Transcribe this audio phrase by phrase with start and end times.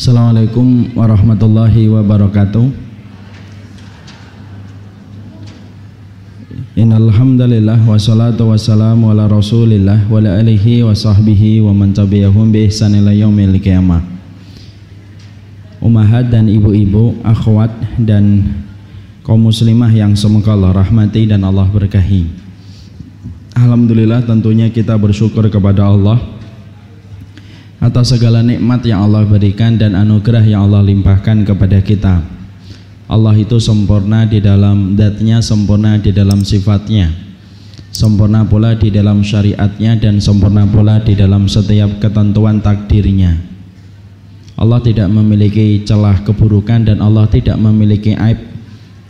[0.00, 2.72] Assalamualaikum warahmatullahi wabarakatuh.
[6.72, 12.96] Innalhamdulillah wassalatu wassalamu ala rasulillah wa ala alihi wa sahbihi wa man tabi'ahum bi ihsan
[12.96, 14.00] ila yaumil qiyamah.
[15.84, 17.68] Umahat dan ibu-ibu, akhwat
[18.00, 18.56] dan
[19.20, 22.24] kaum muslimah yang semoga Allah rahmati dan Allah berkahi.
[23.52, 26.39] Alhamdulillah tentunya kita bersyukur kepada Allah
[27.80, 32.20] atas segala nikmat yang Allah berikan dan anugerah yang Allah limpahkan kepada kita.
[33.10, 37.10] Allah itu sempurna di dalam datnya, sempurna di dalam sifatnya,
[37.90, 43.34] sempurna pula di dalam syariatnya dan sempurna pula di dalam setiap ketentuan takdirnya.
[44.60, 48.44] Allah tidak memiliki celah keburukan dan Allah tidak memiliki aib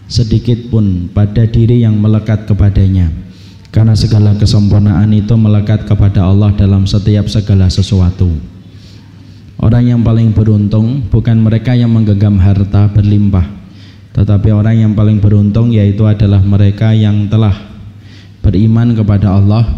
[0.07, 3.11] sedikit pun pada diri yang melekat kepadanya.
[3.75, 8.60] Karena segala kesempurnaan itu melekat kepada Allah dalam setiap segala sesuatu.
[9.61, 13.45] Orang yang paling beruntung bukan mereka yang menggenggam harta berlimpah,
[14.17, 17.53] tetapi orang yang paling beruntung yaitu adalah mereka yang telah
[18.41, 19.69] beriman kepada Allah.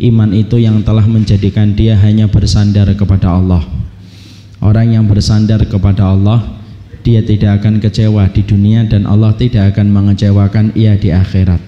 [0.00, 3.60] Iman itu yang telah menjadikan dia hanya bersandar kepada Allah.
[4.64, 6.40] Orang yang bersandar kepada Allah,
[7.04, 11.60] dia tidak akan kecewa di dunia dan Allah tidak akan mengecewakan ia di akhirat.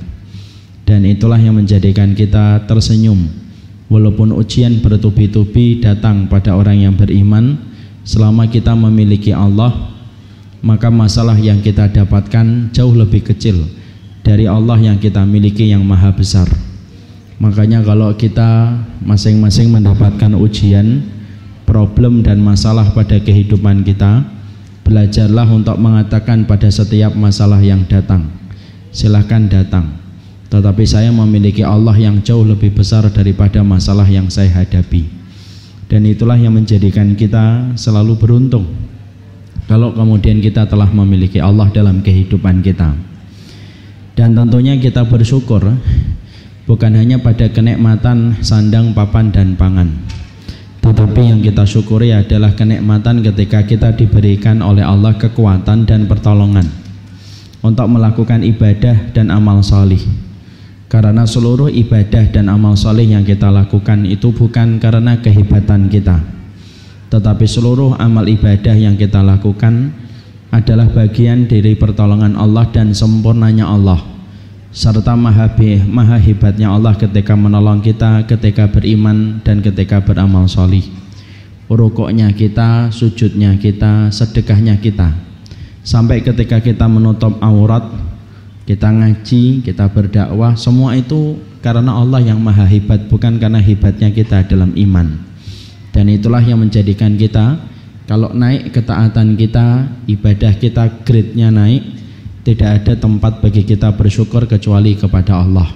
[0.89, 3.48] Dan itulah yang menjadikan kita tersenyum
[3.89, 7.56] Walaupun ujian bertubi-tubi datang pada orang yang beriman,
[8.05, 9.72] selama kita memiliki Allah,
[10.61, 13.64] maka masalah yang kita dapatkan jauh lebih kecil
[14.20, 16.44] dari Allah yang kita miliki yang maha besar.
[17.41, 21.09] Makanya kalau kita masing-masing mendapatkan ujian,
[21.64, 24.20] problem dan masalah pada kehidupan kita,
[24.84, 28.28] belajarlah untuk mengatakan pada setiap masalah yang datang,
[28.92, 30.08] silahkan datang
[30.49, 35.05] tetapi saya memiliki Allah yang jauh lebih besar daripada masalah yang saya hadapi.
[35.89, 38.69] Dan itulah yang menjadikan kita selalu beruntung
[39.69, 42.97] kalau kemudian kita telah memiliki Allah dalam kehidupan kita.
[44.17, 45.61] Dan tentunya kita bersyukur
[46.65, 49.93] bukan hanya pada kenikmatan sandang, papan dan pangan.
[50.81, 56.65] Tetapi yang kita syukuri adalah kenikmatan ketika kita diberikan oleh Allah kekuatan dan pertolongan
[57.61, 60.01] untuk melakukan ibadah dan amal salih
[60.88, 66.16] karena seluruh ibadah dan amal soleh yang kita lakukan itu bukan karena kehebatan kita.
[67.09, 69.93] Tetapi seluruh amal ibadah yang kita lakukan
[70.48, 74.00] adalah bagian dari pertolongan Allah dan sempurnanya Allah.
[74.69, 75.48] Serta maha,
[75.88, 80.84] maha hebatnya Allah ketika menolong kita ketika beriman dan ketika beramal solih
[81.69, 85.12] rukuknya kita, sujudnya kita, sedekahnya kita.
[85.84, 87.84] Sampai ketika kita menutup aurat
[88.69, 94.45] kita ngaji, kita berdakwah, semua itu karena Allah yang maha hebat, bukan karena hebatnya kita
[94.45, 95.25] dalam iman.
[95.89, 97.57] Dan itulah yang menjadikan kita
[98.05, 101.81] kalau naik ketaatan kita, ibadah kita grade-nya naik,
[102.45, 105.69] tidak ada tempat bagi kita bersyukur kecuali kepada Allah.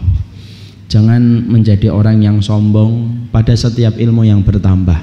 [0.93, 5.01] Jangan menjadi orang yang sombong pada setiap ilmu yang bertambah.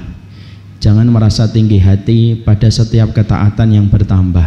[0.78, 4.46] Jangan merasa tinggi hati pada setiap ketaatan yang bertambah.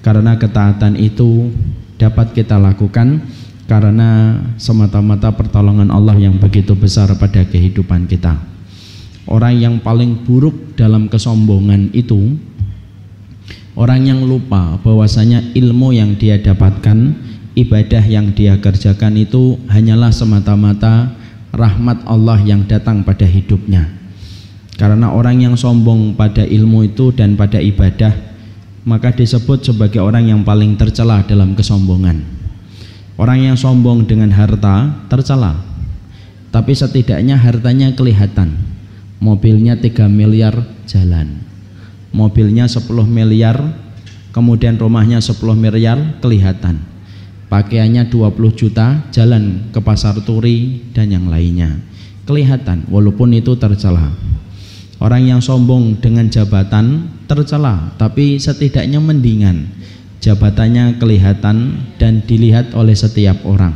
[0.00, 1.52] Karena ketaatan itu
[2.00, 3.20] dapat kita lakukan
[3.68, 8.40] karena semata-mata pertolongan Allah yang begitu besar pada kehidupan kita.
[9.28, 12.34] Orang yang paling buruk dalam kesombongan itu
[13.76, 17.14] orang yang lupa bahwasanya ilmu yang dia dapatkan,
[17.54, 21.14] ibadah yang dia kerjakan itu hanyalah semata-mata
[21.52, 23.86] rahmat Allah yang datang pada hidupnya.
[24.80, 28.29] Karena orang yang sombong pada ilmu itu dan pada ibadah
[28.84, 32.24] maka disebut sebagai orang yang paling tercela dalam kesombongan.
[33.20, 35.60] Orang yang sombong dengan harta tercela,
[36.48, 38.56] tapi setidaknya hartanya kelihatan.
[39.20, 41.44] Mobilnya 3 miliar jalan,
[42.16, 43.60] mobilnya 10 miliar,
[44.32, 46.80] kemudian rumahnya 10 miliar kelihatan.
[47.52, 51.76] Pakaiannya 20 juta, jalan ke pasar turi dan yang lainnya.
[52.24, 54.29] Kelihatan walaupun itu tercela.
[55.00, 59.72] Orang yang sombong dengan jabatan tercela, tapi setidaknya mendingan.
[60.20, 63.72] Jabatannya kelihatan dan dilihat oleh setiap orang.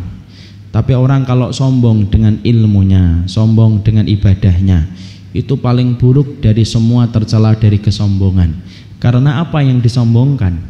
[0.68, 4.84] Tapi orang kalau sombong dengan ilmunya, sombong dengan ibadahnya,
[5.32, 8.60] itu paling buruk dari semua tercela dari kesombongan.
[9.00, 10.60] Karena apa yang disombongkan?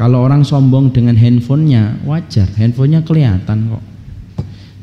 [0.00, 3.84] Kalau orang sombong dengan handphonenya, wajar, handphonenya kelihatan kok.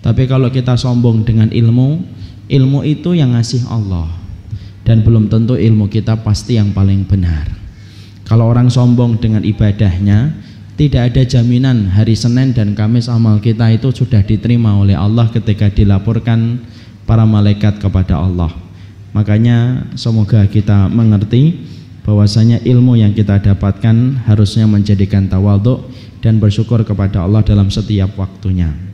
[0.06, 2.06] Tapi kalau kita sombong dengan ilmu,
[2.46, 4.25] ilmu itu yang ngasih Allah
[4.86, 7.50] dan belum tentu ilmu kita pasti yang paling benar.
[8.24, 10.34] Kalau orang sombong dengan ibadahnya,
[10.78, 15.74] tidak ada jaminan hari Senin dan Kamis amal kita itu sudah diterima oleh Allah ketika
[15.74, 16.62] dilaporkan
[17.10, 18.54] para malaikat kepada Allah.
[19.16, 21.64] Makanya semoga kita mengerti
[22.04, 25.90] bahwasanya ilmu yang kita dapatkan harusnya menjadikan tawadhu
[26.20, 28.85] dan bersyukur kepada Allah dalam setiap waktunya.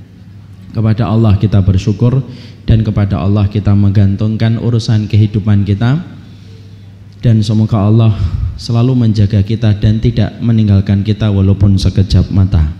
[0.71, 2.23] Kepada Allah kita bersyukur
[2.63, 5.99] dan kepada Allah kita menggantungkan urusan kehidupan kita
[7.19, 8.15] dan semoga Allah
[8.55, 12.71] selalu menjaga kita dan tidak meninggalkan kita walaupun sekejap mata.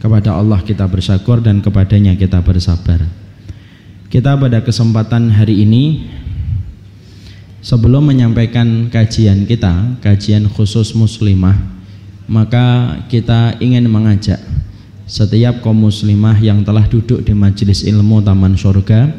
[0.00, 3.04] Kepada Allah kita bersyukur dan kepadanya kita bersabar.
[4.08, 6.08] Kita pada kesempatan hari ini
[7.60, 11.58] sebelum menyampaikan kajian kita, kajian khusus muslimah,
[12.24, 14.40] maka kita ingin mengajak
[15.10, 19.10] setiap kaum muslimah yang telah duduk di majelis ilmu Taman Surga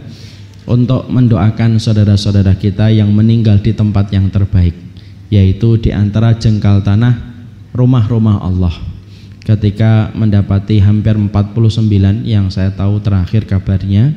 [0.63, 4.71] untuk mendoakan saudara-saudara kita yang meninggal di tempat yang terbaik,
[5.27, 7.19] yaitu di antara jengkal tanah
[7.75, 8.71] rumah-rumah Allah.
[9.43, 11.91] Ketika mendapati hampir 49
[12.23, 14.15] yang saya tahu terakhir kabarnya,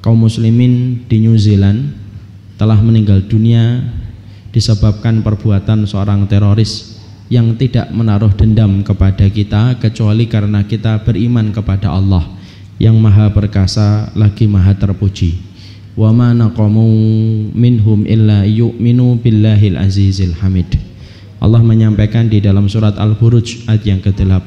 [0.00, 1.92] kaum muslimin di New Zealand
[2.56, 3.84] telah meninggal dunia
[4.48, 6.91] disebabkan perbuatan seorang teroris
[7.32, 12.28] yang tidak menaruh dendam kepada kita kecuali karena kita beriman kepada Allah
[12.76, 15.40] yang maha perkasa lagi maha terpuji.
[15.96, 16.84] Wa ma naqamu
[17.56, 20.76] minhum illa yu'minu billahil azizil hamid.
[21.40, 24.46] Allah menyampaikan di dalam surat Al-Buruj ayat yang ke-8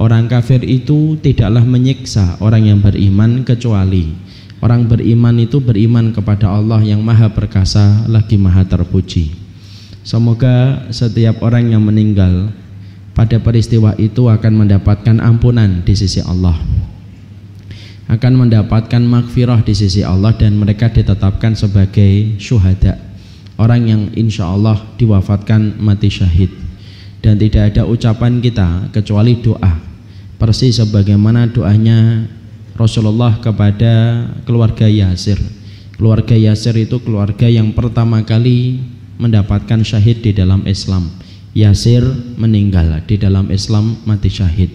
[0.00, 4.16] Orang kafir itu tidaklah menyiksa orang yang beriman kecuali
[4.64, 9.45] Orang beriman itu beriman kepada Allah yang maha perkasa lagi maha terpuji
[10.06, 12.54] Semoga setiap orang yang meninggal
[13.10, 16.54] pada peristiwa itu akan mendapatkan ampunan di sisi Allah.
[18.06, 23.02] Akan mendapatkan makfirah di sisi Allah dan mereka ditetapkan sebagai syuhada.
[23.58, 26.54] Orang yang insya Allah diwafatkan mati syahid.
[27.18, 29.74] Dan tidak ada ucapan kita kecuali doa.
[30.38, 32.30] Persis sebagaimana doanya
[32.78, 35.42] Rasulullah kepada keluarga Yasir.
[35.98, 41.12] Keluarga Yasir itu keluarga yang pertama kali mendapatkan syahid di dalam Islam.
[41.56, 42.04] Yasir
[42.36, 44.68] meninggal di dalam Islam mati syahid.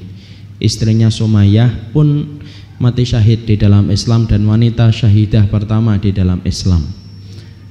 [0.58, 2.42] Istrinya Sumayyah pun
[2.82, 6.82] mati syahid di dalam Islam dan wanita syahidah pertama di dalam Islam.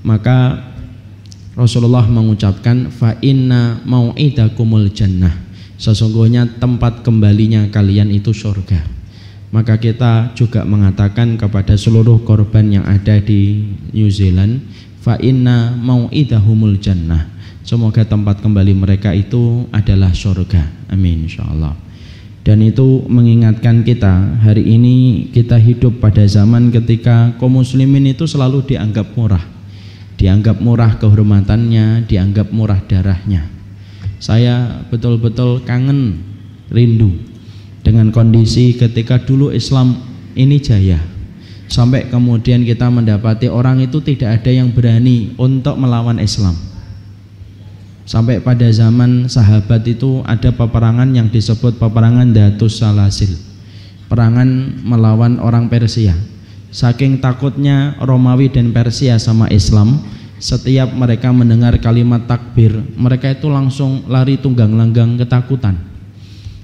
[0.06, 0.70] Maka
[1.58, 5.34] Rasulullah mengucapkan fa inna mau'idakumul jannah.
[5.80, 9.00] Sesungguhnya tempat kembalinya kalian itu surga
[9.50, 14.62] maka kita juga mengatakan kepada seluruh korban yang ada di New Zealand
[15.00, 17.26] fa inna mau'idahumul jannah.
[17.60, 21.76] Semoga tempat kembali mereka itu adalah surga amin insyaallah.
[22.40, 28.64] Dan itu mengingatkan kita hari ini kita hidup pada zaman ketika kaum muslimin itu selalu
[28.64, 29.44] dianggap murah.
[30.16, 33.44] Dianggap murah kehormatannya dianggap murah darahnya.
[34.20, 36.20] Saya betul-betul kangen
[36.72, 37.12] rindu
[37.80, 39.96] dengan kondisi ketika dulu Islam
[40.36, 41.00] ini jaya
[41.70, 46.58] sampai kemudian kita mendapati orang itu tidak ada yang berani untuk melawan Islam.
[48.02, 53.38] Sampai pada zaman sahabat itu ada peperangan yang disebut peperangan Datus Salasil.
[54.10, 56.18] Perangan melawan orang Persia.
[56.74, 60.02] Saking takutnya Romawi dan Persia sama Islam
[60.42, 65.78] setiap mereka mendengar kalimat takbir mereka itu langsung lari tunggang langgang ketakutan.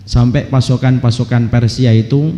[0.03, 2.35] Sampai pasukan-pasukan Persia itu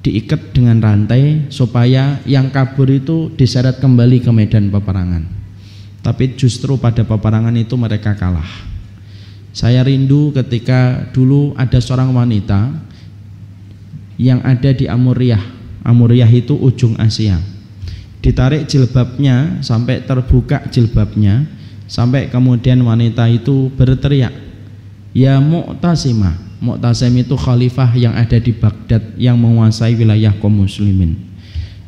[0.00, 5.28] diikat dengan rantai supaya yang kabur itu diseret kembali ke medan peperangan.
[6.00, 8.48] Tapi justru pada peperangan itu mereka kalah.
[9.52, 12.72] Saya rindu ketika dulu ada seorang wanita
[14.16, 15.42] yang ada di Amuriah.
[15.84, 17.36] Amuriah itu ujung Asia.
[18.20, 21.44] Ditarik jilbabnya sampai terbuka jilbabnya
[21.88, 24.32] sampai kemudian wanita itu berteriak,
[25.16, 31.16] "Ya Mu'tasimah, Mu'tasim itu khalifah yang ada di Baghdad yang menguasai wilayah kaum muslimin.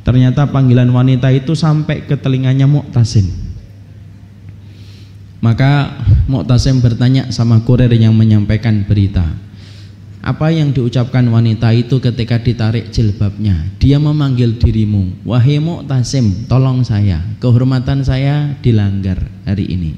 [0.01, 3.29] Ternyata panggilan wanita itu sampai ke telinganya Mu'tasim.
[5.45, 9.29] Maka Mu'tasim bertanya sama kurir yang menyampaikan berita.
[10.25, 13.77] Apa yang diucapkan wanita itu ketika ditarik jilbabnya?
[13.77, 17.21] Dia memanggil dirimu, wahai Mu'tasim, tolong saya.
[17.45, 19.93] Kehormatan saya dilanggar hari ini.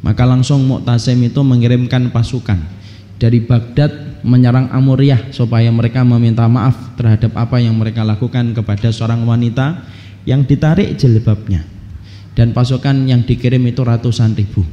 [0.00, 2.79] Maka langsung Mu'tasim itu mengirimkan pasukan
[3.20, 9.28] dari Baghdad menyerang Amuriah supaya mereka meminta maaf terhadap apa yang mereka lakukan kepada seorang
[9.28, 9.84] wanita
[10.24, 11.68] yang ditarik jilbabnya.
[12.32, 14.64] Dan pasukan yang dikirim itu ratusan ribu.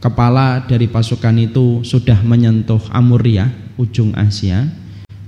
[0.00, 4.64] Kepala dari pasukan itu sudah menyentuh Amuriah ujung Asia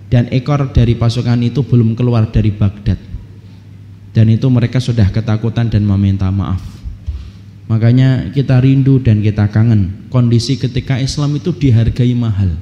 [0.08, 2.96] dan ekor dari pasukan itu belum keluar dari Baghdad.
[4.16, 6.75] Dan itu mereka sudah ketakutan dan meminta maaf
[7.66, 12.54] Makanya kita rindu dan kita kangen kondisi ketika Islam itu dihargai mahal.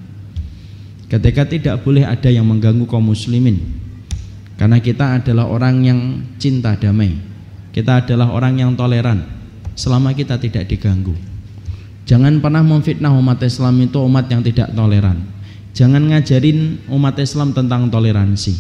[1.13, 3.61] Ketika tidak boleh ada yang mengganggu kaum muslimin.
[4.57, 6.01] Karena kita adalah orang yang
[6.41, 7.21] cinta damai.
[7.75, 9.27] Kita adalah orang yang toleran
[9.77, 11.13] selama kita tidak diganggu.
[12.09, 15.21] Jangan pernah memfitnah umat Islam itu umat yang tidak toleran.
[15.75, 18.55] Jangan ngajarin umat Islam tentang toleransi.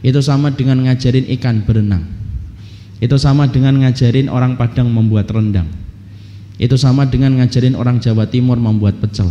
[0.00, 2.17] Itu sama dengan ngajarin ikan berenang.
[2.98, 5.70] Itu sama dengan ngajarin orang Padang membuat rendang.
[6.58, 9.30] Itu sama dengan ngajarin orang Jawa Timur membuat pecel.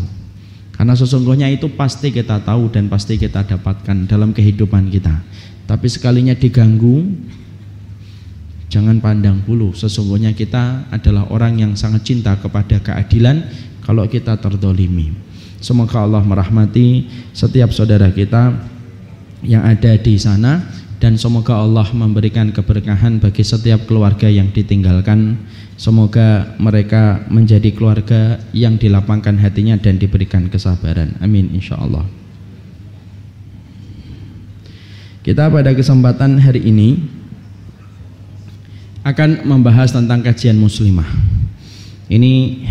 [0.72, 5.20] Karena sesungguhnya itu pasti kita tahu dan pasti kita dapatkan dalam kehidupan kita.
[5.68, 7.04] Tapi sekalinya diganggu,
[8.72, 9.76] jangan pandang bulu.
[9.76, 13.44] Sesungguhnya kita adalah orang yang sangat cinta kepada keadilan
[13.84, 15.12] kalau kita terdolimi.
[15.60, 18.56] Semoga Allah merahmati setiap saudara kita
[19.42, 20.62] yang ada di sana
[20.98, 25.38] dan semoga Allah memberikan keberkahan bagi setiap keluarga yang ditinggalkan.
[25.77, 31.13] Semoga mereka menjadi keluarga yang dilapangkan hatinya dan diberikan kesabaran.
[31.22, 32.01] Amin insya Allah.
[35.22, 36.98] Kita pada kesempatan hari ini
[39.06, 41.06] akan membahas tentang kajian muslimah.
[42.10, 42.63] Ini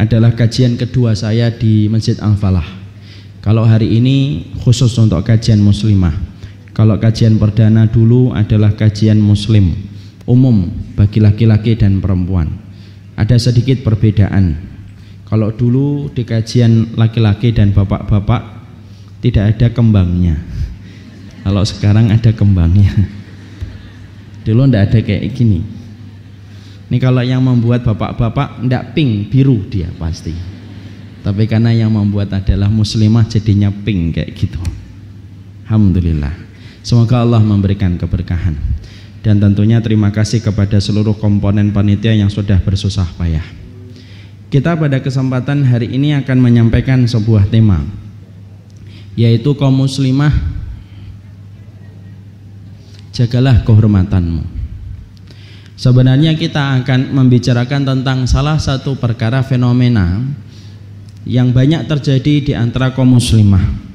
[0.00, 2.64] adalah kajian kedua saya di Masjid Al-Falah.
[3.44, 6.31] Kalau hari ini khusus untuk kajian muslimah.
[6.72, 9.76] Kalau kajian perdana dulu adalah kajian muslim
[10.24, 12.48] umum bagi laki-laki dan perempuan.
[13.16, 14.56] Ada sedikit perbedaan.
[15.28, 18.64] Kalau dulu di kajian laki-laki dan bapak-bapak
[19.20, 20.40] tidak ada kembangnya.
[21.44, 22.92] Kalau sekarang ada kembangnya.
[24.42, 25.82] Dulu tidak ada kayak gini
[26.92, 30.36] ini kalau yang membuat bapak-bapak ndak pink, biru dia pasti.
[31.24, 34.60] Tapi karena yang membuat adalah muslimah jadinya pink kayak gitu.
[35.64, 36.51] Alhamdulillah.
[36.82, 38.58] Semoga Allah memberikan keberkahan.
[39.22, 43.46] Dan tentunya terima kasih kepada seluruh komponen panitia yang sudah bersusah payah.
[44.50, 47.80] Kita pada kesempatan hari ini akan menyampaikan sebuah tema
[49.12, 50.32] yaitu kaum muslimah
[53.12, 54.42] jagalah kehormatanmu.
[55.76, 60.20] Sebenarnya kita akan membicarakan tentang salah satu perkara fenomena
[61.28, 63.91] yang banyak terjadi di antara kaum muslimah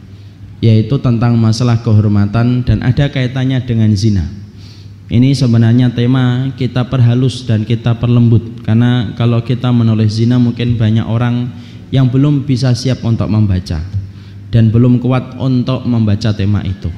[0.59, 4.25] yaitu tentang masalah kehormatan dan ada kaitannya dengan zina.
[5.07, 11.07] Ini sebenarnya tema kita perhalus dan kita perlembut karena kalau kita menulis zina mungkin banyak
[11.07, 11.47] orang
[11.95, 13.79] yang belum bisa siap untuk membaca
[14.51, 16.91] dan belum kuat untuk membaca tema itu.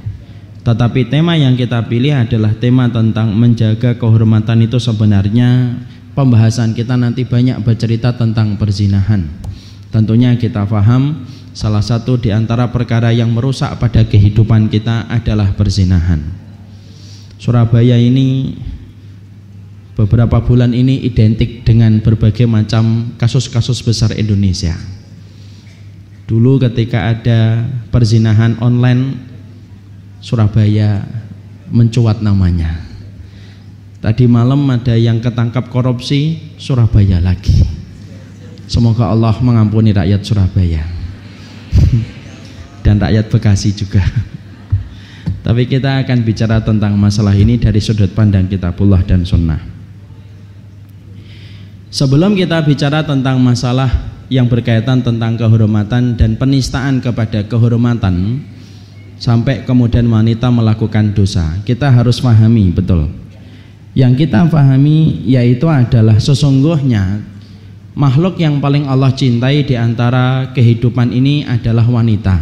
[0.66, 5.78] Tetapi tema yang kita pilih adalah tema tentang menjaga kehormatan itu sebenarnya
[6.18, 9.30] pembahasan kita nanti banyak bercerita tentang perzinahan.
[9.90, 11.26] Tentunya kita paham
[11.60, 16.24] salah satu di antara perkara yang merusak pada kehidupan kita adalah perzinahan.
[17.36, 18.56] Surabaya ini
[20.00, 24.72] beberapa bulan ini identik dengan berbagai macam kasus-kasus besar Indonesia.
[26.32, 29.28] Dulu ketika ada perzinahan online
[30.24, 31.04] Surabaya
[31.68, 32.88] mencuat namanya.
[34.00, 37.68] Tadi malam ada yang ketangkap korupsi Surabaya lagi.
[38.72, 40.99] Semoga Allah mengampuni rakyat Surabaya
[42.86, 44.02] dan rakyat Bekasi juga.
[45.46, 49.60] Tapi kita akan bicara tentang masalah ini dari sudut pandang kitabullah dan sunnah.
[51.90, 53.90] Sebelum kita bicara tentang masalah
[54.30, 58.46] yang berkaitan tentang kehormatan dan penistaan kepada kehormatan,
[59.20, 61.60] sampai kemudian wanita melakukan dosa.
[61.68, 63.12] Kita harus pahami betul.
[63.98, 67.26] Yang kita pahami yaitu adalah sesungguhnya
[68.00, 72.40] makhluk yang paling Allah cintai di antara kehidupan ini adalah wanita.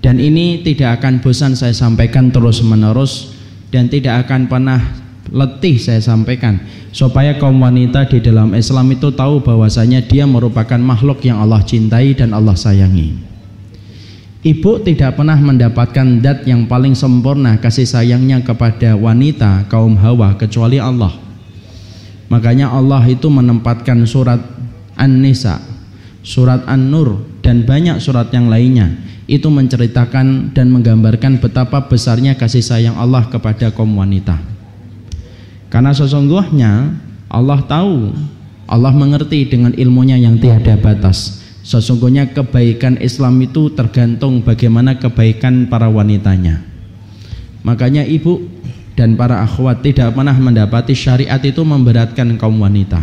[0.00, 3.36] Dan ini tidak akan bosan saya sampaikan terus-menerus
[3.68, 4.80] dan tidak akan pernah
[5.28, 6.56] letih saya sampaikan
[6.88, 12.16] supaya kaum wanita di dalam Islam itu tahu bahwasanya dia merupakan makhluk yang Allah cintai
[12.16, 13.28] dan Allah sayangi.
[14.40, 20.80] Ibu tidak pernah mendapatkan dat yang paling sempurna kasih sayangnya kepada wanita kaum Hawa kecuali
[20.80, 21.29] Allah.
[22.30, 24.38] Makanya Allah itu menempatkan surat
[24.94, 25.58] An-Nisa,
[26.22, 28.94] surat An-Nur dan banyak surat yang lainnya
[29.26, 34.38] itu menceritakan dan menggambarkan betapa besarnya kasih sayang Allah kepada kaum wanita.
[35.70, 36.94] Karena sesungguhnya
[37.30, 38.14] Allah tahu,
[38.70, 45.92] Allah mengerti dengan ilmunya yang tiada batas Sesungguhnya kebaikan Islam itu tergantung bagaimana kebaikan para
[45.92, 46.64] wanitanya.
[47.60, 48.40] Makanya ibu
[48.94, 53.02] dan para akhwat tidak pernah mendapati syariat itu memberatkan kaum wanita.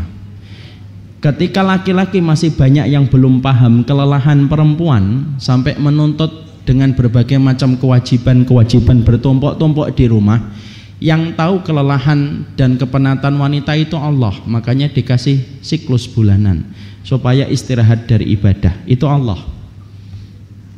[1.18, 6.30] Ketika laki-laki masih banyak yang belum paham kelelahan perempuan sampai menuntut
[6.62, 10.54] dengan berbagai macam kewajiban-kewajiban bertumpuk-tumpuk di rumah,
[11.02, 16.70] yang tahu kelelahan dan kepenatan wanita itu Allah, makanya dikasih siklus bulanan
[17.08, 19.57] supaya istirahat dari ibadah itu Allah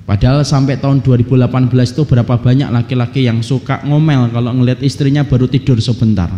[0.10, 5.46] padahal sampai tahun 2018 itu berapa banyak laki-laki yang suka ngomel kalau ngelihat istrinya baru
[5.46, 6.34] tidur sebentar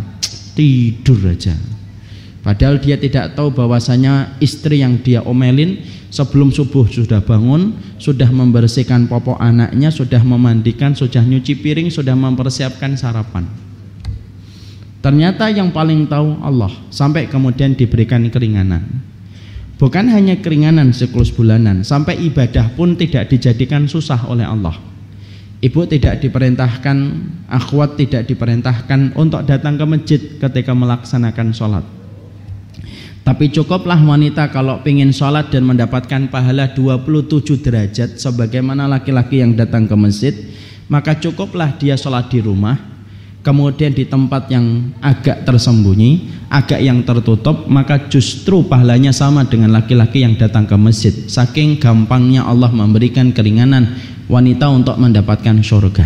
[0.52, 1.56] tidur aja
[2.42, 9.06] Padahal dia tidak tahu bahwasanya istri yang dia omelin sebelum subuh sudah bangun, sudah membersihkan
[9.06, 13.46] popok anaknya, sudah memandikan, sudah nyuci piring, sudah mempersiapkan sarapan.
[15.06, 19.11] Ternyata yang paling tahu Allah sampai kemudian diberikan keringanan.
[19.82, 24.78] Bukan hanya keringanan siklus bulanan, sampai ibadah pun tidak dijadikan susah oleh Allah.
[25.58, 26.98] Ibu tidak diperintahkan,
[27.50, 31.86] akhwat tidak diperintahkan untuk datang ke masjid ketika melaksanakan sholat
[33.22, 39.86] tapi cukuplah wanita kalau ingin sholat dan mendapatkan pahala 27 derajat sebagaimana laki-laki yang datang
[39.86, 40.34] ke masjid,
[40.92, 42.91] maka cukuplah dia sholat di rumah,
[43.42, 50.22] kemudian di tempat yang agak tersembunyi, agak yang tertutup, maka justru pahalanya sama dengan laki-laki
[50.22, 51.14] yang datang ke masjid.
[51.14, 53.98] Saking gampangnya Allah memberikan keringanan
[54.30, 56.06] wanita untuk mendapatkan surga.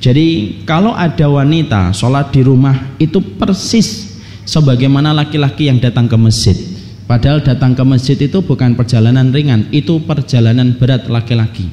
[0.00, 4.16] Jadi kalau ada wanita sholat di rumah itu persis
[4.48, 6.56] sebagaimana laki-laki yang datang ke masjid.
[7.04, 11.68] Padahal datang ke masjid itu bukan perjalanan ringan, itu perjalanan berat laki-laki.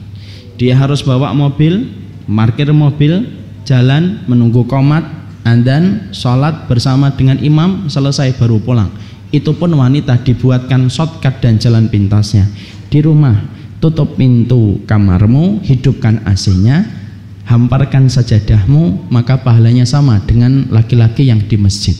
[0.58, 1.88] Dia harus bawa mobil,
[2.25, 3.22] parkir mobil,
[3.68, 5.04] jalan, menunggu komat,
[5.44, 8.92] dan sholat bersama dengan imam, selesai baru pulang.
[9.32, 12.48] Itu pun wanita dibuatkan shortcut dan jalan pintasnya.
[12.88, 13.36] Di rumah,
[13.84, 16.88] tutup pintu kamarmu, hidupkan AC-nya,
[17.48, 21.96] hamparkan sajadahmu, maka pahalanya sama dengan laki-laki yang di masjid.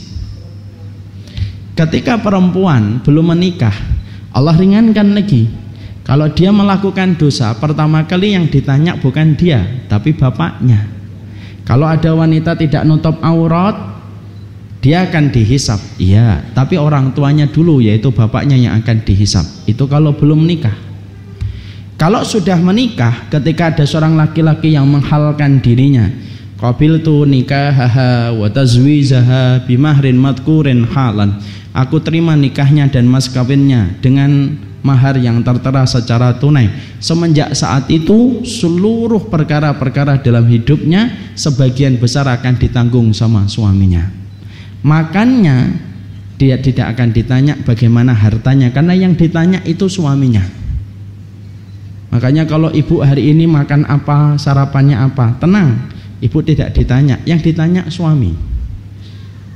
[1.76, 3.76] Ketika perempuan belum menikah,
[4.36, 5.48] Allah ringankan lagi.
[6.04, 10.97] Kalau dia melakukan dosa, pertama kali yang ditanya bukan dia, tapi bapaknya.
[11.68, 13.76] Kalau ada wanita tidak nutup aurat,
[14.80, 15.84] dia akan dihisap.
[16.00, 19.44] Iya, tapi orang tuanya dulu yaitu bapaknya yang akan dihisap.
[19.68, 20.74] Itu kalau belum menikah.
[22.00, 26.08] Kalau sudah menikah, ketika ada seorang laki-laki yang menghalkan dirinya,
[26.58, 31.38] Qabil tu nikahaha wa tazwizaha bimahrin madkurin halan
[31.70, 36.70] aku terima nikahnya dan mas kawinnya dengan mahar yang tertera secara tunai.
[37.02, 44.08] Semenjak saat itu seluruh perkara-perkara dalam hidupnya sebagian besar akan ditanggung sama suaminya.
[44.86, 45.88] Makannya
[46.38, 50.46] dia tidak akan ditanya bagaimana hartanya karena yang ditanya itu suaminya.
[52.14, 55.92] Makanya kalau ibu hari ini makan apa sarapannya apa tenang.
[56.18, 57.22] Ibu tidak ditanya.
[57.30, 58.34] Yang ditanya suami.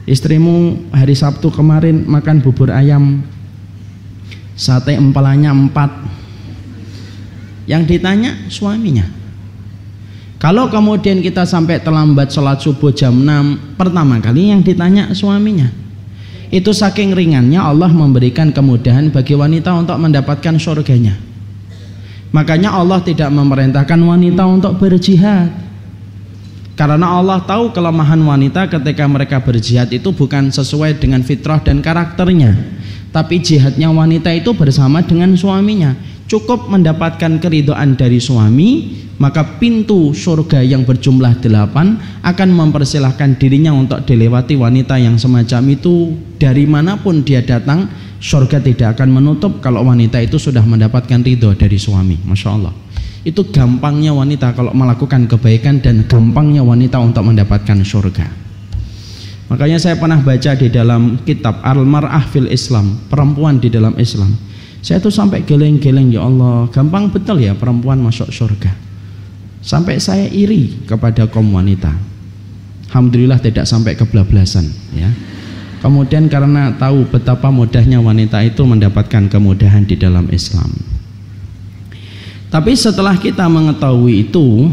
[0.06, 3.26] Istrimu hari Sabtu kemarin makan bubur ayam
[4.56, 5.90] sate empalanya empat.
[7.70, 9.06] Yang ditanya suaminya.
[10.42, 15.70] Kalau kemudian kita sampai terlambat sholat subuh jam 6 pertama kali yang ditanya suaminya.
[16.50, 21.16] Itu saking ringannya Allah memberikan kemudahan bagi wanita untuk mendapatkan surganya.
[22.34, 25.52] Makanya Allah tidak memerintahkan wanita untuk berjihad.
[26.74, 32.81] Karena Allah tahu kelemahan wanita ketika mereka berjihad itu bukan sesuai dengan fitrah dan karakternya.
[33.12, 35.92] Tapi jihadnya wanita itu bersama dengan suaminya.
[36.32, 44.08] Cukup mendapatkan keridoan dari suami, maka pintu surga yang berjumlah delapan akan mempersilahkan dirinya untuk
[44.08, 46.16] dilewati wanita yang semacam itu.
[46.40, 47.92] Dari mana pun dia datang
[48.24, 52.16] surga tidak akan menutup kalau wanita itu sudah mendapatkan ridho dari suami.
[52.24, 52.72] Masya Allah.
[53.28, 58.41] Itu gampangnya wanita kalau melakukan kebaikan dan gampangnya wanita untuk mendapatkan surga
[59.52, 64.32] makanya saya pernah baca di dalam kitab Al-Mar'ah fil Islam perempuan di dalam Islam.
[64.80, 68.72] Saya tuh sampai geleng-geleng ya Allah gampang betul ya perempuan masuk surga.
[69.62, 71.92] Sampai saya iri kepada kaum wanita.
[72.90, 75.12] Alhamdulillah tidak sampai kebablasan ya.
[75.82, 80.70] Kemudian karena tahu betapa mudahnya wanita itu mendapatkan kemudahan di dalam Islam.
[82.54, 84.70] Tapi setelah kita mengetahui itu,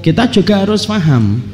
[0.00, 1.44] kita juga harus paham.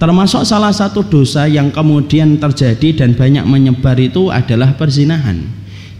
[0.00, 5.44] Termasuk salah satu dosa yang kemudian terjadi dan banyak menyebar itu adalah perzinahan.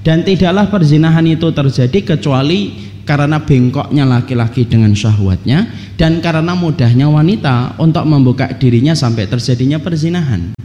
[0.00, 5.68] Dan tidaklah perzinahan itu terjadi kecuali karena bengkoknya laki-laki dengan syahwatnya
[6.00, 10.56] dan karena mudahnya wanita untuk membuka dirinya sampai terjadinya perzinahan.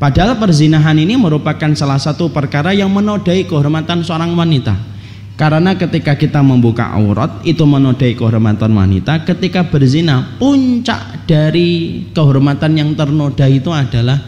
[0.00, 4.93] Padahal perzinahan ini merupakan salah satu perkara yang menodai kehormatan seorang wanita
[5.34, 9.26] karena ketika kita membuka aurat itu menodai kehormatan wanita.
[9.26, 14.22] Ketika berzina, puncak dari kehormatan yang ternoda itu adalah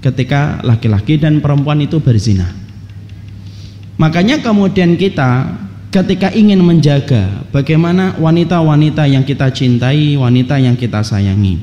[0.00, 2.48] ketika laki-laki dan perempuan itu berzina.
[4.00, 5.52] Makanya kemudian kita
[5.92, 11.60] ketika ingin menjaga bagaimana wanita-wanita yang kita cintai, wanita yang kita sayangi,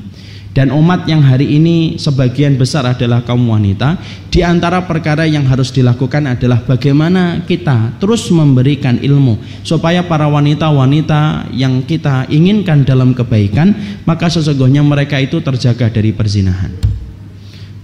[0.56, 4.00] dan umat yang hari ini sebagian besar adalah kaum wanita.
[4.32, 9.36] Di antara perkara yang harus dilakukan adalah bagaimana kita terus memberikan ilmu.
[9.60, 16.72] Supaya para wanita-wanita yang kita inginkan dalam kebaikan maka sesungguhnya mereka itu terjaga dari perzinahan.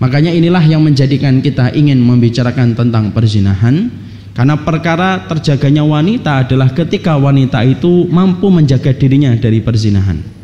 [0.01, 3.93] Makanya inilah yang menjadikan kita ingin membicarakan tentang perzinahan.
[4.33, 10.42] Karena perkara terjaganya wanita adalah ketika wanita itu mampu menjaga dirinya dari perzinahan.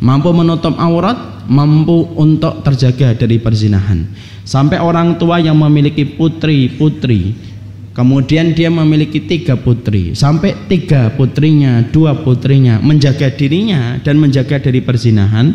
[0.00, 4.08] Mampu menutup aurat, mampu untuk terjaga dari perzinahan.
[4.48, 7.50] Sampai orang tua yang memiliki putri-putri
[7.90, 10.14] Kemudian dia memiliki tiga putri.
[10.14, 15.52] Sampai tiga putrinya, dua putrinya Menjaga dirinya dan menjaga dari perzinahan.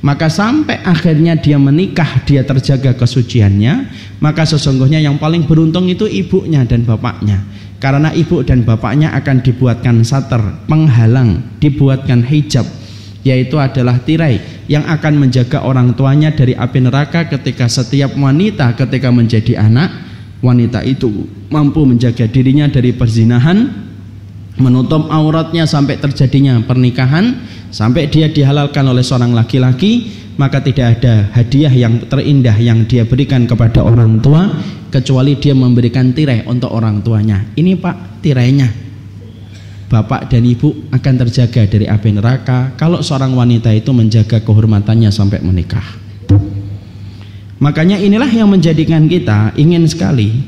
[0.00, 3.88] Maka sampai akhirnya dia menikah dia terjaga kesuciannya
[4.20, 7.40] maka sesungguhnya yang paling beruntung itu ibunya dan bapaknya.
[7.80, 12.68] Karena ibu dan bapaknya akan dibuatkan sater penghalang dibuatkan hijab
[13.24, 19.08] yaitu adalah tirai yang akan menjaga orang tuanya dari api neraka ketika setiap wanita ketika
[19.08, 19.90] menjadi anak
[20.44, 23.72] wanita itu mampu menjaga dirinya dari perzinahan
[24.60, 31.72] menutup auratnya sampai terjadinya pernikahan sampai dia dihalalkan oleh seorang laki-laki maka tidak ada hadiah
[31.72, 34.50] yang terindah yang dia berikan kepada orang tua
[34.90, 37.42] kecuali dia memberikan tirai untuk orang tuanya.
[37.54, 38.83] Ini pak tirainya
[39.88, 45.40] bapak dan ibu akan terjaga dari api neraka kalau seorang wanita itu menjaga kehormatannya sampai
[45.44, 45.84] menikah
[47.62, 50.44] makanya inilah yang menjadikan kita ingin sekali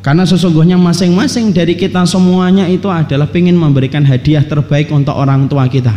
[0.00, 5.66] karena sesungguhnya masing-masing dari kita semuanya itu adalah ingin memberikan hadiah terbaik untuk orang tua
[5.66, 5.94] kita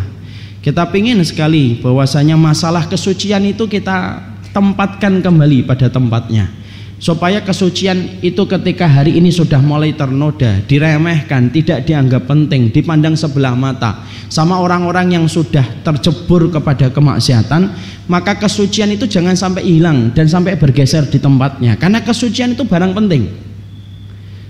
[0.59, 4.19] kita ingin sekali bahwasanya masalah kesucian itu kita
[4.51, 6.51] tempatkan kembali pada tempatnya.
[6.99, 13.55] Supaya kesucian itu ketika hari ini sudah mulai ternoda, diremehkan, tidak dianggap penting, dipandang sebelah
[13.55, 17.71] mata sama orang-orang yang sudah tercebur kepada kemaksiatan,
[18.11, 21.79] maka kesucian itu jangan sampai hilang dan sampai bergeser di tempatnya.
[21.79, 23.48] Karena kesucian itu barang penting.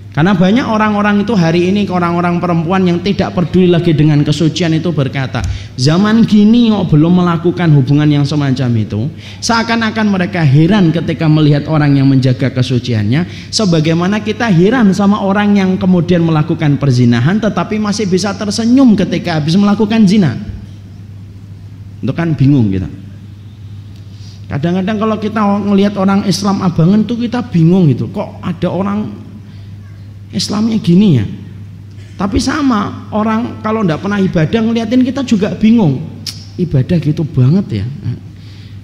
[0.09, 4.89] Karena banyak orang-orang itu hari ini orang-orang perempuan yang tidak peduli lagi dengan kesucian itu
[4.89, 5.45] berkata,
[5.77, 9.05] zaman gini kok belum melakukan hubungan yang semacam itu.
[9.37, 15.77] Seakan-akan mereka heran ketika melihat orang yang menjaga kesuciannya, sebagaimana kita heran sama orang yang
[15.77, 20.33] kemudian melakukan perzinahan tetapi masih bisa tersenyum ketika habis melakukan zina.
[22.01, 22.89] Itu kan bingung kita.
[24.49, 28.09] Kadang-kadang kalau kita melihat orang Islam abangan tuh kita bingung itu.
[28.09, 29.28] Kok ada orang
[30.29, 31.25] Islamnya gini ya.
[32.19, 36.03] Tapi sama orang kalau tidak pernah ibadah ngeliatin kita juga bingung.
[36.59, 37.85] Ibadah gitu banget ya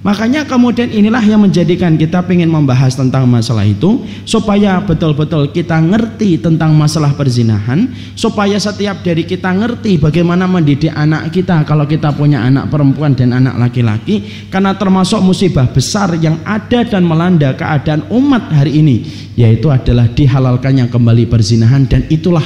[0.06, 6.38] Makanya kemudian inilah yang menjadikan kita ingin membahas tentang masalah itu supaya betul-betul kita ngerti
[6.38, 12.46] tentang masalah perzinahan, supaya setiap dari kita ngerti bagaimana mendidik anak kita kalau kita punya
[12.46, 18.54] anak perempuan dan anak laki-laki karena termasuk musibah besar yang ada dan melanda keadaan umat
[18.54, 19.02] hari ini
[19.34, 22.46] yaitu adalah dihalalkannya kembali perzinahan dan itulah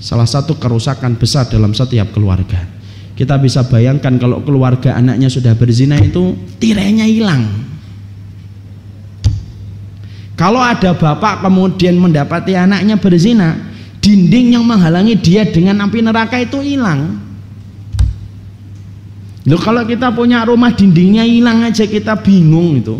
[0.00, 2.73] salah satu kerusakan besar dalam setiap keluarga.
[3.14, 7.46] Kita bisa bayangkan kalau keluarga anaknya sudah berzina itu tirainya hilang.
[10.34, 13.54] Kalau ada bapak kemudian mendapati anaknya berzina,
[14.02, 17.22] dinding yang menghalangi dia dengan api neraka itu hilang.
[19.46, 22.98] Loh kalau kita punya rumah dindingnya hilang aja kita bingung itu.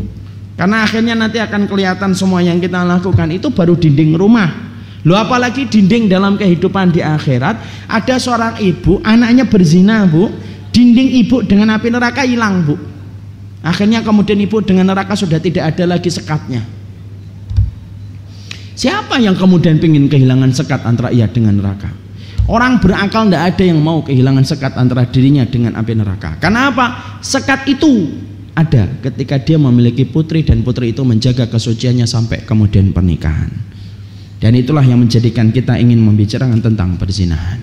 [0.55, 4.74] Karena akhirnya nanti akan kelihatan semua yang kita lakukan itu baru dinding rumah.
[5.05, 10.33] Lo apalagi dinding dalam kehidupan di akhirat ada seorang ibu anaknya berzina bu.
[10.75, 12.75] Dinding ibu dengan api neraka hilang bu.
[13.63, 16.67] Akhirnya kemudian ibu dengan neraka sudah tidak ada lagi sekatnya.
[18.75, 21.95] Siapa yang kemudian ingin kehilangan sekat antara ia dengan neraka?
[22.51, 26.43] Orang berakal tidak ada yang mau kehilangan sekat antara dirinya dengan api neraka.
[26.43, 28.11] Karena apa sekat itu
[28.59, 33.74] ada ketika dia memiliki putri dan putri itu menjaga kesuciannya sampai kemudian pernikahan
[34.45, 37.57] dan itulah yang menjadikan kita ingin membicarakan tentang perzinahan.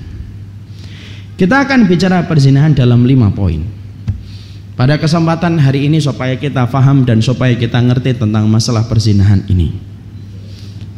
[1.38, 3.62] Kita akan bicara perzinahan dalam lima poin.
[4.74, 9.78] Pada kesempatan hari ini supaya kita faham dan supaya kita ngerti tentang masalah perzinahan ini.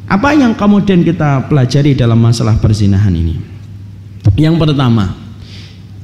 [0.08, 3.36] Apa yang kemudian kita pelajari dalam masalah perzinahan ini?
[4.40, 5.20] Yang pertama,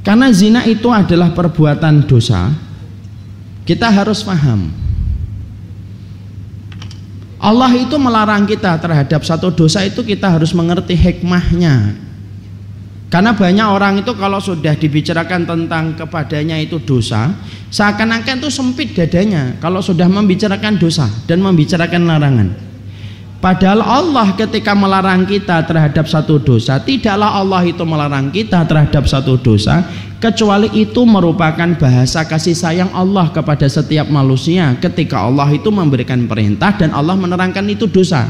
[0.04, 2.52] karena zina itu adalah perbuatan dosa,
[3.64, 4.76] kita harus paham
[7.40, 11.96] Allah itu melarang kita terhadap satu dosa itu kita harus mengerti hikmahnya.
[13.10, 17.34] Karena banyak orang itu kalau sudah dibicarakan tentang kepadanya itu dosa,
[17.74, 22.69] seakan-akan itu sempit dadanya kalau sudah membicarakan dosa dan membicarakan larangan.
[23.40, 29.40] Padahal Allah ketika melarang kita terhadap satu dosa, tidaklah Allah itu melarang kita terhadap satu
[29.40, 29.80] dosa,
[30.20, 36.76] kecuali itu merupakan bahasa kasih sayang Allah kepada setiap manusia ketika Allah itu memberikan perintah
[36.76, 38.28] dan Allah menerangkan itu dosa.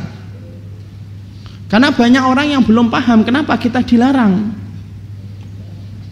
[1.74, 4.62] Karena banyak orang yang belum paham kenapa kita dilarang.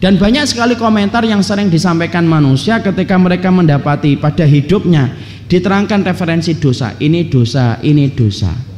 [0.02, 5.14] Dan banyak sekali komentar yang sering disampaikan manusia ketika mereka mendapati pada hidupnya
[5.46, 8.77] diterangkan referensi dosa ini dosa ini dosa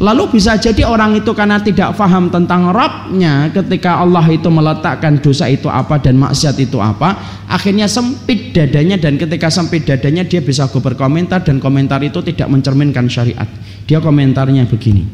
[0.00, 5.52] Lalu bisa jadi orang itu karena tidak faham tentang Robnya ketika Allah itu meletakkan dosa
[5.52, 7.12] itu apa dan maksiat itu apa
[7.44, 13.04] akhirnya sempit dadanya dan ketika sempit dadanya dia bisa berkomentar dan komentar itu tidak mencerminkan
[13.04, 13.44] syariat.
[13.84, 15.04] Dia komentarnya begini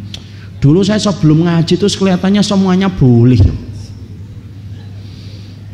[0.58, 3.38] dulu saya sebelum ngaji itu kelihatannya semuanya boleh.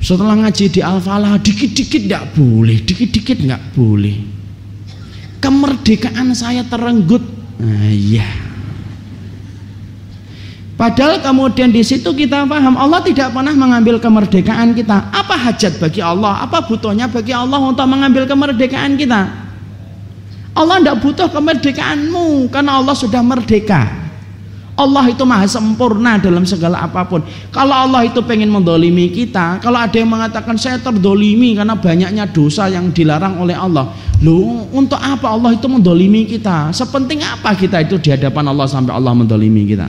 [0.04, 4.16] Setelah ngaji di Al-Falah dikit-dikit tidak boleh dikit-dikit nggak boleh.
[5.40, 7.24] Kemerdekaan saya terenggut.
[7.60, 8.43] Nah, iya
[10.74, 15.06] Padahal kemudian di situ kita paham Allah tidak pernah mengambil kemerdekaan kita.
[15.14, 16.42] Apa hajat bagi Allah?
[16.42, 19.44] Apa butuhnya bagi Allah untuk mengambil kemerdekaan kita?
[20.54, 24.02] Allah tidak butuh kemerdekaanmu karena Allah sudah merdeka.
[24.74, 27.22] Allah itu maha sempurna dalam segala apa pun.
[27.54, 32.66] Kalau Allah itu pengen mendolimi kita, kalau ada yang mengatakan saya terdolimi karena banyaknya dosa
[32.66, 36.74] yang dilarang oleh Allah, Loh, untuk apa Allah itu mendolimi kita?
[36.74, 39.86] Sepenting apa kita itu di hadapan Allah sampai Allah mendolimi kita?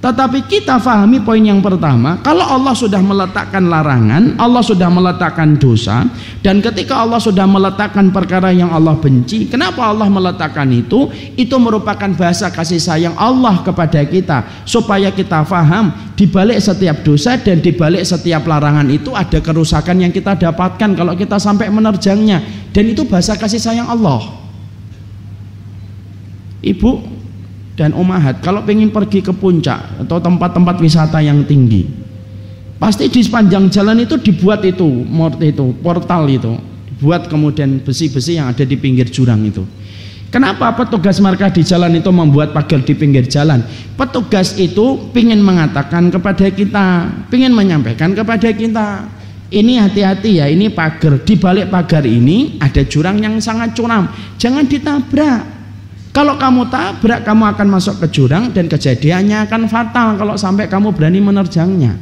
[0.00, 6.08] Tetapi kita fahami poin yang pertama, kalau Allah sudah meletakkan larangan, Allah sudah meletakkan dosa,
[6.40, 11.12] dan ketika Allah sudah meletakkan perkara yang Allah benci, kenapa Allah meletakkan itu?
[11.36, 17.36] Itu merupakan bahasa kasih sayang Allah kepada kita, supaya kita faham di balik setiap dosa
[17.36, 22.40] dan di balik setiap larangan itu ada kerusakan yang kita dapatkan kalau kita sampai menerjangnya,
[22.72, 24.32] dan itu bahasa kasih sayang Allah.
[26.64, 27.19] Ibu,
[27.80, 31.88] dan umahat kalau pengen pergi ke puncak atau tempat-tempat wisata yang tinggi
[32.76, 36.60] pasti di sepanjang jalan itu dibuat itu mort itu portal itu
[37.00, 39.64] buat kemudian besi-besi yang ada di pinggir jurang itu
[40.30, 43.66] Kenapa petugas markah di jalan itu membuat pagar di pinggir jalan?
[43.98, 49.10] Petugas itu ingin mengatakan kepada kita, ingin menyampaikan kepada kita,
[49.50, 51.18] ini hati-hati ya, ini pagar.
[51.26, 54.06] Di balik pagar ini ada jurang yang sangat curam.
[54.38, 55.59] Jangan ditabrak.
[56.10, 60.90] Kalau kamu tabrak, kamu akan masuk ke jurang dan kejadiannya akan fatal kalau sampai kamu
[60.90, 61.94] berani menerjangnya.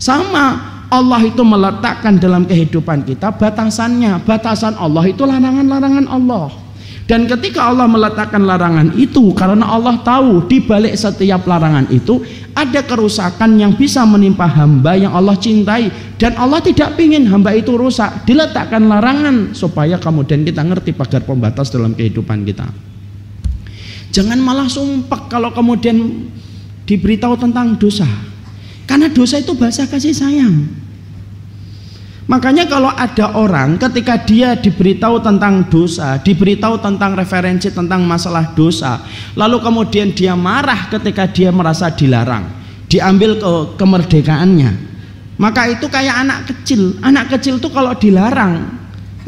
[0.00, 4.24] Sama Allah itu meletakkan dalam kehidupan kita batasannya.
[4.24, 6.48] Batasan Allah itu larangan-larangan Allah.
[7.04, 12.24] Dan ketika Allah meletakkan larangan itu karena Allah tahu di balik setiap larangan itu
[12.56, 17.76] ada kerusakan yang bisa menimpa hamba yang Allah cintai dan Allah tidak ingin hamba itu
[17.76, 18.24] rusak.
[18.24, 22.93] Diletakkan larangan supaya kemudian kita ngerti pagar pembatas dalam kehidupan kita.
[24.14, 26.30] Jangan malah sumpah kalau kemudian
[26.86, 28.06] diberitahu tentang dosa.
[28.86, 30.70] Karena dosa itu bahasa kasih sayang.
[32.24, 39.02] Makanya kalau ada orang ketika dia diberitahu tentang dosa, diberitahu tentang referensi tentang masalah dosa,
[39.36, 42.48] lalu kemudian dia marah ketika dia merasa dilarang,
[42.88, 44.72] diambil ke kemerdekaannya.
[45.36, 46.96] Maka itu kayak anak kecil.
[47.04, 48.72] Anak kecil itu kalau dilarang,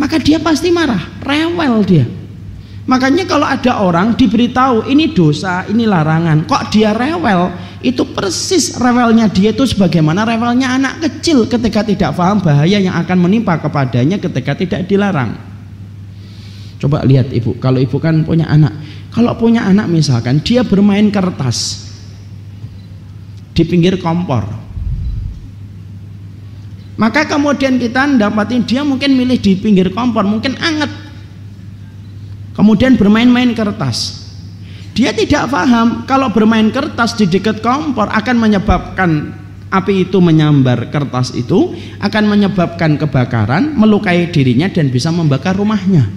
[0.01, 2.07] maka dia pasti marah, rewel dia.
[2.87, 7.51] Makanya kalau ada orang diberitahu ini dosa, ini larangan, kok dia rewel?
[7.83, 13.19] Itu persis rewelnya dia itu sebagaimana rewelnya anak kecil ketika tidak paham bahaya yang akan
[13.19, 15.35] menimpa kepadanya ketika tidak dilarang.
[16.79, 18.71] Coba lihat ibu, kalau ibu kan punya anak,
[19.11, 21.91] kalau punya anak misalkan dia bermain kertas
[23.51, 24.47] di pinggir kompor,
[26.95, 31.06] maka kemudian kita dapatin dia mungkin milih di pinggir kompor, mungkin anget
[32.57, 34.27] kemudian bermain-main kertas.
[34.97, 39.11] Dia tidak paham kalau bermain kertas di dekat kompor akan menyebabkan
[39.69, 46.09] api itu menyambar kertas itu akan menyebabkan kebakaran melukai dirinya dan bisa membakar rumahnya.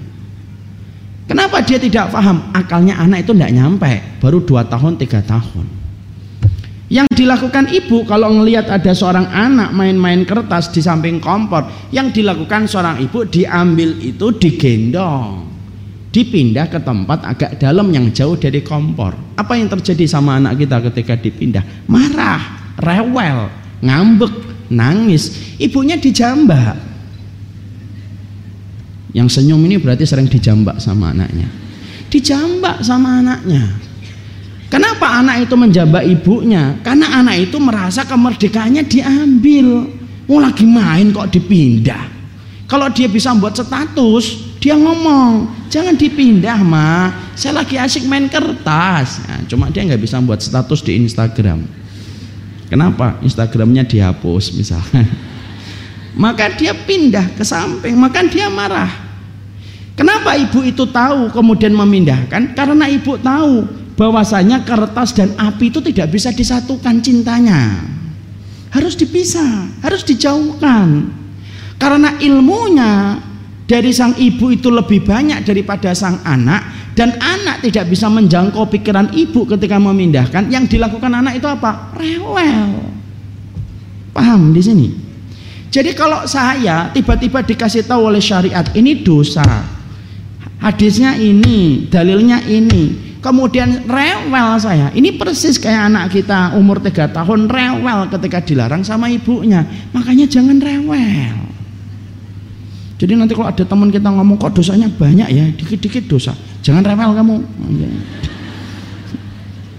[1.28, 2.56] Kenapa dia tidak paham?
[2.56, 3.92] Akalnya anak itu tidak nyampe
[4.24, 5.66] baru 2 tahun 3 tahun.
[6.90, 12.66] Yang dilakukan ibu kalau melihat ada seorang anak main-main kertas di samping kompor yang dilakukan
[12.66, 15.49] seorang ibu diambil itu digendong
[16.10, 19.14] dipindah ke tempat agak dalam yang jauh dari kompor.
[19.38, 21.64] Apa yang terjadi sama anak kita ketika dipindah?
[21.86, 23.50] Marah, rewel,
[23.86, 24.34] ngambek,
[24.74, 25.56] nangis.
[25.62, 26.78] Ibunya dijambak.
[29.14, 31.50] Yang senyum ini berarti sering dijambak sama anaknya.
[32.10, 33.66] Dijambak sama anaknya.
[34.70, 36.78] Kenapa anak itu menjambak ibunya?
[36.86, 39.90] Karena anak itu merasa kemerdekaannya diambil.
[40.30, 42.06] Mau oh, lagi main kok dipindah.
[42.70, 49.24] Kalau dia bisa buat status, dia ngomong, jangan dipindah ma, saya lagi asik main kertas.
[49.24, 51.64] Nah, cuma dia nggak bisa buat status di Instagram.
[52.68, 53.16] Kenapa?
[53.24, 55.08] Instagramnya dihapus misalnya.
[56.24, 58.92] Maka dia pindah ke samping, maka dia marah.
[59.96, 62.52] Kenapa ibu itu tahu kemudian memindahkan?
[62.58, 63.64] Karena ibu tahu
[63.96, 67.84] bahwasanya kertas dan api itu tidak bisa disatukan cintanya.
[68.72, 71.08] Harus dipisah, harus dijauhkan.
[71.80, 73.24] Karena ilmunya
[73.70, 79.14] dari sang ibu itu lebih banyak daripada sang anak dan anak tidak bisa menjangkau pikiran
[79.14, 80.50] ibu ketika memindahkan.
[80.50, 81.94] Yang dilakukan anak itu apa?
[81.94, 82.82] Rewel.
[84.10, 84.88] Paham di sini?
[85.70, 89.46] Jadi kalau saya tiba-tiba dikasih tahu oleh syariat ini dosa.
[90.58, 93.14] Hadisnya ini dalilnya ini.
[93.22, 94.90] Kemudian rewel saya.
[94.98, 99.62] Ini persis kayak anak kita umur 3 tahun rewel ketika dilarang sama ibunya.
[99.94, 101.49] Makanya jangan rewel
[103.00, 106.36] jadi nanti kalau ada teman kita ngomong kok dosanya banyak ya, dikit-dikit dosa.
[106.60, 107.36] Jangan rewel kamu.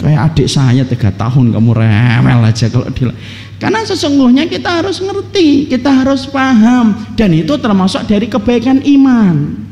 [0.01, 3.05] Kayak adik saya tiga tahun kamu rewel aja kalau di
[3.61, 9.69] karena sesungguhnya kita harus ngerti, kita harus paham dan itu termasuk dari kebaikan iman.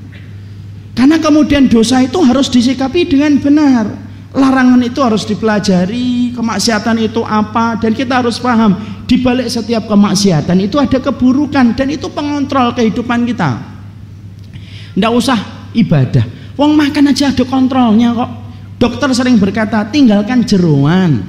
[0.93, 3.89] Karena kemudian dosa itu harus disikapi dengan benar.
[4.37, 8.77] Larangan itu harus dipelajari, kemaksiatan itu apa dan kita harus paham
[9.09, 13.57] di balik setiap kemaksiatan itu ada keburukan dan itu pengontrol kehidupan kita.
[14.93, 16.29] Tidak usah ibadah.
[16.61, 18.31] Wong makan aja ada kontrolnya kok.
[18.77, 21.25] Dokter sering berkata tinggalkan jeruan.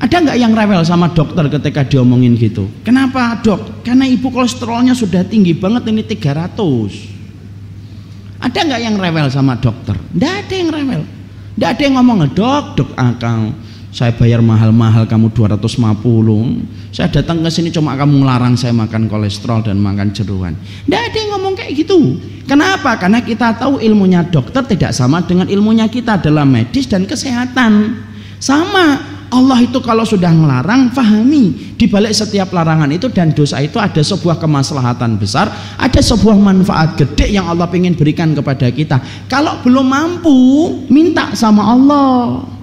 [0.00, 2.70] Ada nggak yang rewel sama dokter ketika diomongin gitu?
[2.80, 3.84] Kenapa dok?
[3.84, 8.40] Karena ibu kolesterolnya sudah tinggi banget ini 300.
[8.40, 9.98] Ada nggak yang rewel sama dokter?
[9.98, 11.02] Tidak ada yang rewel.
[11.58, 13.50] Tidak ada yang ngomong dok, dok akal.
[13.88, 16.92] Saya bayar mahal-mahal kamu 250.
[16.92, 20.52] Saya datang ke sini cuma kamu ngelarang saya makan kolesterol dan makan jeruan.
[20.84, 22.20] Tidak ada yang ngomong kayak gitu.
[22.44, 23.00] Kenapa?
[23.00, 27.96] Karena kita tahu ilmunya dokter tidak sama dengan ilmunya kita dalam medis dan kesehatan.
[28.36, 33.76] Sama Allah itu kalau sudah melarang fahami di balik setiap larangan itu dan dosa itu
[33.76, 38.96] ada sebuah kemaslahatan besar ada sebuah manfaat gede yang Allah ingin berikan kepada kita
[39.28, 40.36] kalau belum mampu
[40.88, 42.57] minta sama Allah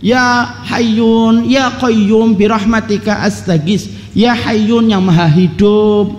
[0.00, 3.88] ya hayyun ya qayyum birahmatika astagis.
[4.16, 6.16] Ya hayyun yang maha hidup.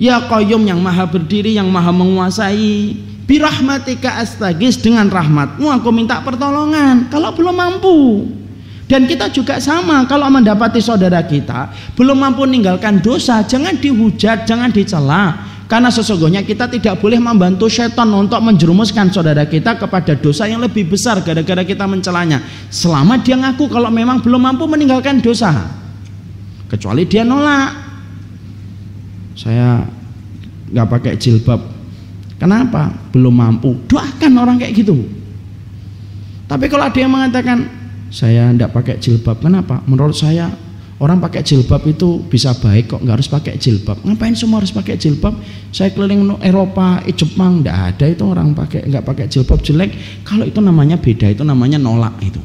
[0.00, 2.96] Ya qayyum yang maha berdiri yang maha menguasai.
[3.28, 8.26] Birahmatika astagis dengan rahmatmu aku minta pertolongan kalau belum mampu.
[8.90, 14.74] Dan kita juga sama kalau mendapati saudara kita belum mampu meninggalkan dosa, jangan dihujat, jangan
[14.74, 15.46] dicela.
[15.70, 20.90] Karena sesungguhnya kita tidak boleh membantu setan untuk menjerumuskan saudara kita kepada dosa yang lebih
[20.90, 22.42] besar gara-gara kita mencelanya.
[22.74, 25.70] Selama dia ngaku kalau memang belum mampu meninggalkan dosa.
[26.66, 27.70] Kecuali dia nolak.
[29.38, 29.86] Saya
[30.74, 31.62] nggak pakai jilbab.
[32.34, 32.90] Kenapa?
[33.14, 33.78] Belum mampu.
[33.86, 35.06] Doakan orang kayak gitu.
[36.50, 37.70] Tapi kalau ada yang mengatakan
[38.10, 39.38] saya tidak pakai jilbab.
[39.38, 39.86] Kenapa?
[39.86, 40.50] Menurut saya
[41.00, 43.96] orang pakai jilbab itu bisa baik kok nggak harus pakai jilbab.
[44.04, 45.32] Ngapain semua harus pakai jilbab?
[45.72, 49.90] Saya keliling Eropa, Jepang, tidak ada itu orang pakai nggak pakai jilbab jelek.
[50.22, 52.38] Kalau itu namanya beda, itu namanya nolak itu.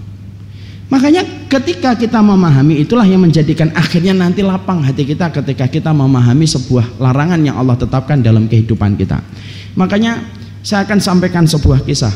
[0.85, 6.45] Makanya ketika kita memahami itulah yang menjadikan akhirnya nanti lapang hati kita ketika kita memahami
[6.45, 9.19] sebuah larangan yang Allah tetapkan dalam kehidupan kita.
[9.75, 10.23] Makanya
[10.61, 12.13] saya akan sampaikan sebuah kisah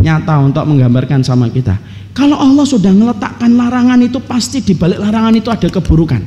[0.00, 1.76] nyata untuk menggambarkan sama kita
[2.10, 6.22] kalau Allah sudah meletakkan larangan itu pasti di balik larangan itu ada keburukan.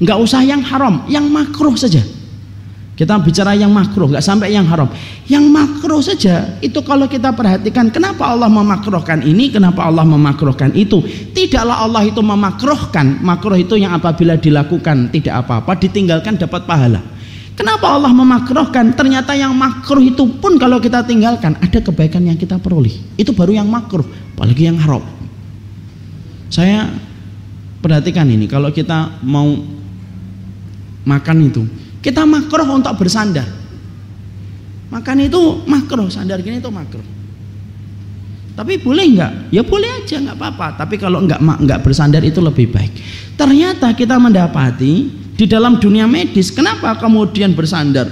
[0.00, 2.00] Enggak usah yang haram, yang makruh saja.
[2.96, 4.88] Kita bicara yang makruh, enggak sampai yang haram.
[5.24, 11.00] Yang makruh saja itu kalau kita perhatikan kenapa Allah memakruhkan ini, kenapa Allah memakruhkan itu.
[11.32, 17.00] Tidaklah Allah itu memakruhkan, makruh itu yang apabila dilakukan tidak apa-apa, ditinggalkan dapat pahala.
[17.60, 18.96] Kenapa Allah memakruhkan?
[18.96, 22.92] Ternyata yang makruh itu pun kalau kita tinggalkan ada kebaikan yang kita peroleh.
[23.20, 24.04] Itu baru yang makruh,
[24.40, 25.04] apalagi yang haram.
[26.48, 26.88] Saya
[27.84, 29.52] perhatikan ini kalau kita mau
[31.04, 31.68] makan itu,
[32.00, 33.44] kita makruh untuk bersandar.
[34.88, 37.04] Makan itu makruh, sandar gini itu makruh.
[38.56, 39.32] Tapi boleh enggak?
[39.52, 40.66] Ya boleh aja nggak apa-apa.
[40.80, 42.96] Tapi kalau enggak enggak bersandar itu lebih baik.
[43.36, 44.92] Ternyata kita mendapati
[45.36, 48.08] di dalam dunia medis kenapa kemudian bersandar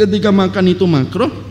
[0.00, 1.47] ketika makan itu makruh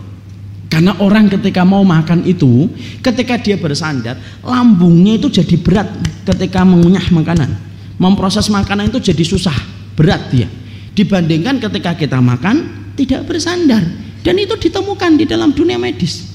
[0.68, 2.68] karena orang ketika mau makan itu
[3.00, 5.88] ketika dia bersandar lambungnya itu jadi berat
[6.28, 7.50] ketika mengunyah makanan.
[7.98, 9.56] Memproses makanan itu jadi susah
[9.98, 10.46] berat dia.
[10.94, 13.82] Dibandingkan ketika kita makan tidak bersandar.
[14.22, 16.28] Dan itu ditemukan di dalam dunia medis.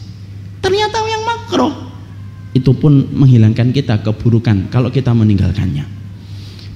[0.64, 1.93] Ternyata yang makruh
[2.53, 5.85] itu pun menghilangkan kita keburukan kalau kita meninggalkannya.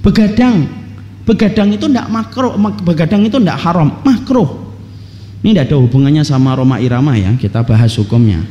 [0.01, 0.85] Begadang.
[1.27, 2.55] Begadang itu tidak makro,
[2.87, 4.66] begadang itu tidak haram, makro.
[5.47, 8.43] Ini tidak ada hubungannya sama Roma Irama ya, kita bahas hukumnya.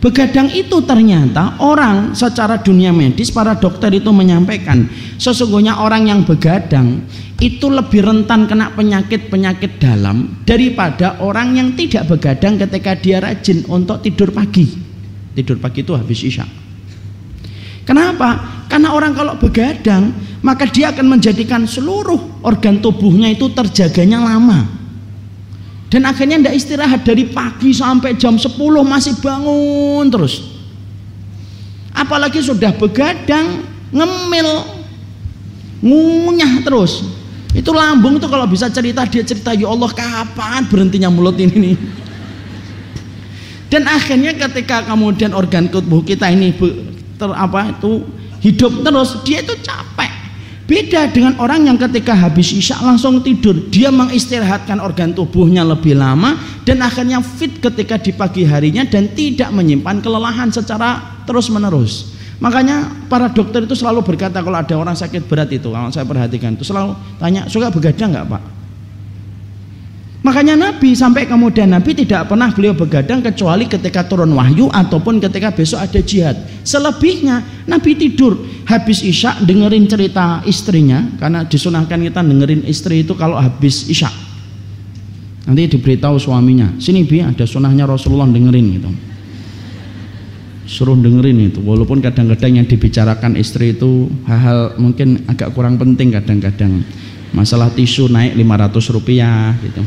[0.00, 4.88] Begadang itu ternyata orang secara dunia medis para dokter itu menyampaikan
[5.20, 7.04] sesungguhnya orang yang begadang
[7.36, 14.00] itu lebih rentan kena penyakit-penyakit dalam daripada orang yang tidak begadang ketika dia rajin untuk
[14.00, 14.72] tidur pagi.
[15.36, 16.48] Tidur pagi itu habis isya.
[17.84, 18.64] Kenapa?
[18.72, 24.81] Karena orang kalau begadang, maka dia akan menjadikan seluruh organ tubuhnya itu terjaganya lama.
[25.92, 30.40] Dan akhirnya tidak istirahat dari pagi sampai jam 10 masih bangun terus.
[31.92, 33.60] Apalagi sudah begadang,
[33.92, 34.48] ngemil,
[35.84, 37.04] ngunyah terus.
[37.52, 41.76] Itu lambung tuh kalau bisa cerita dia cerita ya Allah kapan berhentinya mulut ini nih.
[43.68, 46.56] Dan akhirnya ketika kemudian organ tubuh kita ini
[47.20, 48.00] ter, apa itu
[48.40, 50.21] hidup terus, dia itu capek.
[50.72, 56.40] Beda dengan orang yang ketika habis isya langsung tidur, dia mengistirahatkan organ tubuhnya lebih lama
[56.64, 62.16] dan akhirnya fit ketika di pagi harinya dan tidak menyimpan kelelahan secara terus-menerus.
[62.40, 66.56] Makanya para dokter itu selalu berkata kalau ada orang sakit berat itu, kalau saya perhatikan
[66.56, 68.42] itu selalu tanya, suka begadang nggak Pak?
[70.22, 75.50] Makanya Nabi sampai kemudian Nabi tidak pernah beliau begadang kecuali ketika turun wahyu ataupun ketika
[75.50, 76.38] besok ada jihad.
[76.62, 83.34] Selebihnya Nabi tidur habis isya dengerin cerita istrinya karena disunahkan kita dengerin istri itu kalau
[83.34, 84.14] habis isya.
[85.42, 88.90] Nanti diberitahu suaminya, sini bi ada sunahnya Rasulullah dengerin gitu.
[90.70, 96.86] Suruh dengerin itu, walaupun kadang-kadang yang dibicarakan istri itu hal-hal mungkin agak kurang penting kadang-kadang
[97.32, 99.82] masalah tisu naik 500 rupiah gitu.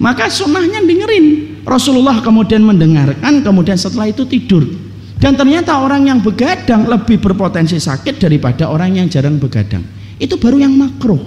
[0.00, 1.56] Maka sunnahnya dengerin.
[1.64, 4.64] Rasulullah kemudian mendengarkan kemudian setelah itu tidur.
[5.16, 9.80] Dan ternyata orang yang begadang lebih berpotensi sakit daripada orang yang jarang begadang.
[10.20, 11.22] Itu baru yang makruh.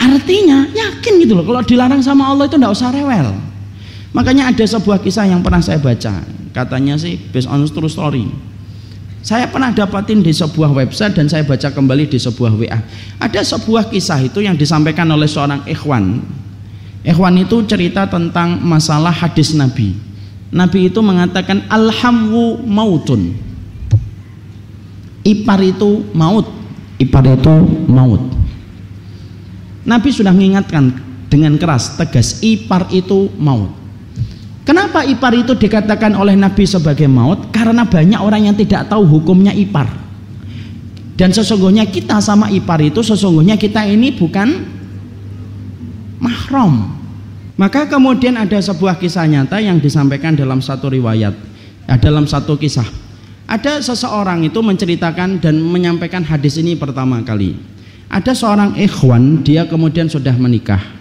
[0.00, 3.36] Artinya yakin gitu loh kalau dilarang sama Allah itu tidak usah rewel.
[4.16, 6.24] Makanya ada sebuah kisah yang pernah saya baca.
[6.56, 8.49] Katanya sih based on true story
[9.20, 12.80] saya pernah dapatin di sebuah website dan saya baca kembali di sebuah WA.
[13.20, 16.24] Ada sebuah kisah itu yang disampaikan oleh seorang ikhwan.
[17.04, 19.92] Ikhwan itu cerita tentang masalah hadis Nabi.
[20.48, 23.36] Nabi itu mengatakan alhamu mautun.
[25.20, 26.48] Ipar itu maut.
[26.96, 27.54] Ipar itu
[27.92, 28.24] maut.
[29.84, 30.96] Nabi sudah mengingatkan
[31.28, 33.79] dengan keras, tegas, ipar itu maut.
[34.60, 37.48] Kenapa ipar itu dikatakan oleh Nabi sebagai maut?
[37.48, 39.88] Karena banyak orang yang tidak tahu hukumnya ipar.
[41.16, 44.48] Dan sesungguhnya kita sama ipar itu sesungguhnya kita ini bukan
[46.20, 46.96] mahram.
[47.60, 51.36] Maka kemudian ada sebuah kisah nyata yang disampaikan dalam satu riwayat,
[52.00, 52.88] dalam satu kisah.
[53.44, 57.56] Ada seseorang itu menceritakan dan menyampaikan hadis ini pertama kali.
[58.08, 60.99] Ada seorang ikhwan, dia kemudian sudah menikah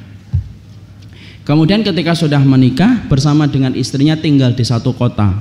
[1.50, 5.34] Kemudian ketika sudah menikah bersama dengan istrinya tinggal di satu kota.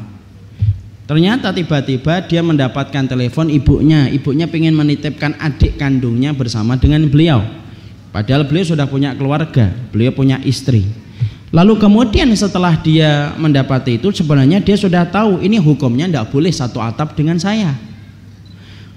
[1.05, 4.09] Ternyata tiba-tiba dia mendapatkan telepon ibunya.
[4.09, 7.45] Ibunya ingin menitipkan adik kandungnya bersama dengan beliau.
[8.09, 10.89] Padahal beliau sudah punya keluarga, beliau punya istri.
[11.53, 16.81] Lalu kemudian setelah dia mendapati itu sebenarnya dia sudah tahu ini hukumnya tidak boleh satu
[16.81, 17.77] atap dengan saya.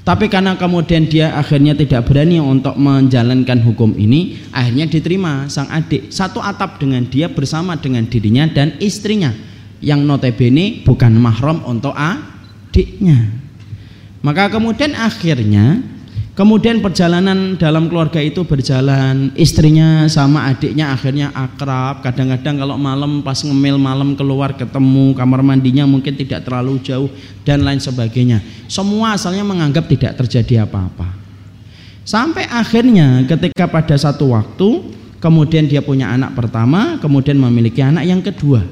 [0.02, 6.10] Tapi karena kemudian dia akhirnya tidak berani untuk menjalankan hukum ini, akhirnya diterima sang adik
[6.10, 9.30] satu atap dengan dia bersama dengan dirinya dan istrinya
[9.78, 13.30] yang notabene bukan mahram untuk adiknya.
[14.26, 15.86] Maka kemudian akhirnya
[16.32, 22.00] Kemudian perjalanan dalam keluarga itu berjalan, istrinya sama adiknya akhirnya akrab.
[22.00, 27.12] Kadang-kadang kalau malam pas ngemil malam keluar ketemu kamar mandinya mungkin tidak terlalu jauh
[27.44, 28.40] dan lain sebagainya.
[28.72, 31.12] Semua asalnya menganggap tidak terjadi apa-apa.
[32.08, 34.88] Sampai akhirnya ketika pada satu waktu
[35.20, 38.64] kemudian dia punya anak pertama, kemudian memiliki anak yang kedua.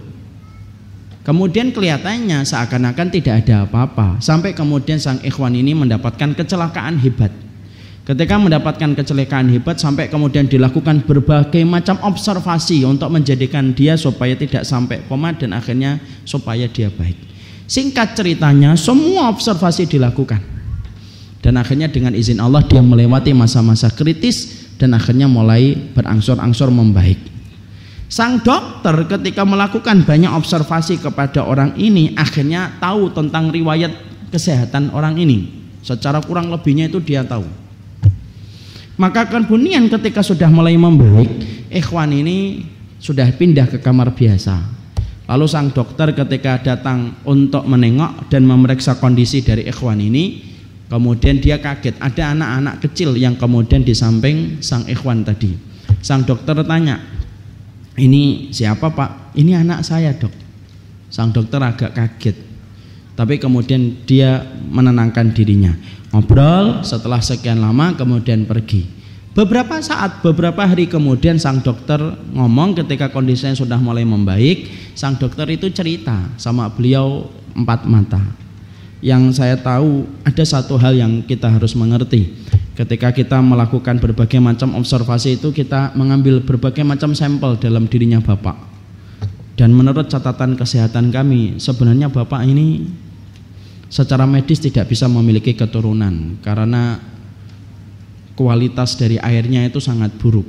[1.27, 7.48] Kemudian kelihatannya seakan-akan tidak ada apa-apa sampai kemudian sang ikhwan ini mendapatkan kecelakaan hebat
[8.09, 14.65] Ketika mendapatkan kecelakaan hebat sampai kemudian dilakukan berbagai macam observasi untuk menjadikan dia supaya tidak
[14.65, 17.13] sampai koma dan akhirnya supaya dia baik.
[17.69, 20.41] Singkat ceritanya semua observasi dilakukan.
[21.37, 27.21] Dan akhirnya dengan izin Allah dia melewati masa-masa kritis dan akhirnya mulai berangsur-angsur membaik.
[28.09, 33.93] Sang dokter ketika melakukan banyak observasi kepada orang ini akhirnya tahu tentang riwayat
[34.33, 35.61] kesehatan orang ini.
[35.85, 37.58] Secara kurang lebihnya itu dia tahu.
[38.99, 41.31] Maka kemudian ketika sudah mulai membaik,
[41.71, 42.67] ikhwan ini
[42.99, 44.59] sudah pindah ke kamar biasa.
[45.23, 50.43] Lalu sang dokter ketika datang untuk menengok dan memeriksa kondisi dari ikhwan ini,
[50.91, 55.55] kemudian dia kaget ada anak-anak kecil yang kemudian di samping sang ikhwan tadi.
[56.03, 56.99] Sang dokter tanya,
[57.95, 59.31] ini siapa pak?
[59.31, 60.35] Ini anak saya dok.
[61.07, 62.35] Sang dokter agak kaget,
[63.15, 65.71] tapi kemudian dia menenangkan dirinya
[66.09, 68.85] ngobrol setelah sekian lama kemudian pergi.
[69.29, 72.01] Beberapa saat beberapa hari kemudian sang dokter
[72.33, 78.19] ngomong ketika kondisinya sudah mulai membaik sang dokter itu cerita sama beliau empat mata.
[78.99, 82.35] Yang saya tahu ada satu hal yang kita harus mengerti.
[82.75, 88.55] Ketika kita melakukan berbagai macam observasi itu kita mengambil berbagai macam sampel dalam dirinya Bapak.
[89.59, 92.87] Dan menurut catatan kesehatan kami, sebenarnya Bapak ini
[93.89, 97.01] secara medis tidak bisa memiliki keturunan karena
[98.37, 100.47] kualitas dari airnya itu sangat buruk.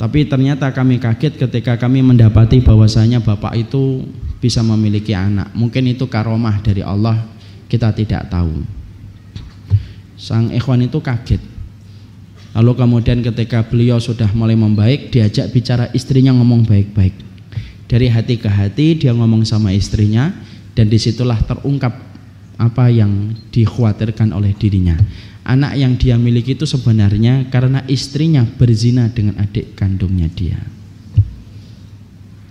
[0.00, 4.02] Tapi ternyata kami kaget ketika kami mendapati bahwasanya Bapak itu
[4.42, 5.54] bisa memiliki anak.
[5.54, 7.22] Mungkin itu karomah dari Allah,
[7.72, 8.66] kita tidak tahu
[10.22, 11.42] sang ikhwan itu kaget
[12.54, 17.16] lalu kemudian ketika beliau sudah mulai membaik diajak bicara istrinya ngomong baik-baik
[17.90, 20.30] dari hati ke hati dia ngomong sama istrinya
[20.72, 21.92] dan di situlah terungkap
[22.56, 24.96] apa yang dikhawatirkan oleh dirinya.
[25.42, 30.60] Anak yang dia miliki itu sebenarnya karena istrinya berzina dengan adik kandungnya dia.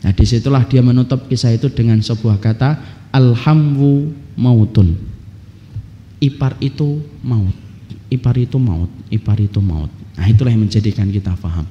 [0.01, 2.69] Nah di situlah dia menutup kisah itu dengan sebuah kata
[3.15, 4.97] alhamwu mautun.
[6.19, 7.55] Ipar itu maut.
[8.11, 9.87] Ipar itu maut, ipar itu maut.
[10.19, 11.63] Nah itulah yang menjadikan kita paham.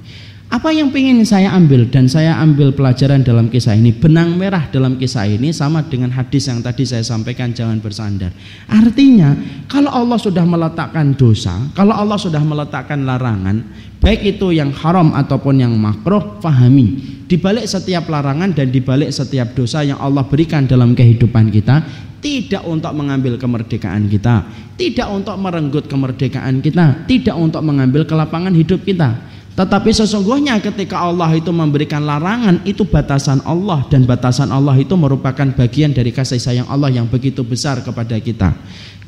[0.51, 4.99] Apa yang ingin saya ambil dan saya ambil pelajaran dalam kisah ini benang merah dalam
[4.99, 8.35] kisah ini sama dengan hadis yang tadi saya sampaikan jangan bersandar.
[8.67, 9.31] Artinya
[9.71, 13.63] kalau Allah sudah meletakkan dosa, kalau Allah sudah meletakkan larangan,
[14.03, 16.99] baik itu yang haram ataupun yang makruh, fahami.
[17.31, 21.79] Di balik setiap larangan dan di balik setiap dosa yang Allah berikan dalam kehidupan kita,
[22.19, 28.83] tidak untuk mengambil kemerdekaan kita, tidak untuk merenggut kemerdekaan kita, tidak untuk mengambil kelapangan hidup
[28.83, 29.30] kita.
[29.59, 35.45] Tetapi sesungguhnya ketika Allah itu memberikan larangan itu batasan Allah dan batasan Allah itu merupakan
[35.53, 38.55] bagian dari kasih sayang Allah yang begitu besar kepada kita.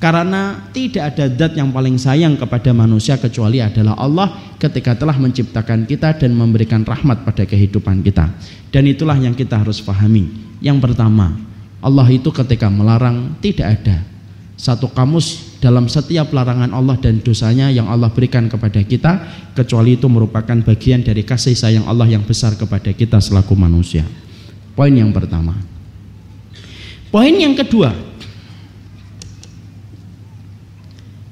[0.03, 5.87] Karena tidak ada zat yang paling sayang kepada manusia kecuali adalah Allah ketika telah menciptakan
[5.87, 8.27] kita dan memberikan rahmat pada kehidupan kita.
[8.75, 10.27] Dan itulah yang kita harus pahami.
[10.59, 11.39] Yang pertama,
[11.79, 14.03] Allah itu ketika melarang tidak ada
[14.59, 19.23] satu kamus dalam setiap larangan Allah dan dosanya yang Allah berikan kepada kita
[19.55, 24.03] kecuali itu merupakan bagian dari kasih sayang Allah yang besar kepada kita selaku manusia.
[24.75, 25.55] Poin yang pertama.
[27.15, 27.95] Poin yang kedua.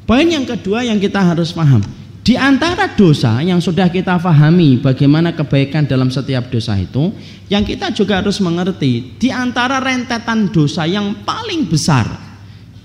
[0.07, 1.83] Poin yang kedua yang kita harus paham.
[2.23, 7.11] Di antara dosa yang sudah kita pahami bagaimana kebaikan dalam setiap dosa itu,
[7.51, 12.07] yang kita juga harus mengerti di antara rentetan dosa yang paling besar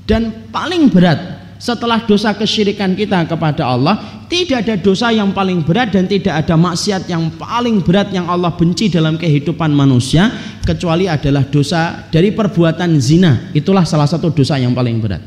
[0.10, 5.96] dan paling berat setelah dosa kesyirikan kita kepada Allah, tidak ada dosa yang paling berat
[5.96, 10.32] dan tidak ada maksiat yang paling berat yang Allah benci dalam kehidupan manusia
[10.64, 13.50] kecuali adalah dosa dari perbuatan zina.
[13.56, 15.24] Itulah salah satu dosa yang paling berat.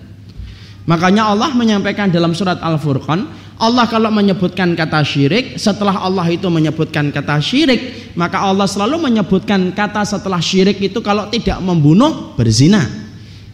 [0.89, 7.11] Makanya Allah menyampaikan dalam surat Al-Furqan Allah kalau menyebutkan kata syirik, setelah Allah itu menyebutkan
[7.11, 12.87] kata syirik, maka Allah selalu menyebutkan kata setelah syirik itu kalau tidak membunuh berzina.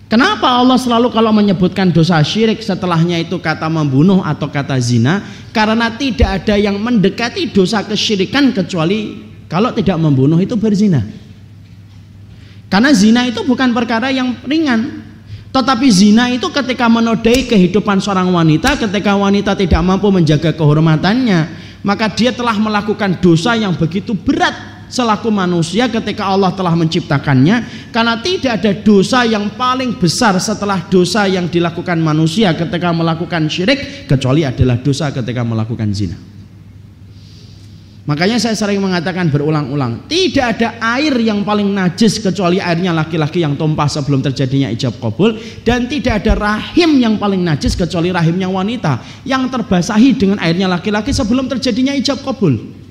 [0.05, 5.25] Kenapa Allah selalu kalau menyebutkan dosa syirik setelahnya itu kata membunuh atau kata zina?
[5.51, 11.01] Karena tidak ada yang mendekati dosa kesyirikan kecuali kalau tidak membunuh itu berzina.
[12.69, 15.05] Karena zina itu bukan perkara yang ringan,
[15.55, 21.41] tetapi zina itu ketika menodai kehidupan seorang wanita, ketika wanita tidak mampu menjaga kehormatannya,
[21.87, 28.15] maka dia telah melakukan dosa yang begitu berat selaku manusia ketika Allah telah menciptakannya karena
[28.23, 34.47] tidak ada dosa yang paling besar setelah dosa yang dilakukan manusia ketika melakukan syirik kecuali
[34.47, 36.15] adalah dosa ketika melakukan zina.
[38.05, 43.57] Makanya saya sering mengatakan berulang-ulang, tidak ada air yang paling najis kecuali airnya laki-laki yang
[43.57, 45.33] tumpah sebelum terjadinya ijab kabul
[45.65, 51.17] dan tidak ada rahim yang paling najis kecuali rahimnya wanita yang terbasahi dengan airnya laki-laki
[51.17, 52.84] sebelum terjadinya ijab kabul.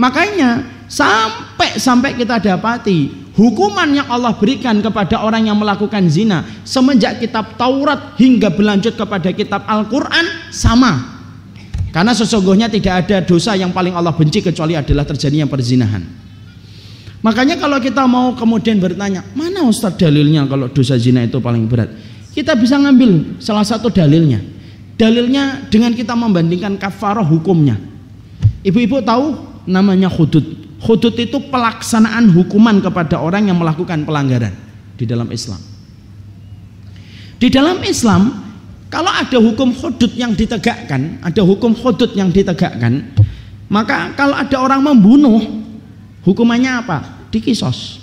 [0.00, 7.20] Makanya sampai sampai kita dapati hukuman yang Allah berikan kepada orang yang melakukan zina semenjak
[7.20, 11.20] kitab Taurat hingga berlanjut kepada kitab Al-Qur'an sama
[11.90, 16.02] karena sesungguhnya tidak ada dosa yang paling Allah benci kecuali adalah terjadinya perzinahan.
[17.20, 21.92] Makanya kalau kita mau kemudian bertanya, mana Ustaz dalilnya kalau dosa zina itu paling berat?
[22.32, 24.40] Kita bisa ngambil salah satu dalilnya.
[24.96, 27.76] Dalilnya dengan kita membandingkan kafarah hukumnya.
[28.62, 30.44] Ibu-ibu tahu namanya hudud.
[30.80, 34.52] Hudud itu pelaksanaan hukuman kepada orang yang melakukan pelanggaran
[34.96, 35.60] di dalam Islam.
[37.40, 38.50] Di dalam Islam
[38.90, 43.14] kalau ada hukum hudud yang ditegakkan, ada hukum hudud yang ditegakkan,
[43.70, 45.38] maka kalau ada orang membunuh,
[46.26, 46.98] hukumannya apa?
[47.30, 48.02] Dikisos.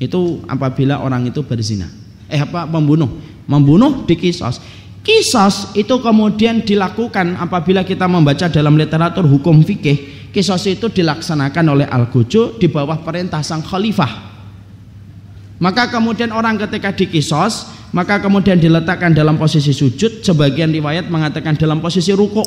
[0.00, 1.84] Itu apabila orang itu berzina.
[2.32, 3.12] Eh apa membunuh?
[3.44, 4.56] Membunuh dikisos.
[5.04, 10.25] Kisos itu kemudian dilakukan apabila kita membaca dalam literatur hukum fikih.
[10.36, 14.36] Kisos itu dilaksanakan oleh Al-Gojo di bawah perintah sang khalifah.
[15.56, 21.80] Maka kemudian orang ketika dikisos, maka kemudian diletakkan dalam posisi sujud, sebagian riwayat mengatakan dalam
[21.80, 22.44] posisi rukuk.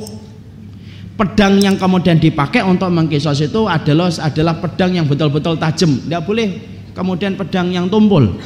[1.17, 5.97] Pedang yang kemudian dipakai untuk mengkisos itu adalah adalah pedang yang betul-betul tajam.
[5.97, 6.61] Tidak boleh
[6.93, 8.37] kemudian pedang yang tumpul,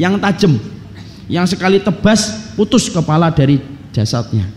[0.00, 0.56] yang tajam,
[1.28, 3.60] yang sekali tebas putus kepala dari
[3.92, 4.48] jasadnya.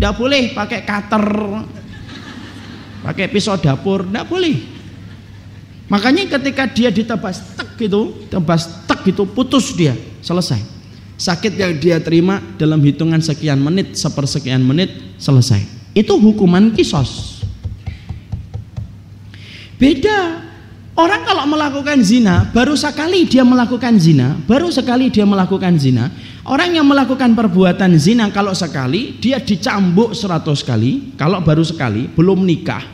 [0.00, 1.24] Tidak boleh pakai cutter,
[3.04, 4.56] pakai pisau dapur, tidak boleh.
[5.92, 9.92] Makanya ketika dia ditebas tek gitu, tebas tek gitu putus dia,
[10.24, 10.58] selesai.
[11.20, 14.90] Sakit yang dia terima dalam hitungan sekian menit, sepersekian menit
[15.20, 15.60] selesai.
[15.94, 17.44] Itu hukuman kisos.
[19.78, 20.42] Beda
[20.94, 26.06] Orang kalau melakukan zina, baru sekali dia melakukan zina, baru sekali dia melakukan zina.
[26.46, 31.18] Orang yang melakukan perbuatan zina kalau sekali, dia dicambuk seratus kali.
[31.18, 32.86] Kalau baru sekali, belum nikah.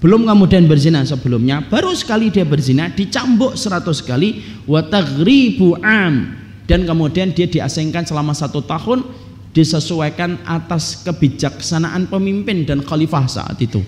[0.00, 4.60] Belum kemudian berzina sebelumnya, baru sekali dia berzina, dicambuk seratus kali.
[4.68, 6.36] Wataghribu am.
[6.68, 9.08] Dan kemudian dia diasingkan selama satu tahun,
[9.56, 13.80] disesuaikan atas kebijaksanaan pemimpin dan khalifah saat itu.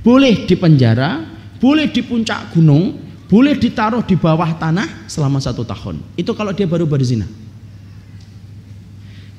[0.00, 1.29] Boleh dipenjara,
[1.60, 2.96] boleh di puncak gunung,
[3.28, 6.00] boleh ditaruh di bawah tanah selama satu tahun.
[6.16, 7.28] Itu kalau dia baru berzina.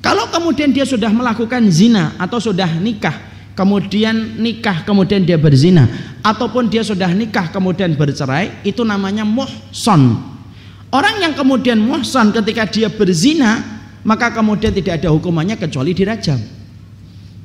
[0.02, 3.14] Kalau kemudian dia sudah melakukan zina atau sudah nikah,
[3.54, 5.86] kemudian nikah kemudian dia berzina,
[6.22, 10.18] ataupun dia sudah nikah kemudian bercerai, itu namanya muhson.
[10.90, 13.62] Orang yang kemudian muhson ketika dia berzina,
[14.02, 16.38] maka kemudian tidak ada hukumannya kecuali dirajam.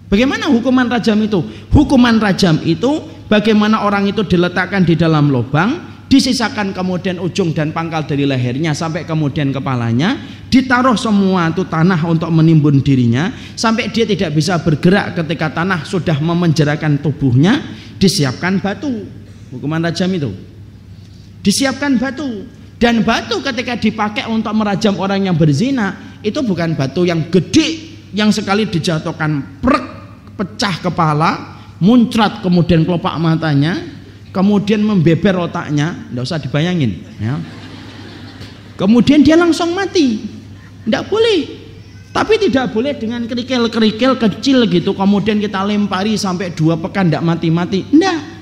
[0.07, 1.43] Bagaimana hukuman rajam itu?
[1.69, 8.07] Hukuman rajam itu bagaimana orang itu diletakkan di dalam lubang, disisakan kemudian ujung dan pangkal
[8.07, 10.15] dari lehernya sampai kemudian kepalanya,
[10.47, 16.15] ditaruh semua itu tanah untuk menimbun dirinya sampai dia tidak bisa bergerak ketika tanah sudah
[16.17, 17.59] memenjarakan tubuhnya,
[17.99, 19.05] disiapkan batu.
[19.51, 20.32] Hukuman rajam itu.
[21.43, 22.43] Disiapkan batu
[22.80, 28.32] dan batu ketika dipakai untuk merajam orang yang berzina itu bukan batu yang gede yang
[28.32, 29.86] sekali dijatuhkan prek
[30.38, 33.78] pecah kepala, muncrat kemudian kelopak matanya,
[34.34, 37.01] kemudian membeber otaknya, tidak usah dibayangin.
[37.21, 37.38] Ya.
[38.78, 40.21] Kemudian dia langsung mati,
[40.86, 41.65] tidak boleh.
[42.13, 47.86] Tapi tidak boleh dengan kerikil-kerikil kecil gitu, kemudian kita lempari sampai dua pekan tidak mati-mati.
[47.86, 48.38] Tidak.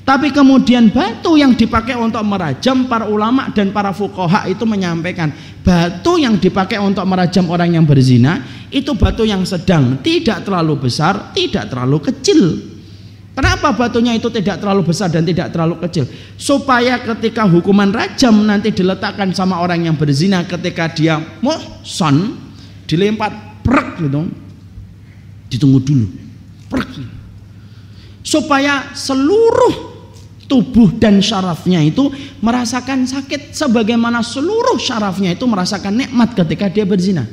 [0.00, 5.28] Tapi kemudian batu yang dipakai untuk merajam para ulama dan para fukoha itu menyampaikan
[5.60, 11.34] batu yang dipakai untuk merajam orang yang berzina itu batu yang sedang, tidak terlalu besar,
[11.34, 12.69] tidak terlalu kecil.
[13.40, 16.04] Kenapa batunya itu tidak terlalu besar dan tidak terlalu kecil?
[16.36, 22.36] Supaya ketika hukuman rajam nanti diletakkan sama orang yang berzina ketika dia muhson
[22.84, 24.28] dilempar prek gitu.
[25.48, 26.06] Ditunggu dulu.
[26.68, 27.00] Prek.
[28.20, 29.88] Supaya seluruh
[30.44, 32.12] tubuh dan syarafnya itu
[32.44, 37.24] merasakan sakit sebagaimana seluruh syarafnya itu merasakan nikmat ketika dia berzina.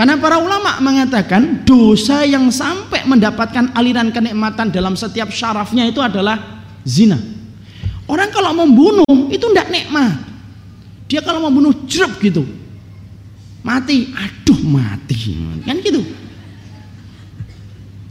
[0.00, 6.64] Karena para ulama mengatakan dosa yang sampai mendapatkan aliran kenikmatan dalam setiap syarafnya itu adalah
[6.88, 7.20] zina.
[8.08, 10.16] Orang kalau membunuh itu tidak nikmat.
[11.04, 12.48] Dia kalau membunuh jeruk gitu.
[13.60, 15.36] Mati, aduh mati.
[15.68, 16.00] Kan gitu.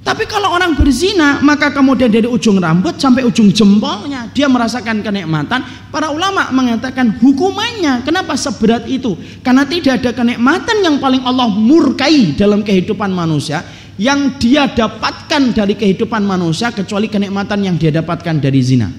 [0.10, 5.62] Tapi kalau orang berzina, maka kemudian dari ujung rambut sampai ujung jempolnya dia merasakan kenikmatan.
[5.94, 9.14] Para ulama mengatakan hukumannya kenapa seberat itu?
[9.46, 13.62] Karena tidak ada kenikmatan yang paling Allah murkai dalam kehidupan manusia
[14.02, 18.90] yang dia dapatkan dari kehidupan manusia kecuali kenikmatan yang dia dapatkan dari zina.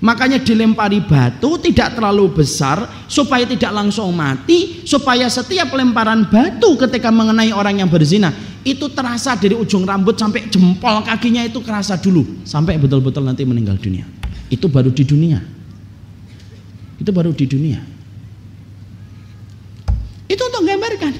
[0.00, 7.12] Makanya dilempari batu tidak terlalu besar supaya tidak langsung mati, supaya setiap lemparan batu ketika
[7.12, 12.42] mengenai orang yang berzina itu terasa dari ujung rambut sampai jempol kakinya itu kerasa dulu
[12.48, 14.08] sampai betul-betul nanti meninggal dunia.
[14.48, 15.38] Itu baru di dunia.
[16.96, 17.80] Itu baru di dunia.
[20.24, 21.12] Itu untuk gambarkan.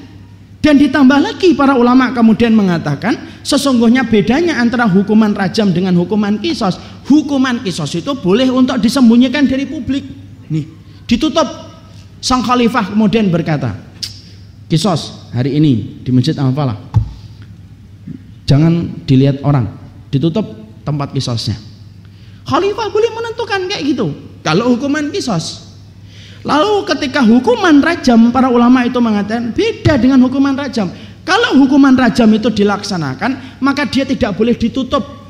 [0.65, 3.13] Dan ditambah lagi para ulama kemudian mengatakan
[3.45, 6.81] sesungguhnya bedanya antara hukuman rajam dengan hukuman kisos.
[7.05, 10.01] Hukuman kisos itu boleh untuk disembunyikan dari publik.
[10.49, 10.65] Nih,
[11.05, 11.45] ditutup.
[12.17, 13.77] Sang khalifah kemudian berkata,
[14.65, 16.94] kisos hari ini di Masjid Al-Falah.
[18.45, 19.67] Jangan dilihat orang,
[20.13, 20.45] ditutup
[20.85, 21.57] tempat kisosnya.
[22.45, 24.13] Khalifah boleh menentukan kayak gitu.
[24.45, 25.65] Kalau hukuman kisos,
[26.45, 30.93] Lalu ketika hukuman rajam para ulama itu mengatakan beda dengan hukuman rajam.
[31.25, 35.25] Kalau hukuman rajam itu dilaksanakan, maka dia tidak boleh ditutup.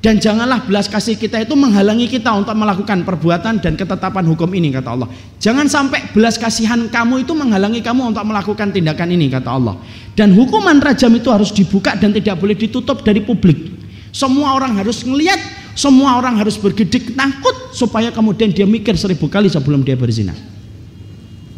[0.00, 4.72] Dan janganlah belas kasih kita itu menghalangi kita untuk melakukan perbuatan dan ketetapan hukum ini
[4.72, 5.10] kata Allah.
[5.36, 9.76] Jangan sampai belas kasihan kamu itu menghalangi kamu untuk melakukan tindakan ini kata Allah.
[10.18, 13.70] Dan hukuman rajam itu harus dibuka dan tidak boleh ditutup dari publik.
[14.10, 15.38] Semua orang harus melihat
[15.78, 20.34] semua orang harus bergedik takut supaya kemudian dia mikir seribu kali sebelum dia berzina.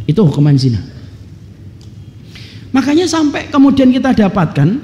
[0.04, 0.76] Itu hukuman zina.
[2.68, 4.76] Makanya sampai kemudian kita dapatkan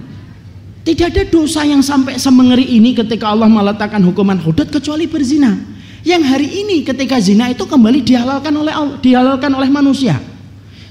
[0.89, 5.53] tidak ada dosa yang sampai semengeri ini ketika Allah meletakkan hukuman hudud kecuali berzina.
[6.01, 8.73] Yang hari ini ketika zina itu kembali dihalalkan oleh
[9.05, 10.17] dihalalkan oleh manusia.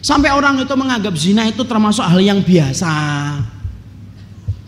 [0.06, 2.94] Sampai orang itu menganggap zina itu termasuk hal yang biasa.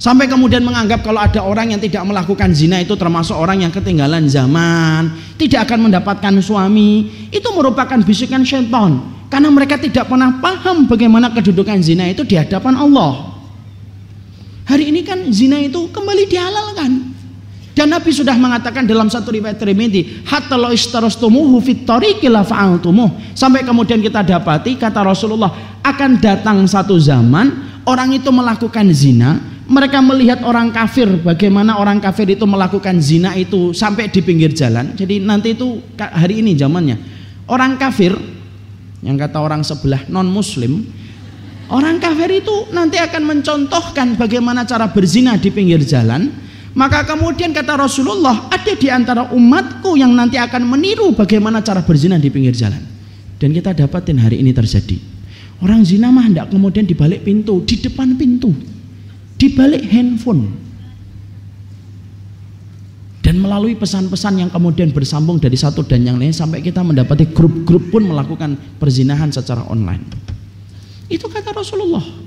[0.01, 4.25] Sampai kemudian menganggap kalau ada orang yang tidak melakukan zina itu termasuk orang yang ketinggalan
[4.25, 7.29] zaman, tidak akan mendapatkan suami.
[7.29, 8.97] Itu merupakan bisikan syaitan.
[9.29, 13.37] Karena mereka tidak pernah paham bagaimana kedudukan zina itu di hadapan Allah.
[14.65, 17.13] Hari ini kan zina itu kembali dihalalkan.
[17.77, 21.85] Dan Nabi sudah mengatakan dalam satu riwayat Tirmidzi, hatta lo istarastumuhu fit
[22.25, 22.41] la.
[23.37, 29.37] Sampai kemudian kita dapati kata Rasulullah, akan datang satu zaman orang itu melakukan zina,
[29.69, 34.97] mereka melihat orang kafir bagaimana orang kafir itu melakukan zina itu sampai di pinggir jalan.
[34.97, 36.97] Jadi nanti itu hari ini zamannya.
[37.45, 38.17] Orang kafir
[39.05, 40.81] yang kata orang sebelah non muslim
[41.67, 46.31] Orang kafir itu nanti akan mencontohkan bagaimana cara berzina di pinggir jalan
[46.77, 52.21] maka kemudian kata Rasulullah, ada di antara umatku yang nanti akan meniru bagaimana cara berzina
[52.21, 52.85] di pinggir jalan.
[53.41, 55.01] Dan kita dapatin hari ini terjadi.
[55.57, 58.53] Orang zina mah tidak kemudian di balik pintu, di depan pintu,
[59.41, 60.53] di balik handphone.
[63.25, 67.89] Dan melalui pesan-pesan yang kemudian bersambung dari satu dan yang lain sampai kita mendapati grup-grup
[67.89, 70.05] pun melakukan perzinahan secara online.
[71.09, 72.26] Itu kata Rasulullah.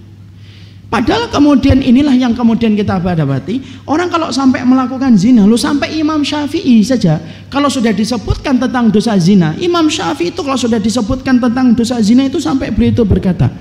[0.91, 6.26] Padahal kemudian inilah yang kemudian kita dapati Orang kalau sampai melakukan zina Lu sampai Imam
[6.26, 11.78] Syafi'i saja Kalau sudah disebutkan tentang dosa zina Imam Syafi'i itu kalau sudah disebutkan tentang
[11.78, 13.55] dosa zina Itu sampai beliau itu berkata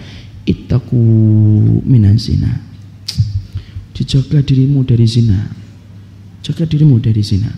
[0.49, 0.97] Ittaku
[1.85, 2.49] minan zina.
[3.93, 5.37] Dijaga dirimu dari zina.
[6.41, 7.53] Jaga dirimu dari zina.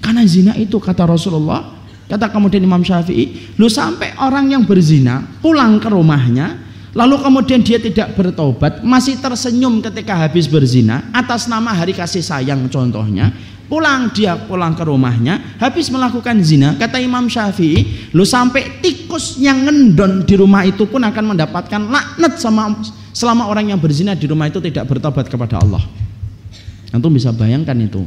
[0.00, 5.76] Karena zina itu kata Rasulullah Kata kemudian Imam Syafi'i Lu sampai orang yang berzina Pulang
[5.76, 11.94] ke rumahnya Lalu kemudian dia tidak bertobat, masih tersenyum ketika habis berzina atas nama hari
[11.94, 13.30] kasih sayang contohnya.
[13.70, 19.62] Pulang dia pulang ke rumahnya, habis melakukan zina, kata Imam Syafi'i, lu sampai tikus yang
[19.62, 22.82] ngendon di rumah itu pun akan mendapatkan laknat sama
[23.14, 25.86] selama orang yang berzina di rumah itu tidak bertobat kepada Allah.
[26.90, 28.02] Antum bisa bayangkan itu.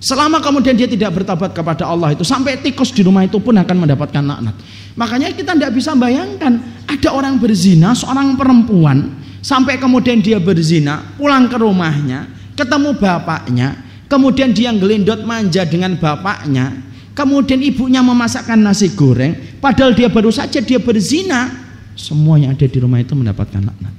[0.00, 3.84] Selama kemudian dia tidak bertobat kepada Allah itu sampai tikus di rumah itu pun akan
[3.84, 4.56] mendapatkan laknat.
[4.98, 6.58] Makanya kita tidak bisa bayangkan
[6.90, 12.28] ada orang berzina seorang perempuan sampai kemudian dia berzina pulang ke rumahnya
[12.58, 13.78] ketemu bapaknya
[14.10, 16.76] kemudian dia gelindot manja dengan bapaknya
[17.16, 21.48] kemudian ibunya memasakkan nasi goreng padahal dia baru saja dia berzina
[21.96, 23.94] semua yang ada di rumah itu mendapatkan laknat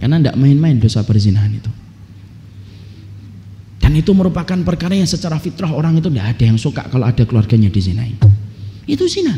[0.00, 1.72] karena tidak main-main dosa perzinahan itu
[3.84, 7.20] dan itu merupakan perkara yang secara fitrah orang itu tidak ada yang suka kalau ada
[7.28, 8.16] keluarganya dizinai.
[8.84, 9.34] Itu zina.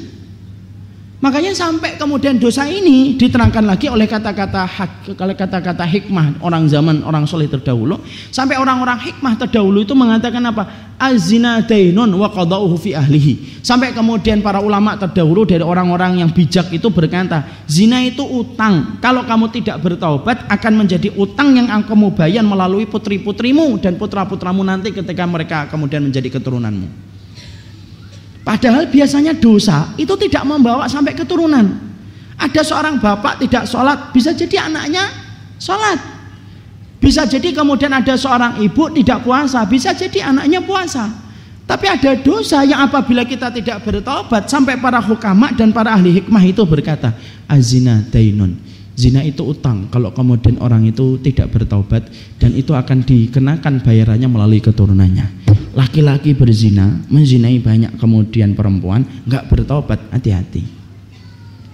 [1.16, 4.68] Makanya sampai kemudian dosa ini diterangkan lagi oleh kata-kata
[5.16, 7.96] oleh kata-kata hikmah orang zaman orang soleh terdahulu.
[8.28, 10.92] Sampai orang-orang hikmah terdahulu itu mengatakan apa?
[11.00, 12.28] Azina dainun wa
[12.76, 13.64] fi ahlihi.
[13.64, 19.00] Sampai kemudian para ulama terdahulu dari orang-orang yang bijak itu berkata zina itu utang.
[19.00, 24.92] Kalau kamu tidak bertaubat akan menjadi utang yang kamu bayar melalui putri-putrimu dan putra-putramu nanti
[24.92, 27.15] ketika mereka kemudian menjadi keturunanmu
[28.46, 31.66] Padahal biasanya dosa itu tidak membawa sampai keturunan.
[32.38, 35.02] Ada seorang bapak tidak sholat, bisa jadi anaknya
[35.58, 35.98] sholat.
[37.02, 41.10] Bisa jadi kemudian ada seorang ibu tidak puasa, bisa jadi anaknya puasa.
[41.66, 46.46] Tapi ada dosa yang apabila kita tidak bertobat sampai para hukama dan para ahli hikmah
[46.46, 47.18] itu berkata,
[47.50, 48.54] azina dainun.
[48.96, 49.92] Zina itu utang.
[49.92, 52.08] Kalau kemudian orang itu tidak bertaubat
[52.40, 55.44] dan itu akan dikenakan bayarannya melalui keturunannya.
[55.76, 60.64] Laki-laki berzina menzinai banyak kemudian perempuan nggak bertobat hati-hati.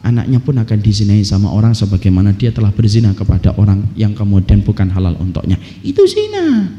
[0.03, 4.91] Anaknya pun akan dizinai sama orang sebagaimana dia telah berzina kepada orang yang kemudian bukan
[4.91, 5.55] halal untuknya.
[5.87, 6.75] Itu zina.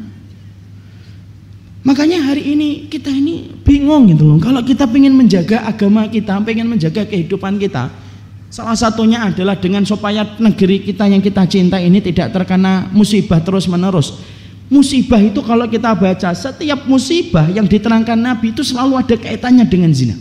[1.88, 4.44] Makanya hari ini kita ini bingung gitu loh.
[4.44, 8.03] Kalau kita ingin menjaga agama kita ingin menjaga kehidupan kita
[8.54, 13.66] salah satunya adalah dengan supaya negeri kita yang kita cinta ini tidak terkena musibah terus
[13.66, 14.22] menerus
[14.74, 19.93] Musibah itu kalau kita baca setiap musibah yang diterangkan Nabi itu selalu ada kaitannya dengan
[19.93, 20.18] zina.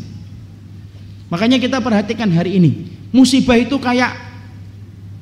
[1.33, 4.13] Makanya kita perhatikan hari ini, musibah itu kayak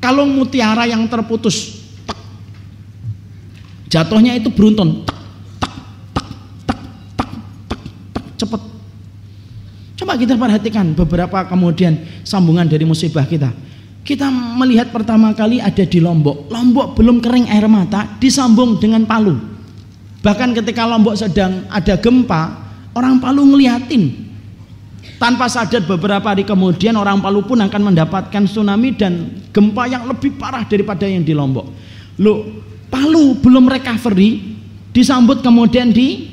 [0.02, 1.86] kalung mutiara yang terputus.
[2.08, 2.18] Tek.
[3.92, 5.06] Jatuhnya itu beruntun.
[5.06, 5.74] Tek,
[6.10, 6.26] tek,
[6.66, 6.82] tek, tek,
[7.14, 7.30] tek,
[7.70, 7.80] tek,
[8.10, 8.69] tek, cepet.
[10.10, 11.94] Coba kita perhatikan beberapa kemudian
[12.26, 13.54] sambungan dari musibah kita.
[14.02, 14.26] Kita
[14.58, 16.50] melihat pertama kali ada di Lombok.
[16.50, 19.38] Lombok belum kering air mata, disambung dengan Palu.
[20.18, 22.58] Bahkan ketika Lombok sedang ada gempa,
[22.90, 24.34] orang Palu ngeliatin.
[25.22, 30.34] Tanpa sadar beberapa hari kemudian orang Palu pun akan mendapatkan tsunami dan gempa yang lebih
[30.34, 31.70] parah daripada yang di Lombok.
[32.18, 34.58] Loh, Palu belum recovery,
[34.90, 36.26] disambut kemudian di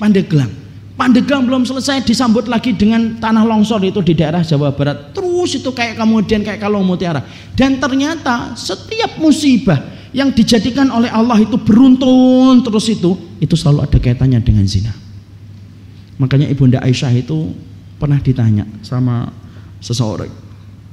[0.00, 0.63] Pandeglang.
[0.94, 5.10] Pandeglang belum selesai disambut lagi dengan tanah longsor itu di daerah Jawa Barat.
[5.10, 7.18] Terus itu kayak kemudian kayak kalau mutiara.
[7.58, 9.82] Dan ternyata setiap musibah
[10.14, 14.94] yang dijadikan oleh Allah itu beruntun terus itu itu selalu ada kaitannya dengan zina.
[16.22, 17.50] Makanya Ibunda Aisyah itu
[17.98, 19.34] pernah ditanya sama
[19.82, 20.30] seseorang,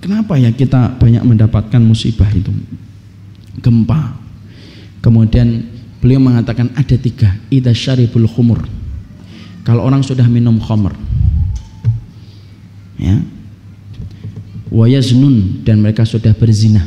[0.02, 2.50] kenapa ya kita banyak mendapatkan musibah itu?
[3.62, 4.18] Gempa.
[5.06, 5.62] Kemudian
[6.02, 8.81] beliau mengatakan ada tiga, ida syaribul khumur
[9.62, 10.94] kalau orang sudah minum khamr
[13.02, 13.22] ya
[14.72, 16.82] wayaznun dan mereka sudah berzina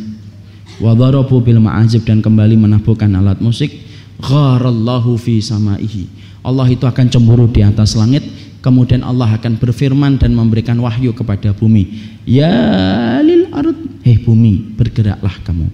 [0.83, 3.71] wa darabu bil ma'azib dan kembali menabuhkan alat musik
[4.19, 6.11] gharallahu fi samaihi.
[6.45, 8.25] Allah itu akan cemburu di atas langit
[8.61, 11.89] kemudian Allah akan berfirman dan memberikan wahyu kepada bumi.
[12.29, 15.69] Ya lil ard hei bumi bergeraklah kamu.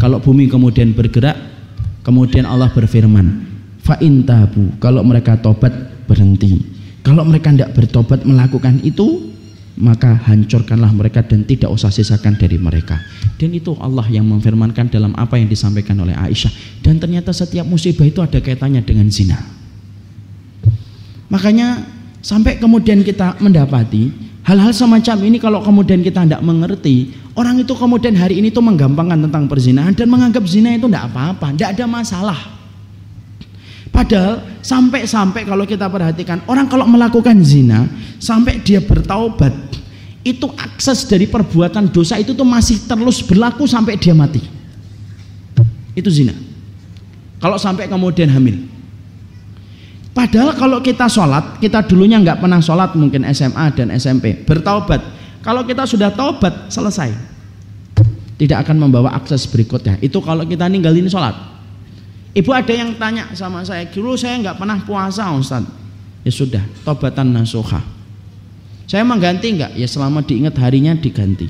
[0.00, 1.36] Kalau bumi kemudian bergerak
[2.04, 3.53] kemudian Allah berfirman
[3.84, 5.72] fa tabu kalau mereka tobat
[6.08, 6.72] berhenti.
[7.04, 9.28] Kalau mereka tidak bertobat melakukan itu,
[9.76, 12.96] maka hancurkanlah mereka dan tidak usah sisakan dari mereka.
[13.36, 16.80] Dan itu Allah yang memfirmankan dalam apa yang disampaikan oleh Aisyah.
[16.80, 19.36] Dan ternyata setiap musibah itu ada kaitannya dengan zina.
[21.28, 21.84] Makanya
[22.24, 24.08] sampai kemudian kita mendapati
[24.48, 29.28] hal-hal semacam ini kalau kemudian kita tidak mengerti, orang itu kemudian hari ini tuh menggampangkan
[29.28, 32.63] tentang perzinahan dan menganggap zina itu tidak apa-apa, tidak ada masalah.
[33.94, 37.86] Padahal sampai-sampai kalau kita perhatikan orang kalau melakukan zina
[38.18, 39.54] sampai dia bertaubat
[40.26, 44.42] itu akses dari perbuatan dosa itu tuh masih terus berlaku sampai dia mati.
[45.94, 46.34] Itu zina.
[47.38, 48.66] Kalau sampai kemudian hamil.
[50.10, 55.06] Padahal kalau kita sholat, kita dulunya nggak pernah sholat mungkin SMA dan SMP, bertaubat.
[55.38, 57.14] Kalau kita sudah taubat, selesai.
[58.34, 60.02] Tidak akan membawa akses berikutnya.
[60.02, 61.53] Itu kalau kita ninggalin sholat.
[62.34, 65.62] Ibu ada yang tanya sama saya, dulu saya nggak pernah puasa Ustaz.
[66.26, 67.78] Ya sudah, tobatan nasuha.
[68.90, 69.78] Saya mengganti nggak?
[69.78, 71.46] Ya selama diingat harinya diganti.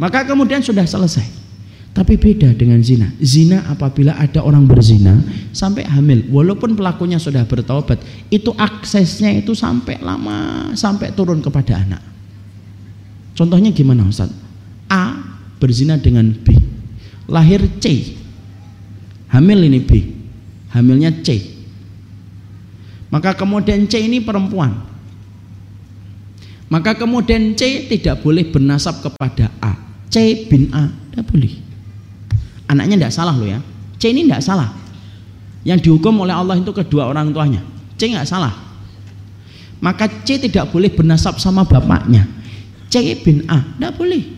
[0.00, 1.36] Maka kemudian sudah selesai.
[1.96, 3.08] Tapi beda dengan zina.
[3.24, 5.16] Zina apabila ada orang berzina
[5.56, 7.96] sampai hamil, walaupun pelakunya sudah bertobat,
[8.28, 12.04] itu aksesnya itu sampai lama, sampai turun kepada anak.
[13.32, 14.28] Contohnya gimana Ustaz?
[14.92, 15.16] A
[15.56, 16.52] berzina dengan B.
[17.32, 18.16] Lahir C
[19.36, 19.90] hamil ini B.
[20.72, 21.56] Hamilnya C.
[23.12, 24.72] Maka kemudian C ini perempuan.
[26.66, 29.76] Maka kemudian C tidak boleh bernasab kepada A.
[30.08, 30.88] C bin A.
[30.88, 31.52] Tidak boleh.
[32.66, 33.60] Anaknya tidak salah loh ya.
[34.00, 34.72] C ini tidak salah.
[35.62, 37.62] Yang dihukum oleh Allah itu kedua orang tuanya.
[37.94, 38.52] C nggak salah.
[39.78, 42.26] Maka C tidak boleh bernasab sama bapaknya.
[42.90, 43.62] C bin A.
[43.62, 44.34] Tidak boleh.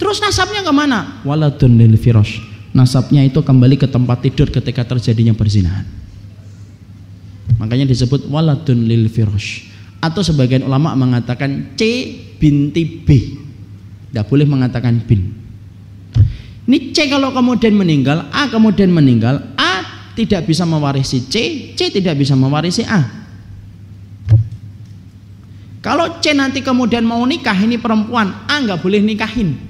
[0.00, 1.20] Terus nasabnya ke mana?
[1.28, 5.86] Waladun lil firosh nasabnya itu kembali ke tempat tidur ketika terjadinya perzinahan.
[7.58, 9.68] Makanya disebut waladun lil firosh.
[10.00, 11.82] Atau sebagian ulama mengatakan C
[12.40, 13.08] binti B.
[14.10, 15.36] Tidak boleh mengatakan bin.
[16.64, 19.84] Ini C kalau kemudian meninggal, A kemudian meninggal, A
[20.16, 21.34] tidak bisa mewarisi C,
[21.76, 23.20] C tidak bisa mewarisi A.
[25.80, 29.69] Kalau C nanti kemudian mau nikah ini perempuan, A nggak boleh nikahin.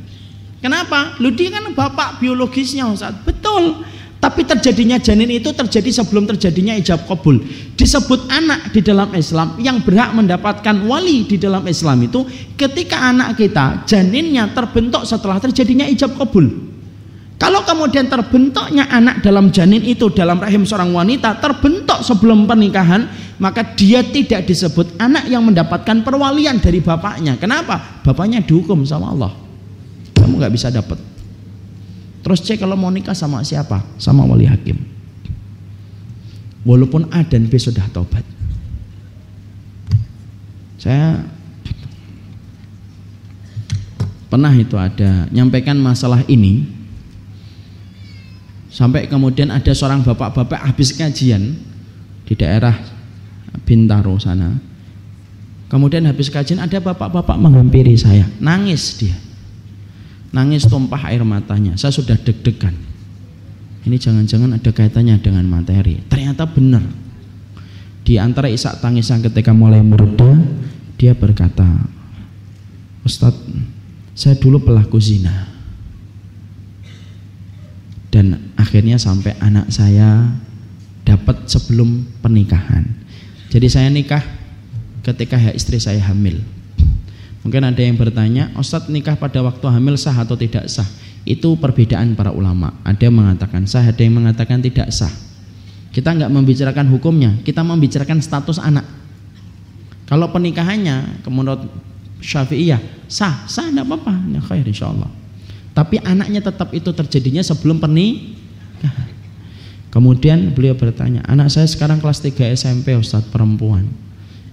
[0.61, 1.17] Kenapa?
[1.19, 3.17] Lu dia kan bapak biologisnya Ustaz.
[3.25, 3.81] Betul.
[4.21, 7.41] Tapi terjadinya janin itu terjadi sebelum terjadinya ijab kabul.
[7.73, 13.41] Disebut anak di dalam Islam yang berhak mendapatkan wali di dalam Islam itu ketika anak
[13.41, 16.53] kita janinnya terbentuk setelah terjadinya ijab kabul.
[17.41, 23.09] Kalau kemudian terbentuknya anak dalam janin itu dalam rahim seorang wanita terbentuk sebelum pernikahan,
[23.41, 27.41] maka dia tidak disebut anak yang mendapatkan perwalian dari bapaknya.
[27.41, 28.05] Kenapa?
[28.05, 29.50] Bapaknya dihukum sama Allah
[30.31, 31.03] kamu nggak bisa dapat
[32.22, 33.83] terus cek kalau mau nikah sama siapa?
[33.99, 34.78] Sama wali hakim.
[36.62, 38.22] Walaupun A dan B sudah taubat.
[40.78, 41.26] Saya
[44.31, 46.70] pernah itu ada nyampaikan masalah ini
[48.70, 51.59] sampai kemudian ada seorang bapak-bapak habis kajian
[52.31, 52.78] di daerah
[53.66, 54.55] Bintaro sana.
[55.66, 58.31] Kemudian habis kajian ada bapak-bapak menghampiri saya.
[58.39, 59.30] Nangis dia
[60.31, 61.74] nangis tumpah air matanya.
[61.74, 62.74] Saya sudah deg-degan.
[63.87, 66.03] Ini jangan-jangan ada kaitannya dengan materi.
[66.07, 66.85] Ternyata benar.
[68.05, 70.35] Di antara isak tangisan ketika mulai mereda
[71.01, 71.64] dia berkata
[73.07, 73.49] Ustadz
[74.12, 75.49] saya dulu pelaku zina.
[78.11, 80.35] Dan akhirnya sampai anak saya
[81.07, 82.85] dapat sebelum pernikahan.
[83.49, 84.20] Jadi saya nikah
[85.07, 86.43] ketika istri saya hamil.
[87.41, 90.84] Mungkin ada yang bertanya, Ustadz nikah pada waktu hamil sah atau tidak sah?
[91.24, 92.76] Itu perbedaan para ulama.
[92.84, 95.12] Ada yang mengatakan sah, ada yang mengatakan tidak sah.
[95.91, 98.84] Kita nggak membicarakan hukumnya, kita membicarakan status anak.
[100.05, 101.64] Kalau pernikahannya, menurut
[102.20, 105.09] Syafi'iyah, sah, sah tidak apa-apa, ya khair insya Allah.
[105.72, 109.09] Tapi anaknya tetap itu terjadinya sebelum pernikahan.
[109.91, 113.91] Kemudian beliau bertanya, anak saya sekarang kelas 3 SMP Ustadz perempuan.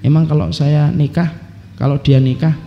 [0.01, 1.29] Emang kalau saya nikah,
[1.77, 2.57] kalau dia nikah,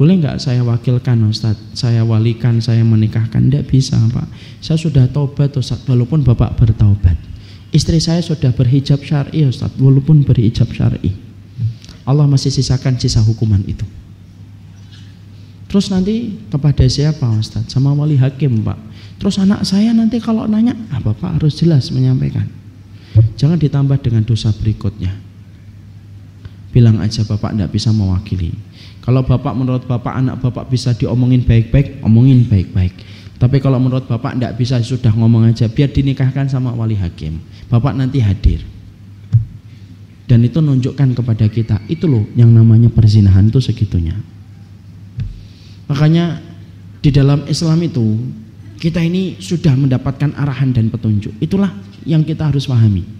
[0.00, 1.60] boleh nggak saya wakilkan Ustaz?
[1.76, 3.52] Saya walikan saya menikahkan.
[3.52, 4.32] Tidak bisa Pak.
[4.64, 7.20] Saya sudah taubat Ustaz walaupun Bapak bertaubat.
[7.68, 11.12] Istri saya sudah berhijab syar'i Ustaz walaupun berhijab syar'i.
[12.08, 13.84] Allah masih sisakan sisa hukuman itu.
[15.68, 17.68] Terus nanti kepada siapa Ustaz?
[17.68, 18.80] Sama wali hakim Pak.
[19.20, 22.48] Terus anak saya nanti kalau nanya ah, Bapak harus jelas menyampaikan.
[23.36, 25.12] Jangan ditambah dengan dosa berikutnya.
[26.72, 28.69] Bilang aja Bapak tidak bisa mewakili
[29.00, 32.92] kalau bapak menurut bapak anak bapak bisa diomongin baik-baik, omongin baik-baik.
[33.40, 37.40] Tapi kalau menurut bapak tidak bisa sudah ngomong aja, biar dinikahkan sama wali hakim.
[37.72, 38.60] Bapak nanti hadir.
[40.28, 44.14] Dan itu menunjukkan kepada kita, itu loh yang namanya perzinahan itu segitunya.
[45.90, 46.38] Makanya
[47.00, 48.14] di dalam Islam itu
[48.78, 51.34] kita ini sudah mendapatkan arahan dan petunjuk.
[51.42, 51.72] Itulah
[52.04, 53.19] yang kita harus pahami.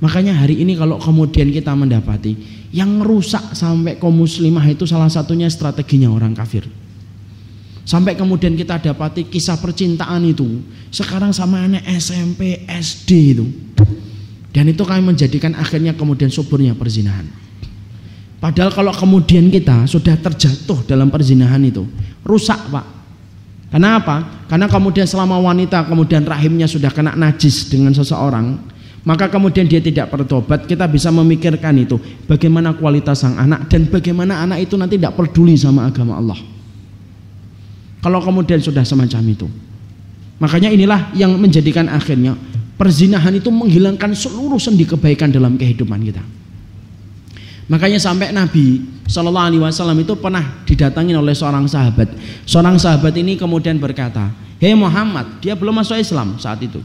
[0.00, 2.32] Makanya hari ini kalau kemudian kita mendapati
[2.72, 6.64] yang rusak sampai kaum muslimah itu salah satunya strateginya orang kafir.
[7.84, 13.46] Sampai kemudian kita dapati kisah percintaan itu sekarang sama anak SMP, SD itu.
[14.50, 17.28] Dan itu kami menjadikan akhirnya kemudian suburnya perzinahan.
[18.40, 21.84] Padahal kalau kemudian kita sudah terjatuh dalam perzinahan itu,
[22.24, 22.86] rusak pak.
[23.70, 24.46] Kenapa?
[24.48, 28.58] Karena kemudian selama wanita kemudian rahimnya sudah kena najis dengan seseorang,
[29.00, 31.96] maka kemudian dia tidak bertobat kita bisa memikirkan itu.
[32.28, 36.36] Bagaimana kualitas sang anak dan bagaimana anak itu nanti tidak peduli sama agama Allah.
[38.00, 39.48] Kalau kemudian sudah semacam itu.
[40.40, 42.32] Makanya inilah yang menjadikan akhirnya
[42.80, 46.24] perzinahan itu menghilangkan seluruh sendi kebaikan dalam kehidupan kita.
[47.68, 52.08] Makanya sampai Nabi Shallallahu Alaihi Wasallam itu pernah didatangi oleh seorang sahabat.
[52.48, 56.84] Seorang sahabat ini kemudian berkata Hei Muhammad dia belum masuk Islam saat itu.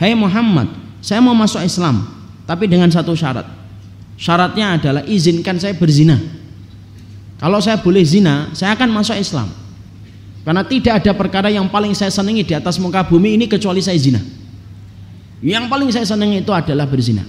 [0.00, 2.06] Hei Muhammad saya mau masuk Islam
[2.46, 3.44] tapi dengan satu syarat.
[4.14, 6.14] Syaratnya adalah izinkan saya berzina.
[7.42, 9.50] Kalau saya boleh zina saya akan masuk Islam.
[10.46, 13.98] Karena tidak ada perkara yang paling saya senangi di atas muka bumi ini kecuali saya
[13.98, 14.22] zina.
[15.42, 17.26] Yang paling saya senangi itu adalah berzina.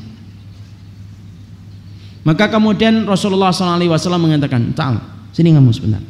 [2.23, 5.01] Maka kemudian Rasulullah SAW mengatakan Ta'al
[5.33, 6.01] sini kamu sebentar.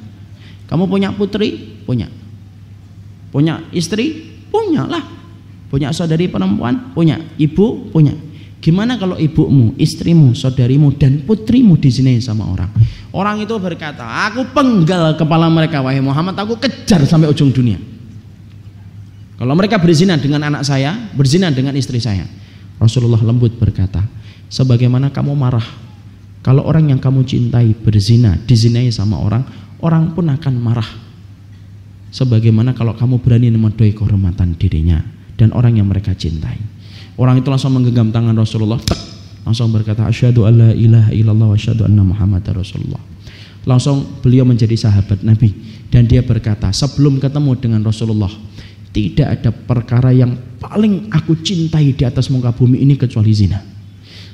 [0.68, 1.80] Kamu punya putri?
[1.88, 2.12] punya.
[3.32, 4.36] Punya istri?
[4.54, 5.02] punya lah
[5.74, 6.94] Punya saudari perempuan?
[6.94, 7.18] Punya.
[7.18, 7.90] Ibu?
[7.90, 8.14] Punya.
[8.62, 12.70] Gimana kalau ibumu, istrimu, saudarimu, dan putrimu di sini sama orang?
[13.10, 17.82] Orang itu berkata, aku penggal kepala mereka, wahai Muhammad, aku kejar sampai ujung dunia.
[19.36, 22.24] Kalau mereka berzina dengan anak saya, berzina dengan istri saya.
[22.78, 24.06] Rasulullah lembut berkata,
[24.54, 25.66] sebagaimana kamu marah,
[26.46, 29.42] kalau orang yang kamu cintai berzina, dizinai sama orang,
[29.82, 30.90] orang pun akan marah.
[32.14, 36.58] Sebagaimana kalau kamu berani menodoi kehormatan dirinya dan orang yang mereka cintai.
[37.18, 38.98] Orang itu langsung menggenggam tangan Rasulullah, tek,
[39.46, 43.00] langsung berkata asyhadu alla ilaha illallah wa asyhadu anna muhammadar rasulullah.
[43.64, 45.54] Langsung beliau menjadi sahabat Nabi
[45.88, 48.32] dan dia berkata, sebelum ketemu dengan Rasulullah,
[48.92, 53.64] tidak ada perkara yang paling aku cintai di atas muka bumi ini kecuali zina.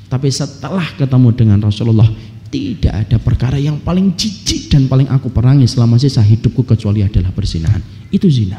[0.09, 2.09] Tapi setelah ketemu dengan Rasulullah,
[2.49, 7.29] tidak ada perkara yang paling jijik dan paling aku perangi selama sisa hidupku kecuali adalah
[7.29, 8.09] persinahan.
[8.09, 8.57] Itu zina.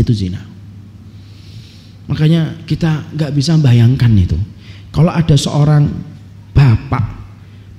[0.00, 0.51] Itu zina.
[2.10, 4.38] Makanya kita nggak bisa bayangkan itu.
[4.92, 5.88] Kalau ada seorang
[6.52, 7.04] bapak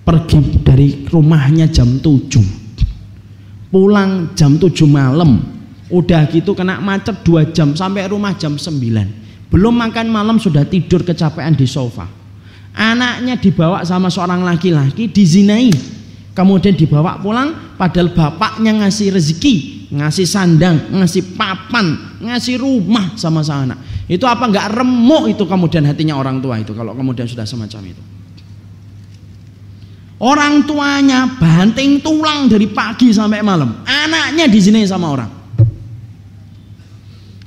[0.04, 5.40] pergi dari rumahnya jam 7 pulang jam 7 malam
[5.88, 11.06] udah gitu kena macet 2 jam sampai rumah jam 9 belum makan malam sudah tidur
[11.06, 12.10] kecapean di sofa.
[12.74, 15.70] Anaknya dibawa sama seorang laki-laki dizinai.
[16.34, 19.56] Kemudian dibawa pulang padahal bapaknya ngasih rezeki
[19.94, 25.88] ngasih sandang ngasih papan ngasih rumah sama sang anak itu apa nggak remuk itu kemudian
[25.88, 28.04] hatinya orang tua itu kalau kemudian sudah semacam itu.
[30.24, 33.84] Orang tuanya banting tulang dari pagi sampai malam.
[33.84, 35.32] Anaknya di sini sama orang.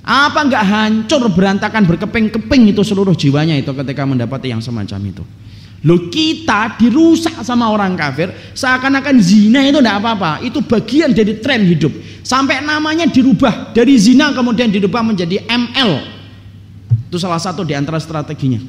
[0.07, 5.25] Apa nggak hancur berantakan berkeping-keping itu seluruh jiwanya itu ketika mendapati yang semacam itu.
[5.85, 10.45] Lo kita dirusak sama orang kafir seakan-akan zina itu tidak apa-apa.
[10.45, 11.93] Itu bagian dari tren hidup.
[12.25, 16.16] Sampai namanya dirubah dari zina kemudian dirubah menjadi ML
[17.17, 18.61] itu salah satu di antara strateginya.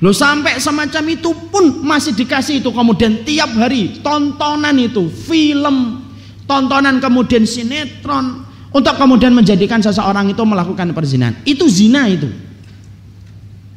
[0.00, 6.00] Loh sampai semacam itu pun masih dikasih itu kemudian tiap hari tontonan itu film,
[6.48, 11.36] tontonan kemudian sinetron untuk kemudian menjadikan seseorang itu melakukan perzinahan.
[11.44, 12.28] Itu zina itu.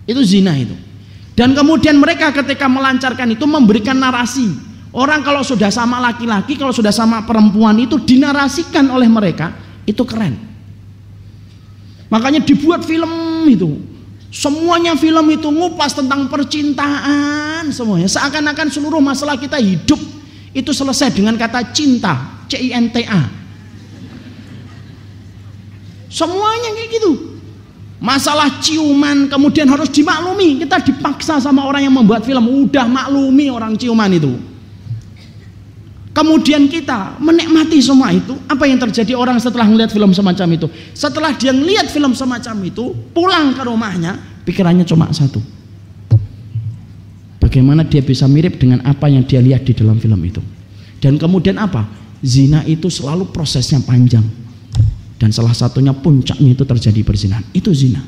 [0.07, 0.75] Itu zina itu.
[1.35, 4.71] Dan kemudian mereka ketika melancarkan itu memberikan narasi.
[4.91, 9.55] Orang kalau sudah sama laki-laki, kalau sudah sama perempuan itu dinarasikan oleh mereka,
[9.87, 10.48] itu keren.
[12.09, 13.09] Makanya dibuat film
[13.45, 13.77] itu.
[14.29, 18.05] Semuanya film itu ngupas tentang percintaan semuanya.
[18.05, 19.97] Seakan-akan seluruh masalah kita hidup
[20.53, 23.25] itu selesai dengan kata cinta, C I N T A.
[26.09, 27.41] Semuanya kayak gitu.
[28.01, 30.65] Masalah ciuman kemudian harus dimaklumi.
[30.65, 34.33] Kita dipaksa sama orang yang membuat film, udah maklumi orang ciuman itu.
[36.19, 38.35] Kemudian kita menikmati semua itu.
[38.51, 40.67] Apa yang terjadi orang setelah melihat film semacam itu?
[40.91, 45.39] Setelah dia melihat film semacam itu, pulang ke rumahnya, pikirannya cuma satu.
[47.39, 50.43] Bagaimana dia bisa mirip dengan apa yang dia lihat di dalam film itu?
[50.99, 51.87] Dan kemudian apa?
[52.19, 54.27] Zina itu selalu prosesnya panjang.
[55.15, 57.39] Dan salah satunya puncaknya itu terjadi berzina.
[57.55, 58.03] Itu zina.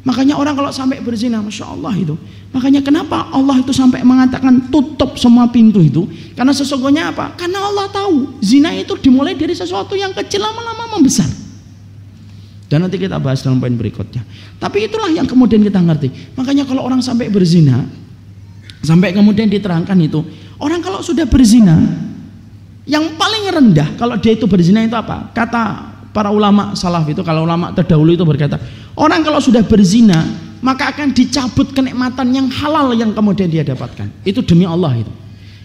[0.00, 2.16] Makanya orang kalau sampai berzina, masya Allah itu.
[2.56, 6.08] Makanya kenapa Allah itu sampai mengatakan tutup semua pintu itu?
[6.32, 7.36] Karena sesungguhnya apa?
[7.36, 11.28] Karena Allah tahu zina itu dimulai dari sesuatu yang kecil lama-lama membesar.
[12.70, 14.24] Dan nanti kita bahas dalam poin berikutnya.
[14.56, 16.32] Tapi itulah yang kemudian kita ngerti.
[16.38, 17.84] Makanya kalau orang sampai berzina,
[18.80, 20.24] sampai kemudian diterangkan itu,
[20.56, 21.76] orang kalau sudah berzina,
[22.88, 25.28] yang paling rendah kalau dia itu berzina itu apa?
[25.36, 28.58] Kata para ulama salaf itu kalau ulama terdahulu itu berkata
[29.00, 34.12] orang kalau sudah berzina maka akan dicabut kenikmatan yang halal yang kemudian dia dapatkan.
[34.28, 35.12] Itu demi Allah itu.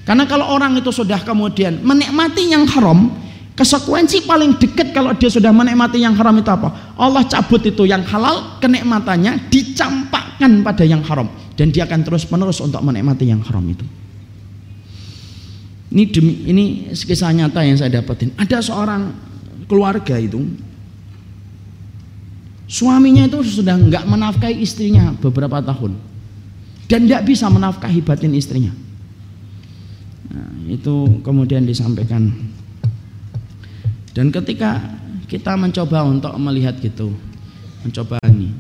[0.08, 3.12] Karena kalau orang itu sudah kemudian menikmati yang haram
[3.58, 6.96] konsekuensi paling dekat kalau dia sudah menikmati yang haram itu apa?
[6.96, 11.28] Allah cabut itu yang halal kenikmatannya dicampakkan pada yang haram.
[11.56, 13.84] Dan dia akan terus menerus untuk menikmati yang haram itu.
[15.96, 19.16] Ini demi ini kisah nyata yang saya dapatin ada seorang
[19.70, 20.44] keluarga itu
[22.66, 25.97] suaminya itu sudah nggak menafkahi istrinya beberapa tahun.
[26.86, 28.70] Dan tidak bisa menafkahi batin istrinya.
[30.30, 32.30] Nah, itu kemudian disampaikan.
[34.13, 34.95] Dan ketika
[35.26, 37.09] kita mencoba untuk melihat gitu
[37.82, 38.53] mencoba ini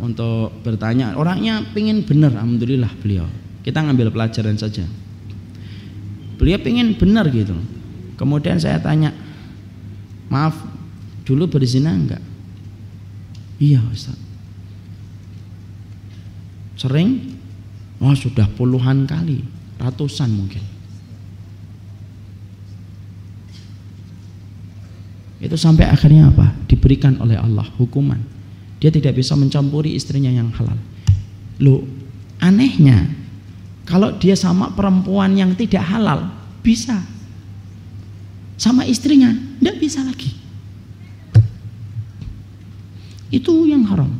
[0.00, 3.28] untuk bertanya orangnya pingin benar alhamdulillah beliau.
[3.60, 4.88] Kita ngambil pelajaran saja.
[6.40, 7.52] Beliau pingin benar gitu.
[8.16, 9.12] Kemudian saya tanya
[10.30, 10.54] Maaf,
[11.26, 12.22] dulu berzina enggak?
[13.60, 14.16] Iya Ustaz.
[16.80, 17.36] Sering?
[18.00, 19.44] Wah sudah puluhan kali,
[19.76, 20.64] ratusan mungkin.
[25.44, 26.56] Itu sampai akhirnya apa?
[26.64, 28.20] Diberikan oleh Allah hukuman.
[28.80, 30.80] Dia tidak bisa mencampuri istrinya yang halal.
[31.60, 31.84] Loh,
[32.40, 33.12] anehnya
[33.84, 36.32] kalau dia sama perempuan yang tidak halal
[36.64, 36.96] bisa
[38.54, 40.32] sama istrinya tidak bisa lagi
[43.30, 44.10] itu yang haram.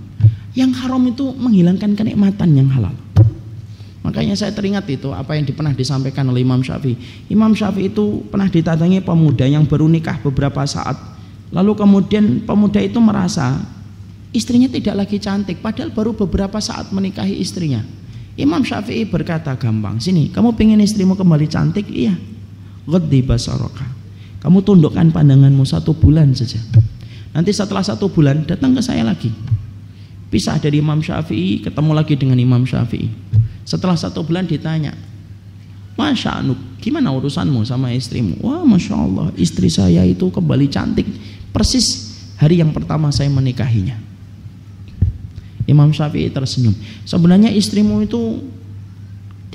[0.55, 2.95] Yang haram itu menghilangkan kenikmatan yang halal.
[4.01, 6.97] Makanya saya teringat itu apa yang pernah disampaikan oleh Imam Syafi'i.
[7.29, 10.97] Imam Syafi'i itu pernah ditatangi pemuda yang baru nikah beberapa saat.
[11.53, 13.61] Lalu kemudian pemuda itu merasa
[14.33, 15.61] istrinya tidak lagi cantik.
[15.61, 17.85] Padahal baru beberapa saat menikahi istrinya.
[18.41, 21.85] Imam Syafi'i berkata gampang sini kamu pengen istrimu kembali cantik?
[21.93, 22.17] Iya.
[22.89, 23.85] Ghaddi basaraka.
[24.41, 26.57] Kamu tundukkan pandanganmu satu bulan saja.
[27.31, 29.31] Nanti setelah satu bulan datang ke saya lagi.
[30.31, 33.11] Pisah dari Imam Syafi'i, ketemu lagi dengan Imam Syafi'i.
[33.67, 34.95] Setelah satu bulan ditanya,
[35.99, 38.39] Masya Allah, gimana urusanmu sama istrimu?
[38.43, 41.07] Wah Masya Allah, istri saya itu kembali cantik.
[41.51, 43.99] Persis hari yang pertama saya menikahinya.
[45.67, 46.75] Imam Syafi'i tersenyum.
[47.07, 48.43] Sebenarnya istrimu itu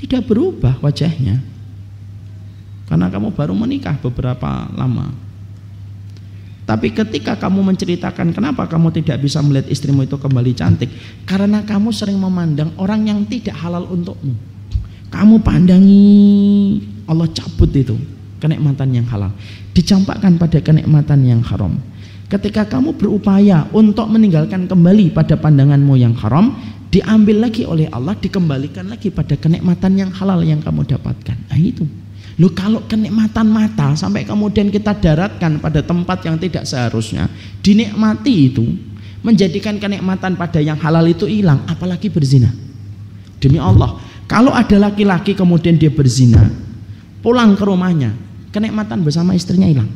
[0.00, 1.40] tidak berubah wajahnya.
[2.86, 5.25] Karena kamu baru menikah beberapa lama.
[6.66, 10.90] Tapi ketika kamu menceritakan kenapa kamu tidak bisa melihat istrimu itu kembali cantik,
[11.22, 14.34] karena kamu sering memandang orang yang tidak halal untukmu.
[15.14, 16.02] Kamu pandangi
[17.06, 17.94] Allah cabut itu
[18.42, 19.30] kenikmatan yang halal,
[19.78, 21.78] dicampakkan pada kenikmatan yang haram.
[22.26, 26.50] Ketika kamu berupaya untuk meninggalkan kembali pada pandanganmu yang haram,
[26.90, 31.38] diambil lagi oleh Allah, dikembalikan lagi pada kenikmatan yang halal yang kamu dapatkan.
[31.46, 31.86] Nah itu.
[32.36, 37.32] Loh kalau kenikmatan mata sampai kemudian kita daratkan pada tempat yang tidak seharusnya
[37.64, 38.64] dinikmati itu
[39.24, 42.52] menjadikan kenikmatan pada yang halal itu hilang apalagi berzina.
[43.40, 43.96] Demi Allah,
[44.28, 46.44] kalau ada laki-laki kemudian dia berzina,
[47.24, 48.12] pulang ke rumahnya,
[48.52, 49.88] kenikmatan bersama istrinya hilang.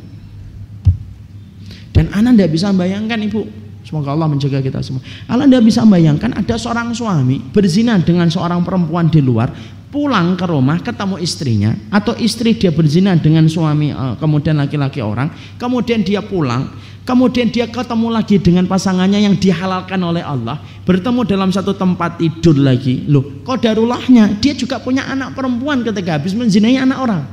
[1.93, 3.45] Dan anak tidak bisa bayangkan ibu,
[3.81, 5.01] Semoga Allah menjaga kita semua.
[5.25, 9.49] Allah Anda bisa bayangkan ada seorang suami berzina dengan seorang perempuan di luar,
[9.91, 15.29] pulang ke rumah ketemu istrinya atau istri dia berzina dengan suami eh, kemudian laki-laki orang,
[15.59, 16.71] kemudian dia pulang,
[17.03, 20.57] kemudian dia ketemu lagi dengan pasangannya yang dihalalkan oleh Allah,
[20.87, 23.03] bertemu dalam satu tempat tidur lagi.
[23.11, 27.23] Loh, kok darulahnya dia juga punya anak perempuan ketika habis menzinai anak orang.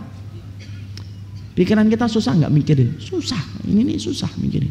[1.54, 2.90] Pikiran kita susah nggak mikirin?
[3.02, 3.38] Susah.
[3.66, 4.70] Ini nih susah mikirin.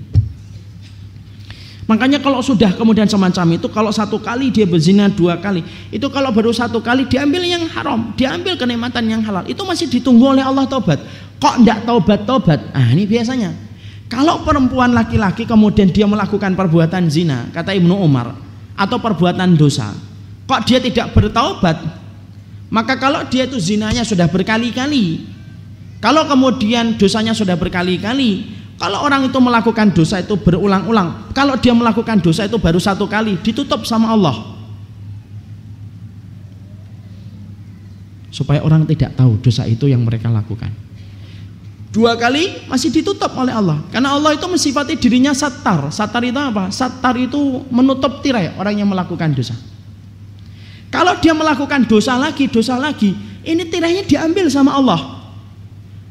[1.87, 6.35] Makanya kalau sudah kemudian semacam itu, kalau satu kali dia berzina dua kali, itu kalau
[6.35, 10.67] baru satu kali diambil yang haram, diambil kenikmatan yang halal, itu masih ditunggu oleh Allah
[10.67, 10.99] taubat.
[11.39, 12.59] Kok tidak taubat-taubat?
[12.75, 13.55] Ah ini biasanya.
[14.11, 18.35] Kalau perempuan laki-laki kemudian dia melakukan perbuatan zina, kata Ibnu Umar,
[18.75, 19.95] atau perbuatan dosa,
[20.43, 21.79] kok dia tidak bertaubat?
[22.67, 25.23] Maka kalau dia itu zinanya sudah berkali-kali,
[26.03, 28.43] kalau kemudian dosanya sudah berkali-kali,
[28.77, 33.41] kalau orang itu melakukan dosa itu berulang-ulang, kalau dia melakukan dosa itu baru satu kali,
[33.41, 34.53] ditutup sama Allah.
[38.29, 40.69] Supaya orang tidak tahu dosa itu yang mereka lakukan.
[41.89, 43.81] Dua kali masih ditutup oleh Allah.
[43.89, 45.89] Karena Allah itu mensifati dirinya satar.
[45.89, 46.69] Satar itu apa?
[46.69, 49.57] Satar itu menutup tirai orang yang melakukan dosa.
[50.93, 55.16] Kalau dia melakukan dosa lagi, dosa lagi, ini tirainya diambil sama Allah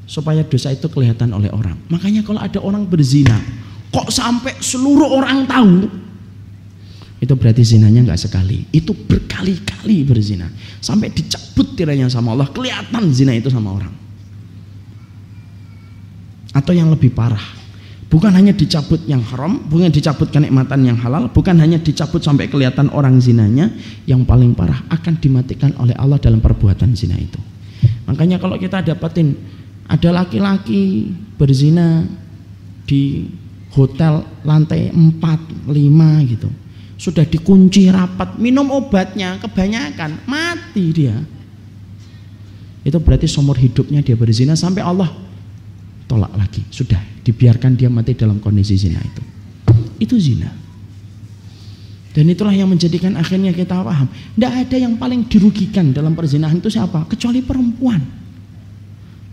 [0.07, 1.75] supaya dosa itu kelihatan oleh orang.
[1.91, 3.37] Makanya kalau ada orang berzina,
[3.91, 5.75] kok sampai seluruh orang tahu,
[7.19, 10.47] itu berarti zinanya nggak sekali, itu berkali-kali berzina,
[10.79, 13.93] sampai dicabut tiranya sama Allah, kelihatan zina itu sama orang.
[16.55, 17.43] Atau yang lebih parah,
[18.09, 22.89] bukan hanya dicabut yang haram, bukan dicabut kenikmatan yang halal, bukan hanya dicabut sampai kelihatan
[22.95, 23.75] orang zinanya,
[24.07, 27.37] yang paling parah akan dimatikan oleh Allah dalam perbuatan zina itu.
[28.07, 29.35] Makanya kalau kita dapatin
[29.87, 32.03] ada laki-laki berzina
[32.87, 33.27] di
[33.75, 36.49] hotel lantai 4, 5 gitu.
[36.97, 41.17] Sudah dikunci rapat, minum obatnya kebanyakan, mati dia.
[42.87, 45.11] Itu berarti seumur hidupnya dia berzina sampai Allah
[46.07, 46.63] tolak lagi.
[46.71, 49.23] Sudah dibiarkan dia mati dalam kondisi zina itu.
[49.99, 50.49] Itu zina.
[52.17, 54.09] Dan itulah yang menjadikan akhirnya kita paham.
[54.09, 57.05] Tidak ada yang paling dirugikan dalam perzinahan itu siapa?
[57.05, 58.01] Kecuali perempuan.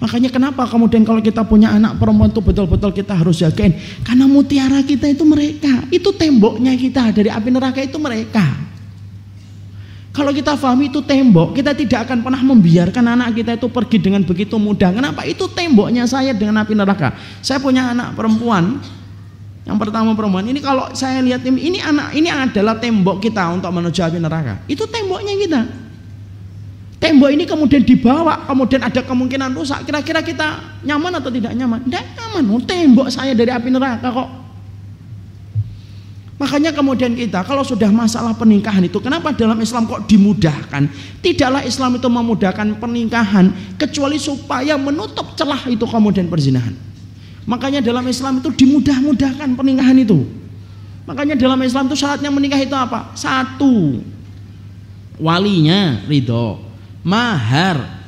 [0.03, 3.71] Makanya kenapa kemudian kalau kita punya anak perempuan itu betul-betul kita harus jagain.
[4.03, 5.87] Karena mutiara kita itu mereka.
[5.87, 8.43] Itu temboknya kita dari api neraka itu mereka.
[10.11, 14.21] Kalau kita pahami itu tembok, kita tidak akan pernah membiarkan anak kita itu pergi dengan
[14.27, 14.91] begitu mudah.
[14.91, 15.23] Kenapa?
[15.23, 17.15] Itu temboknya saya dengan api neraka.
[17.39, 18.83] Saya punya anak perempuan,
[19.63, 20.43] yang pertama perempuan.
[20.45, 24.59] Ini kalau saya lihat ini anak ini adalah tembok kita untuk menuju api neraka.
[24.67, 25.61] Itu temboknya kita.
[27.03, 29.83] Tembok ini kemudian dibawa, kemudian ada kemungkinan rusak.
[29.83, 31.83] Kira-kira kita nyaman atau tidak nyaman?
[31.83, 32.43] Tidak nyaman.
[32.47, 34.29] Oh, tembok saya dari api neraka kok.
[36.39, 40.87] Makanya kemudian kita kalau sudah masalah pernikahan itu kenapa dalam Islam kok dimudahkan?
[41.19, 46.71] Tidaklah Islam itu memudahkan pernikahan kecuali supaya menutup celah itu kemudian perzinahan.
[47.43, 50.23] Makanya dalam Islam itu dimudah-mudahkan pernikahan itu.
[51.03, 53.11] Makanya dalam Islam itu syaratnya menikah itu apa?
[53.11, 53.99] Satu,
[55.19, 56.72] walinya ridho
[57.03, 58.01] mahar,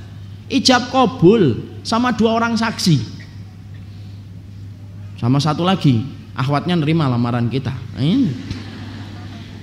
[0.48, 3.14] ijab kabul sama dua orang saksi.
[5.20, 6.04] Sama satu lagi,
[6.36, 7.72] akhwatnya nerima lamaran kita.
[8.00, 8.32] Ini.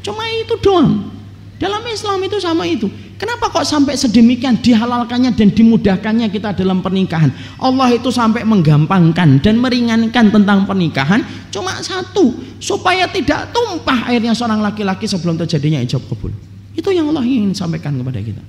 [0.04, 1.10] Cuma itu doang.
[1.60, 2.90] Dalam Islam itu sama itu.
[3.22, 7.30] Kenapa kok sampai sedemikian dihalalkannya dan dimudahkannya kita dalam pernikahan?
[7.62, 11.22] Allah itu sampai menggampangkan dan meringankan tentang pernikahan
[11.54, 16.34] cuma satu, supaya tidak tumpah airnya seorang laki-laki sebelum terjadinya ijab kabul.
[16.74, 18.42] Itu yang Allah ingin sampaikan kepada kita.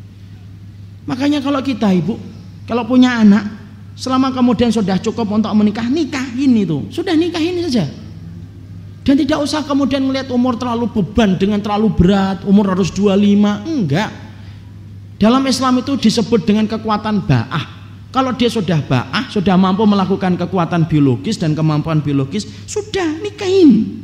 [1.04, 2.16] Makanya kalau kita ibu,
[2.64, 3.44] kalau punya anak,
[3.94, 6.88] selama kemudian sudah cukup untuk menikah, nikahin itu.
[6.90, 7.86] Sudah nikahin saja.
[9.04, 14.10] Dan tidak usah kemudian melihat umur terlalu beban dengan terlalu berat, umur harus 25, enggak.
[15.20, 17.66] Dalam Islam itu disebut dengan kekuatan ba'ah.
[18.16, 24.00] Kalau dia sudah ba'ah, sudah mampu melakukan kekuatan biologis dan kemampuan biologis, sudah nikahin.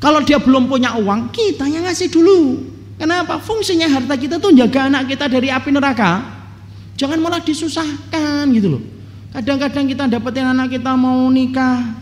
[0.00, 2.60] Kalau dia belum punya uang, kita yang ngasih dulu.
[3.00, 3.40] Kenapa?
[3.40, 6.20] Fungsinya harta kita tuh jaga anak kita dari api neraka.
[7.00, 8.82] Jangan malah disusahkan gitu loh.
[9.32, 11.96] Kadang-kadang kita dapetin anak kita mau nikah.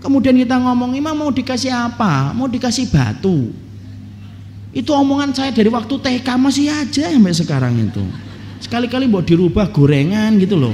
[0.00, 2.32] Kemudian kita ngomong, Imam mau dikasih apa?
[2.32, 3.52] Mau dikasih batu.
[4.72, 8.00] Itu omongan saya dari waktu TK masih aja sampai sekarang itu.
[8.64, 10.72] Sekali-kali buat dirubah gorengan gitu loh.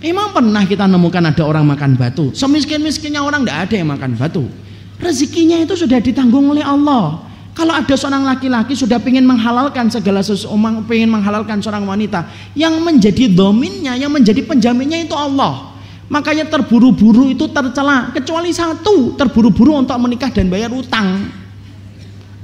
[0.00, 2.32] Emang pernah kita nemukan ada orang makan batu?
[2.32, 4.48] Semiskin-miskinnya orang tidak ada yang makan batu.
[4.96, 7.25] Rezekinya itu sudah ditanggung oleh Allah.
[7.56, 10.52] Kalau ada seorang laki-laki sudah ingin menghalalkan segala sesuatu,
[10.92, 15.72] ingin menghalalkan seorang wanita, yang menjadi dominnya, yang menjadi penjaminnya itu Allah.
[16.12, 21.32] Makanya terburu-buru itu tercela, kecuali satu, terburu-buru untuk menikah dan bayar utang.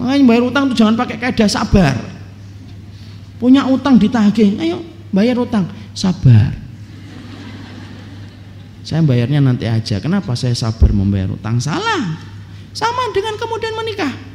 [0.00, 1.92] Makanya bayar utang itu jangan pakai kaidah sabar.
[3.36, 4.80] Punya utang ditagih, ayo
[5.12, 6.56] bayar utang, sabar.
[8.80, 10.00] Saya bayarnya nanti aja.
[10.00, 11.60] Kenapa saya sabar membayar utang?
[11.60, 12.16] Salah.
[12.72, 14.31] Sama dengan kemudian menikah.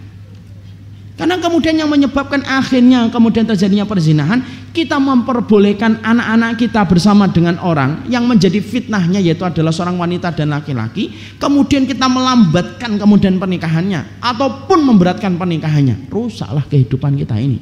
[1.18, 8.06] Karena kemudian yang menyebabkan akhirnya kemudian terjadinya perzinahan, kita memperbolehkan anak-anak kita bersama dengan orang
[8.06, 11.10] yang menjadi fitnahnya yaitu adalah seorang wanita dan laki-laki,
[11.42, 16.06] kemudian kita melambatkan kemudian pernikahannya ataupun memberatkan pernikahannya.
[16.14, 17.58] Rusaklah kehidupan kita ini.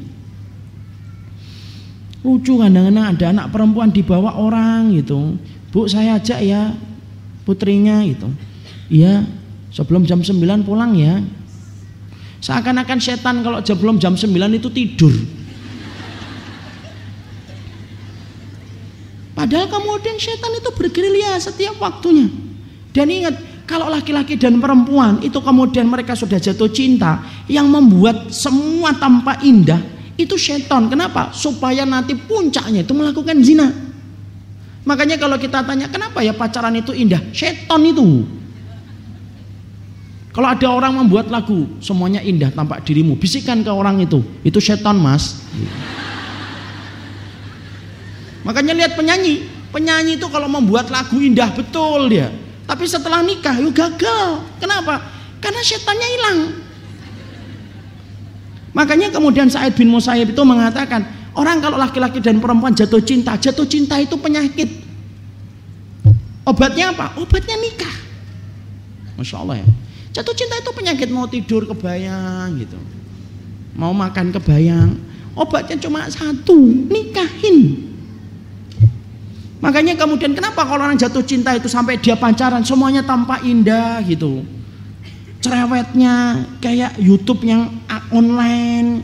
[2.27, 5.39] Lucu kadang-kadang ada anak perempuan dibawa orang gitu.
[5.71, 6.75] Bu saya ajak ya
[7.47, 8.27] putrinya itu.
[8.91, 9.23] Iya,
[9.71, 11.23] sebelum jam 9 pulang ya
[12.45, 15.09] Seakan-akan setan kalau belum jam 9 itu tidur.
[19.33, 22.29] Padahal kemudian setan itu bergerilya setiap waktunya.
[22.93, 23.35] Dan ingat,
[23.65, 29.81] kalau laki-laki dan perempuan itu kemudian mereka sudah jatuh cinta, yang membuat semua tanpa indah
[30.13, 30.85] itu setan.
[30.85, 31.33] Kenapa?
[31.33, 33.73] Supaya nanti puncaknya itu melakukan zina.
[34.85, 37.25] Makanya kalau kita tanya kenapa ya pacaran itu indah?
[37.33, 38.21] Setan itu.
[40.35, 44.99] Kalau ada orang membuat lagu, semuanya indah tampak dirimu, bisikan ke orang itu, itu setan
[44.99, 45.39] mas.
[48.43, 52.35] Makanya lihat penyanyi, penyanyi itu kalau membuat lagu indah betul dia,
[52.67, 54.43] tapi setelah nikah yuk gagal.
[54.59, 55.07] Kenapa?
[55.39, 56.39] Karena setannya hilang.
[58.75, 63.63] Makanya kemudian Said bin Musayyib itu mengatakan, orang kalau laki-laki dan perempuan jatuh cinta, jatuh
[63.63, 64.83] cinta itu penyakit.
[66.43, 67.15] Obatnya apa?
[67.23, 67.95] Obatnya nikah.
[69.15, 69.67] Masya Allah ya.
[70.15, 72.79] Jatuh cinta itu penyakit mau tidur kebayang gitu.
[73.75, 74.95] Mau makan kebayang.
[75.35, 76.55] Obatnya cuma satu,
[76.87, 77.91] nikahin.
[79.59, 84.47] Makanya kemudian kenapa kalau orang jatuh cinta itu sampai dia pacaran semuanya tampak indah gitu.
[85.43, 87.75] Cerewetnya kayak YouTube yang
[88.07, 89.03] online.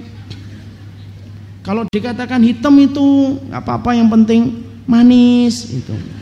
[1.59, 6.20] Kalau dikatakan hitam itu nggak apa-apa yang penting manis itu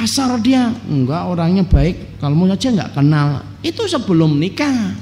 [0.00, 0.72] kasar dia.
[0.88, 2.16] Enggak orangnya baik.
[2.16, 3.44] Kalau mau aja nggak kenal.
[3.60, 4.96] Itu sebelum nikah.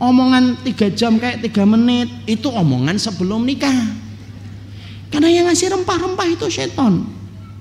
[0.00, 3.76] Omongan tiga jam kayak tiga menit itu omongan sebelum nikah.
[5.12, 7.06] Karena yang ngasih rempah-rempah itu seton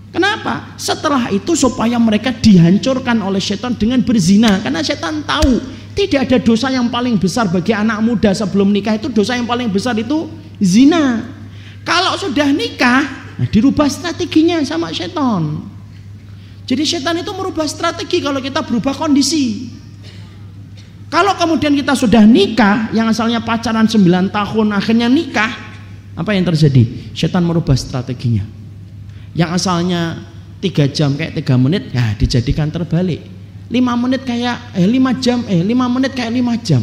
[0.10, 0.74] kenapa?
[0.80, 4.58] Setelah itu supaya mereka dihancurkan oleh seton dengan berzina.
[4.62, 5.62] Karena setan tahu
[5.94, 9.12] tidak ada dosa yang paling besar bagi anak muda sebelum nikah itu.
[9.14, 11.26] Dosa yang paling besar itu zina.
[11.84, 15.73] Kalau sudah nikah nah dirubah strateginya sama seton
[16.64, 19.68] jadi setan itu merubah strategi kalau kita berubah kondisi.
[21.12, 25.52] Kalau kemudian kita sudah nikah, yang asalnya pacaran 9 tahun, akhirnya nikah,
[26.18, 27.14] apa yang terjadi?
[27.14, 28.42] Setan merubah strateginya.
[29.38, 30.26] Yang asalnya
[30.58, 33.22] 3 jam kayak 3 menit, ya dijadikan terbalik.
[33.70, 36.82] 5 menit kayak, eh 5 jam, eh 5 menit kayak 5 jam.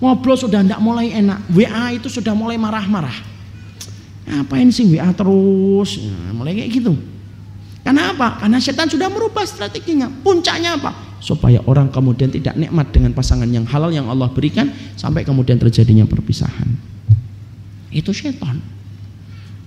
[0.00, 3.14] Ngobrol sudah tidak mulai enak, WA itu sudah mulai marah-marah.
[4.24, 6.00] Ngapain sih WA terus?
[6.00, 6.96] Ya, mulai kayak gitu.
[7.84, 8.40] Karena apa?
[8.40, 10.08] Karena setan sudah merubah strateginya.
[10.08, 11.20] Puncaknya apa?
[11.20, 16.08] Supaya orang kemudian tidak nikmat dengan pasangan yang halal yang Allah berikan sampai kemudian terjadinya
[16.08, 16.64] perpisahan.
[17.92, 18.64] Itu setan.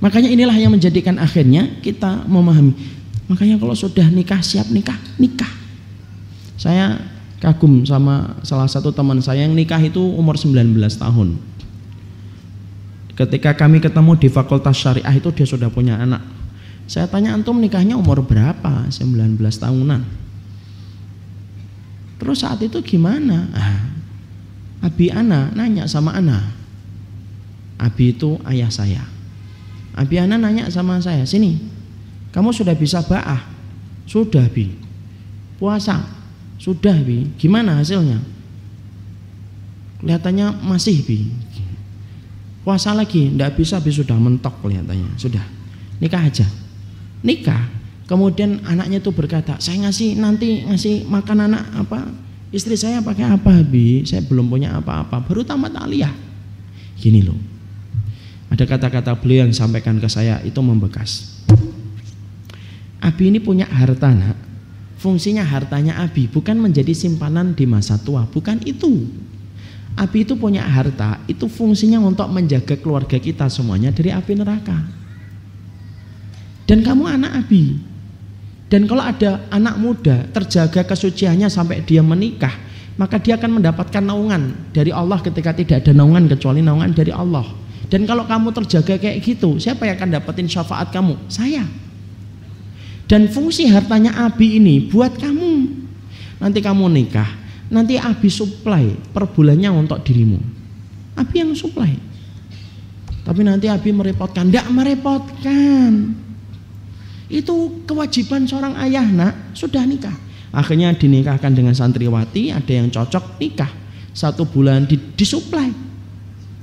[0.01, 2.73] Makanya inilah yang menjadikan akhirnya kita memahami.
[3.29, 5.49] Makanya kalau sudah nikah siap nikah, nikah.
[6.57, 6.97] Saya
[7.37, 11.37] kagum sama salah satu teman saya yang nikah itu umur 19 tahun.
[13.17, 16.36] Ketika kami ketemu di Fakultas Syariah itu dia sudah punya anak
[16.87, 18.87] saya tanya antum nikahnya umur berapa?
[18.87, 20.01] 19 tahunan.
[22.17, 23.51] Terus saat itu gimana?
[23.51, 23.91] Ah,
[24.87, 26.47] Abi Ana nanya sama Ana.
[27.75, 29.03] Abi itu ayah saya.
[29.99, 31.59] Abi Ana nanya sama saya, sini,
[32.31, 33.43] kamu sudah bisa ba'ah?
[34.07, 34.71] Sudah Bi.
[35.59, 36.07] Puasa?
[36.55, 37.27] Sudah Bi.
[37.35, 38.23] Gimana hasilnya?
[39.99, 41.27] Kelihatannya masih Bi.
[42.63, 43.27] Puasa lagi?
[43.27, 45.19] Tidak bisa Bi sudah mentok kelihatannya.
[45.19, 45.43] Sudah.
[45.99, 46.47] Nikah aja
[47.25, 47.77] nikah.
[48.07, 52.07] Kemudian anaknya itu berkata saya ngasih nanti ngasih makan anak apa
[52.55, 54.07] istri saya pakai apa bi?
[54.07, 55.19] Saya belum punya apa-apa.
[55.27, 56.15] Baru tamat aliyah.
[56.95, 57.35] Gini loh.
[58.47, 61.35] Ada kata-kata beliau yang sampaikan ke saya itu membekas.
[63.03, 64.39] Abi ini punya harta nak.
[64.97, 69.05] Fungsinya hartanya Abi bukan menjadi simpanan di masa tua bukan itu.
[69.99, 74.96] Abi itu punya harta itu fungsinya untuk menjaga keluarga kita semuanya dari api neraka
[76.67, 77.79] dan kamu anak Abi.
[78.67, 82.51] Dan kalau ada anak muda terjaga kesuciannya sampai dia menikah,
[82.99, 87.47] maka dia akan mendapatkan naungan dari Allah ketika tidak ada naungan kecuali naungan dari Allah.
[87.87, 91.15] Dan kalau kamu terjaga kayak gitu, siapa yang akan dapetin syafaat kamu?
[91.31, 91.63] Saya.
[93.07, 95.51] Dan fungsi hartanya Abi ini buat kamu.
[96.43, 97.31] Nanti kamu nikah,
[97.71, 100.43] nanti Abi supply per bulannya untuk dirimu.
[101.15, 101.95] Abi yang supply.
[103.23, 106.26] Tapi nanti Abi merepotkan, tidak merepotkan.
[107.27, 110.15] Itu kewajiban seorang ayah nak, sudah nikah.
[110.55, 113.69] Akhirnya dinikahkan dengan santriwati, ada yang cocok nikah.
[114.15, 115.69] Satu bulan disuplai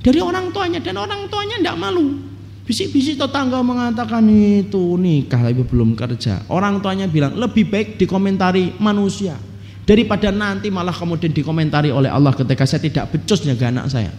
[0.05, 2.35] dari orang tuanya dan orang tuanya tidak malu
[2.65, 6.41] Bisik-bisik tetangga mengatakan itu nikah tapi belum kerja.
[6.49, 9.37] Orang tuanya bilang lebih baik dikomentari manusia
[9.85, 14.09] daripada nanti malah kemudian dikomentari oleh Allah ketika saya tidak becus jaga anak saya.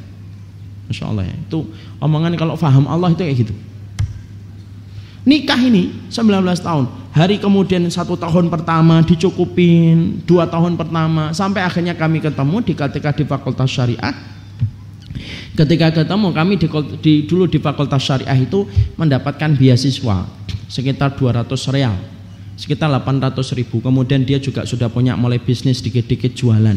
[0.86, 1.35] Masya Allah ya.
[1.43, 1.66] Itu
[1.98, 3.55] omongan kalau faham Allah itu kayak gitu.
[5.27, 6.86] Nikah ini 19 tahun.
[7.11, 13.11] Hari kemudian satu tahun pertama dicukupin, dua tahun pertama sampai akhirnya kami ketemu di ketika
[13.11, 14.36] di Fakultas Syariah
[15.57, 16.69] Ketika ketemu kami di,
[17.01, 18.69] di dulu di Fakultas Syariah itu
[19.01, 20.28] mendapatkan beasiswa
[20.69, 21.97] sekitar 200 real,
[22.61, 23.81] sekitar 800 ribu.
[23.81, 26.77] Kemudian dia juga sudah punya mulai bisnis dikit-dikit jualan.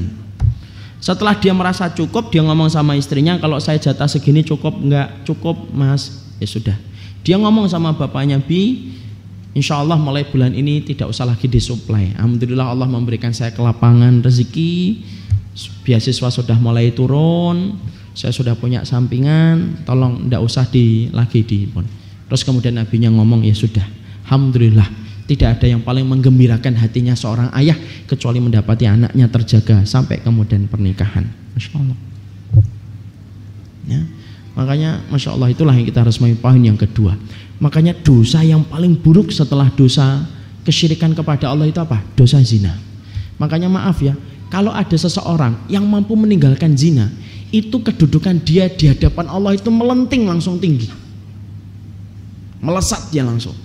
[1.04, 5.60] Setelah dia merasa cukup, dia ngomong sama istrinya, kalau saya jatah segini cukup nggak cukup
[5.76, 6.76] mas, ya sudah.
[7.24, 8.96] Dia ngomong sama bapaknya bi,
[9.58, 12.14] Insya Allah mulai bulan ini tidak usah lagi disuplai.
[12.14, 15.02] Alhamdulillah Allah memberikan saya kelapangan rezeki,
[15.82, 17.82] beasiswa sudah mulai turun,
[18.14, 21.66] saya sudah punya sampingan, tolong tidak usah di lagi di
[22.30, 23.84] Terus kemudian nabinya ngomong ya sudah,
[24.30, 24.86] alhamdulillah
[25.26, 31.26] tidak ada yang paling menggembirakan hatinya seorang ayah kecuali mendapati anaknya terjaga sampai kemudian pernikahan.
[31.58, 31.98] Masya Allah.
[33.90, 34.02] Ya.
[34.60, 37.16] Makanya Masya Allah itulah yang kita harus poin yang kedua.
[37.64, 40.28] Makanya dosa yang paling buruk setelah dosa
[40.68, 42.04] kesyirikan kepada Allah itu apa?
[42.20, 42.76] Dosa zina.
[43.40, 44.20] Makanya maaf ya,
[44.52, 47.08] kalau ada seseorang yang mampu meninggalkan zina,
[47.56, 50.92] itu kedudukan dia di hadapan Allah itu melenting langsung tinggi.
[52.60, 53.56] Melesat dia langsung.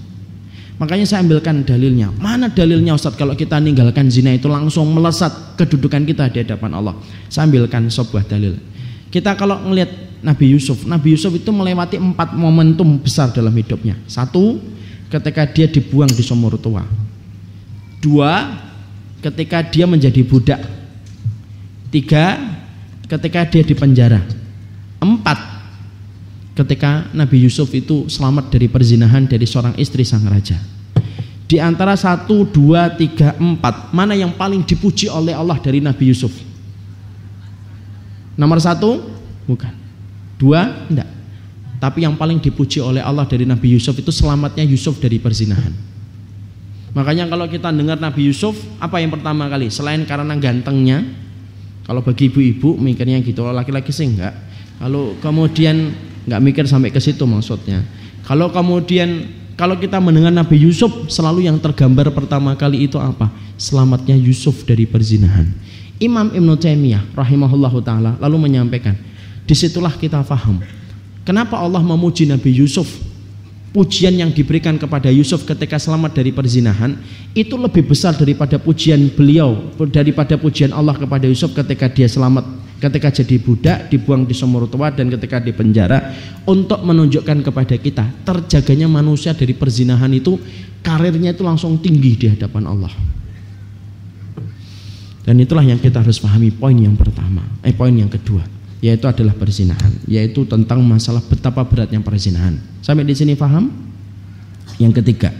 [0.79, 2.15] Makanya saya ambilkan dalilnya.
[2.23, 6.95] Mana dalilnya Ustaz kalau kita meninggalkan zina itu langsung melesat kedudukan kita di hadapan Allah.
[7.27, 8.55] Saya ambilkan sebuah dalil.
[9.11, 9.91] Kita kalau melihat
[10.25, 13.93] Nabi Yusuf, Nabi Yusuf itu melewati empat momentum besar dalam hidupnya.
[14.09, 14.57] Satu,
[15.13, 16.81] ketika dia dibuang di sumur tua.
[18.01, 18.33] Dua,
[19.21, 20.65] ketika dia menjadi budak.
[21.93, 22.41] Tiga,
[23.05, 24.25] ketika dia di penjara.
[24.97, 25.37] Empat,
[26.57, 30.57] ketika Nabi Yusuf itu selamat dari perzinahan dari seorang istri sang raja.
[31.45, 36.33] Di antara satu, dua, tiga, empat, mana yang paling dipuji oleh Allah dari Nabi Yusuf?
[38.41, 39.05] Nomor satu,
[39.45, 39.84] bukan.
[40.37, 41.09] Dua, enggak.
[41.79, 45.75] Tapi yang paling dipuji oleh Allah dari Nabi Yusuf itu selamatnya Yusuf dari perzinahan.
[46.95, 49.69] Makanya kalau kita dengar Nabi Yusuf, apa yang pertama kali?
[49.69, 51.03] Selain karena gantengnya,
[51.85, 54.33] kalau bagi ibu-ibu mikirnya gitu, laki-laki sih enggak.
[54.79, 55.93] Kalau kemudian
[56.25, 57.85] enggak mikir sampai ke situ maksudnya.
[58.25, 63.31] Kalau kemudian kalau kita mendengar Nabi Yusuf selalu yang tergambar pertama kali itu apa?
[63.55, 65.47] Selamatnya Yusuf dari perzinahan.
[66.03, 68.99] Imam Ibn Taimiyah rahimahullahu taala lalu menyampaikan,
[69.45, 70.61] di situlah kita faham.
[71.25, 72.89] Kenapa Allah memuji Nabi Yusuf?
[73.75, 76.95] Pujian yang diberikan kepada Yusuf ketika selamat dari perzinahan
[77.35, 82.47] itu lebih besar daripada pujian beliau daripada pujian Allah kepada Yusuf ketika dia selamat
[82.79, 86.15] ketika jadi budak dibuang di sumur tua dan ketika di penjara
[86.47, 90.39] untuk menunjukkan kepada kita terjaganya manusia dari perzinahan itu
[90.79, 92.95] karirnya itu langsung tinggi di hadapan Allah.
[95.27, 98.47] Dan itulah yang kita harus pahami poin yang pertama eh poin yang kedua
[98.85, 102.61] yaitu adalah perzinahan, yaitu tentang masalah betapa beratnya perzinahan.
[102.85, 103.73] Sampai di sini paham?
[104.77, 105.33] Yang ketiga,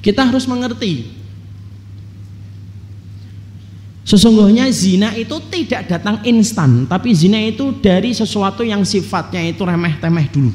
[0.00, 1.20] kita harus mengerti
[4.04, 10.28] Sesungguhnya zina itu tidak datang instan, tapi zina itu dari sesuatu yang sifatnya itu remeh-temeh
[10.28, 10.52] dulu.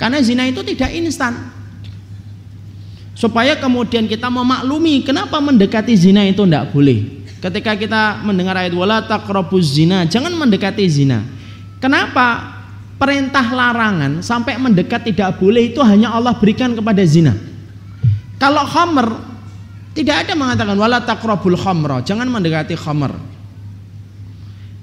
[0.00, 1.52] Karena zina itu tidak instan.
[3.12, 7.21] Supaya kemudian kita memaklumi kenapa mendekati zina itu tidak boleh.
[7.42, 11.26] Ketika kita mendengar ayat wala taqrabuz zina, jangan mendekati zina.
[11.82, 12.54] Kenapa?
[13.02, 17.34] Perintah larangan sampai mendekat tidak boleh itu hanya Allah berikan kepada zina.
[18.38, 19.10] Kalau khamr
[19.90, 23.10] tidak ada mengatakan wala taqrabul khamra, jangan mendekati khamr.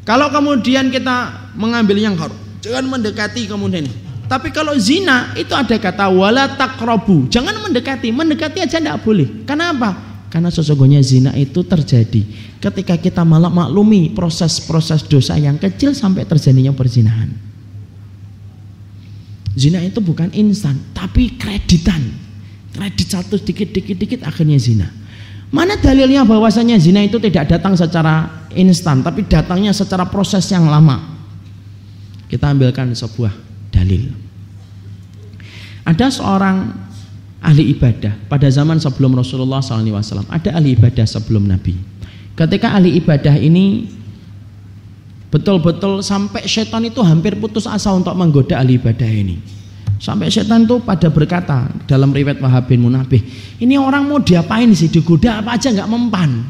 [0.03, 3.87] Kalau kemudian kita mengambil yang haram, jangan mendekati kemudian.
[4.27, 9.47] Tapi kalau zina itu ada kata wala taqrabu, jangan mendekati, mendekati aja tidak boleh.
[9.47, 10.08] Kenapa?
[10.29, 12.21] Karena sesungguhnya zina itu terjadi
[12.61, 17.33] ketika kita malah maklumi proses-proses dosa yang kecil sampai terjadinya perzinahan.
[19.57, 22.13] Zina itu bukan instan, tapi kreditan.
[22.69, 24.87] Kredit satu dikit-dikit-dikit akhirnya zina.
[25.49, 31.17] Mana dalilnya bahwasanya zina itu tidak datang secara instan, tapi datangnya secara proses yang lama.
[32.29, 33.33] Kita ambilkan sebuah
[33.73, 34.13] dalil.
[35.89, 36.88] Ada seorang
[37.39, 40.27] ahli ibadah pada zaman sebelum Rasulullah SAW.
[40.27, 41.75] Ada ahli ibadah sebelum Nabi.
[42.35, 43.87] Ketika ahli ibadah ini
[45.29, 49.39] betul-betul sampai setan itu hampir putus asa untuk menggoda ahli ibadah ini.
[49.99, 53.19] Sampai setan itu pada berkata dalam riwayat Wahab bin Munabih,
[53.59, 54.87] ini orang mau diapain sih?
[54.87, 56.47] Digoda apa aja nggak mempan.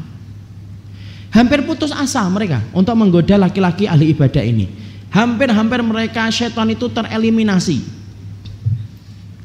[1.34, 4.70] Hampir putus asa mereka untuk menggoda laki-laki ahli ibadah ini.
[5.10, 7.99] Hampir-hampir mereka setan itu tereliminasi.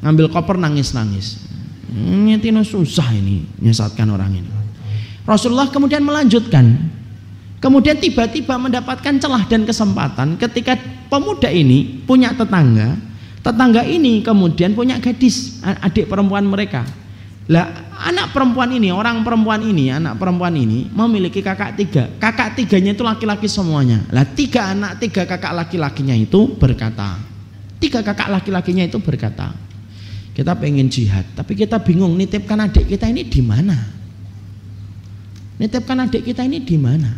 [0.06, 1.42] Ngambil koper nangis-nangis.
[1.90, 4.50] Nyetino susah ini nyesatkan orang ini.
[5.26, 6.94] Rasulullah kemudian melanjutkan.
[7.58, 10.78] Kemudian tiba-tiba mendapatkan celah dan kesempatan ketika
[11.10, 12.94] pemuda ini punya tetangga.
[13.42, 16.86] Tetangga ini kemudian punya gadis, adik perempuan mereka.
[17.46, 22.10] Lah anak perempuan ini, orang perempuan ini, anak perempuan ini memiliki kakak tiga.
[22.22, 24.02] Kakak tiganya itu laki-laki semuanya.
[24.10, 27.18] Lah tiga anak, tiga kakak laki-lakinya itu berkata.
[27.78, 29.54] Tiga kakak laki-lakinya itu berkata,
[30.36, 33.72] kita pengen jihad, tapi kita bingung nitipkan adik kita ini di mana?
[35.56, 37.08] Nitipkan adik kita ini di mana?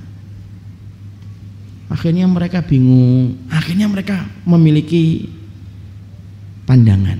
[1.90, 5.26] Akhirnya mereka bingung, akhirnya mereka memiliki
[6.62, 7.18] pandangan.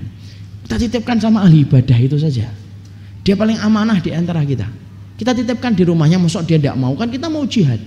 [0.63, 2.47] Kita titipkan sama ahli ibadah itu saja.
[3.27, 4.71] Dia paling amanah di antara kita.
[5.19, 7.81] Kita titipkan di rumahnya, masuk dia tidak mau kan kita mau jihad.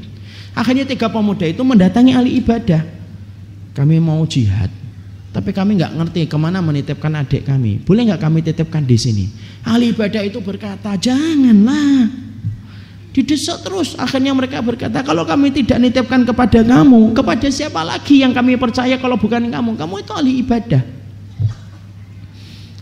[0.52, 2.84] Akhirnya tiga pemuda itu mendatangi ahli ibadah.
[3.72, 4.68] Kami mau jihad,
[5.32, 7.80] tapi kami nggak ngerti ke mana menitipkan adik kami.
[7.80, 9.24] Boleh nggak kami titipkan di sini?
[9.64, 12.12] Ahli ibadah itu berkata, janganlah.
[13.16, 13.96] Didesak terus.
[13.96, 19.00] Akhirnya mereka berkata, kalau kami tidak nitipkan kepada kamu, kepada siapa lagi yang kami percaya
[19.00, 19.72] kalau bukan kamu?
[19.80, 20.84] Kamu itu ahli ibadah.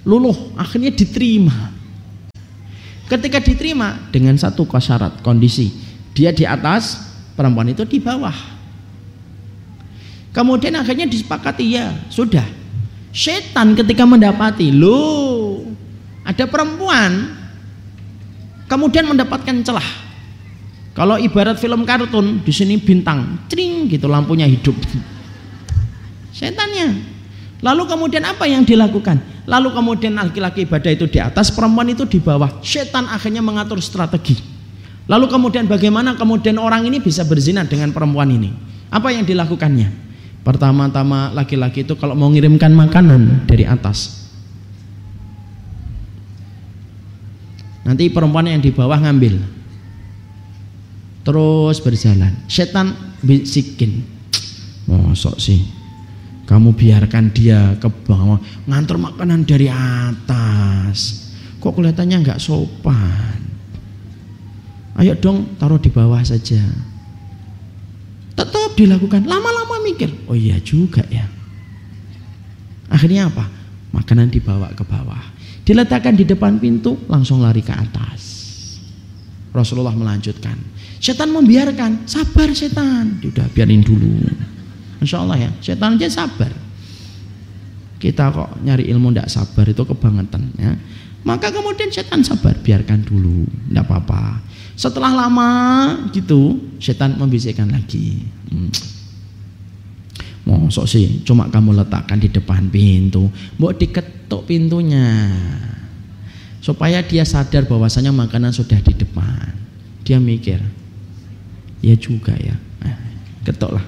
[0.03, 1.71] Luluh, akhirnya diterima.
[3.07, 5.71] Ketika diterima dengan satu syarat kondisi,
[6.19, 6.99] dia di atas,
[7.39, 8.60] perempuan itu di bawah.
[10.31, 12.47] Kemudian akhirnya disepakati ya, sudah.
[13.11, 15.67] Setan ketika mendapati, lo
[16.23, 17.35] ada perempuan,
[18.71, 19.89] kemudian mendapatkan celah.
[20.95, 24.79] Kalau ibarat film kartun, di sini bintang, cring gitu lampunya hidup.
[26.31, 27.19] Setannya.
[27.61, 29.21] Lalu kemudian apa yang dilakukan?
[29.51, 32.63] Lalu kemudian laki-laki ibadah itu di atas, perempuan itu di bawah.
[32.63, 34.39] Setan akhirnya mengatur strategi.
[35.11, 38.55] Lalu kemudian bagaimana kemudian orang ini bisa berzina dengan perempuan ini?
[38.95, 40.10] Apa yang dilakukannya?
[40.41, 44.29] Pertama-tama laki-laki itu kalau mau mengirimkan makanan dari atas.
[47.85, 49.41] Nanti perempuan yang di bawah ngambil.
[51.27, 52.33] Terus berjalan.
[52.49, 54.01] Setan bisikin.
[54.89, 55.81] Mosok sih
[56.51, 61.31] kamu biarkan dia ke bawah ngantar makanan dari atas.
[61.63, 63.39] Kok kelihatannya nggak sopan?
[64.99, 66.59] Ayo dong taruh di bawah saja.
[68.41, 69.29] Tetap dilakukan.
[69.29, 71.29] Lama-lama mikir, oh iya juga ya.
[72.89, 73.45] Akhirnya apa?
[73.93, 75.21] Makanan dibawa ke bawah.
[75.61, 78.41] Diletakkan di depan pintu, langsung lari ke atas.
[79.53, 80.57] Rasulullah melanjutkan.
[80.97, 83.21] Setan membiarkan, sabar setan.
[83.21, 84.25] Sudah biarin dulu.
[85.05, 86.51] Insya Allah ya, setan aja sabar.
[88.01, 90.73] Kita kok nyari ilmu tidak sabar itu kebangetan ya.
[91.21, 94.41] Maka kemudian setan sabar, biarkan dulu, tidak apa-apa.
[94.81, 95.51] Setelah lama
[96.09, 98.25] gitu, setan membisikkan lagi.
[98.49, 98.73] Hmm.
[100.49, 103.29] Mosok sih, cuma kamu letakkan di depan pintu,
[103.61, 105.29] mau diketuk pintunya,
[106.65, 109.53] supaya dia sadar bahwasanya makanan sudah di depan.
[110.01, 110.65] Dia mikir,
[111.85, 112.97] ya juga ya, nah,
[113.45, 113.85] ketuklah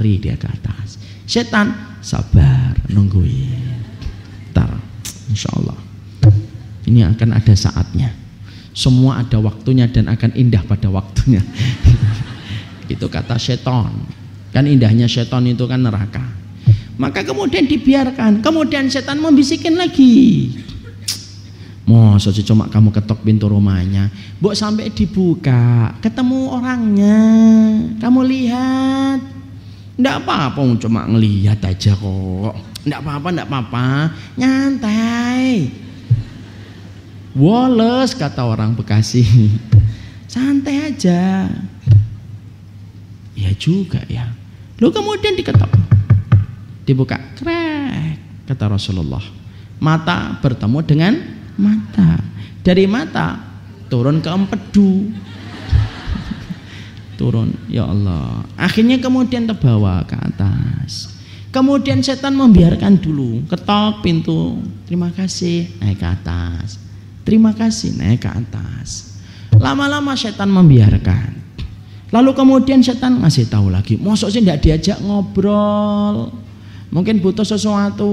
[0.00, 0.96] lari dia ke atas.
[1.30, 1.70] Setan
[2.02, 3.84] sabar nungguin.
[4.50, 4.80] Ntar,
[5.28, 5.78] insya Allah.
[6.88, 8.19] Ini akan ada saatnya.
[8.70, 11.42] Semua ada waktunya dan akan indah pada waktunya.
[12.92, 13.90] itu kata setan.
[14.50, 16.22] Kan indahnya setan itu kan neraka.
[16.98, 18.42] Maka kemudian dibiarkan.
[18.44, 20.50] Kemudian setan membisikin lagi.
[21.88, 27.18] Mau saja cuma kamu ketok pintu rumahnya, Buk sampai dibuka, ketemu orangnya,
[27.98, 29.18] kamu lihat,
[30.00, 32.56] Ndak apa-apa cuma ngelihat aja kok.
[32.88, 33.86] Ndak apa-apa, ndak apa-apa.
[34.40, 35.68] Nyantai.
[37.34, 39.22] Woles kata orang Bekasi.
[40.30, 41.46] Santai aja.
[43.34, 44.30] Ya juga ya.
[44.78, 45.70] Lu kemudian diketok.
[46.84, 47.18] Dibuka.
[47.38, 48.18] Krek
[48.50, 49.22] kata Rasulullah.
[49.78, 51.12] Mata bertemu dengan
[51.54, 52.18] mata.
[52.60, 53.50] Dari mata
[53.90, 55.10] turun ke empedu
[57.18, 61.12] turun ya Allah akhirnya kemudian terbawa ke atas
[61.52, 64.56] kemudian setan membiarkan dulu ketok pintu
[64.88, 66.80] terima kasih naik ke atas
[67.30, 69.22] terima kasih naik ke atas
[69.54, 71.38] lama-lama setan membiarkan
[72.10, 76.34] lalu kemudian setan ngasih tahu lagi mosok sih tidak diajak ngobrol
[76.90, 78.10] Mungkin butuh sesuatu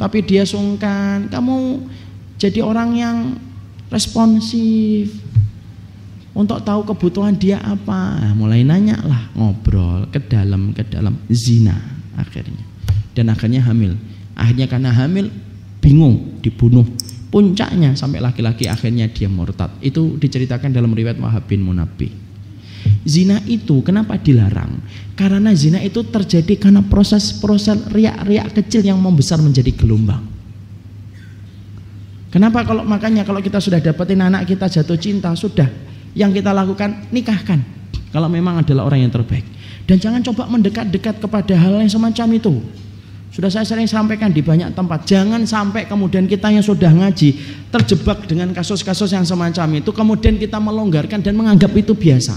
[0.00, 1.28] tapi dia sungkan.
[1.28, 1.84] Kamu
[2.40, 3.16] jadi orang yang
[3.92, 5.12] responsif
[6.32, 8.32] untuk tahu kebutuhan dia apa.
[8.32, 11.76] Mulai nanya lah, ngobrol ke dalam ke dalam zina
[12.16, 12.64] akhirnya.
[13.12, 14.00] Dan akhirnya hamil.
[14.32, 15.28] Akhirnya karena hamil
[15.84, 16.88] bingung dibunuh.
[17.30, 19.70] Puncaknya sampai laki-laki akhirnya dia murtad.
[19.78, 22.10] Itu diceritakan dalam riwayat Wahab bin Munabbih.
[23.06, 24.82] Zina itu kenapa dilarang?
[25.16, 30.20] Karena zina itu terjadi karena proses-proses riak-riak kecil yang membesar menjadi gelombang.
[32.30, 35.66] Kenapa kalau makanya kalau kita sudah dapetin anak kita jatuh cinta sudah
[36.14, 37.58] yang kita lakukan nikahkan
[38.14, 39.42] kalau memang adalah orang yang terbaik
[39.90, 42.54] dan jangan coba mendekat-dekat kepada hal yang semacam itu.
[43.30, 47.38] Sudah saya sering sampaikan di banyak tempat, jangan sampai kemudian kita yang sudah ngaji
[47.70, 52.34] terjebak dengan kasus-kasus yang semacam itu, kemudian kita melonggarkan dan menganggap itu biasa.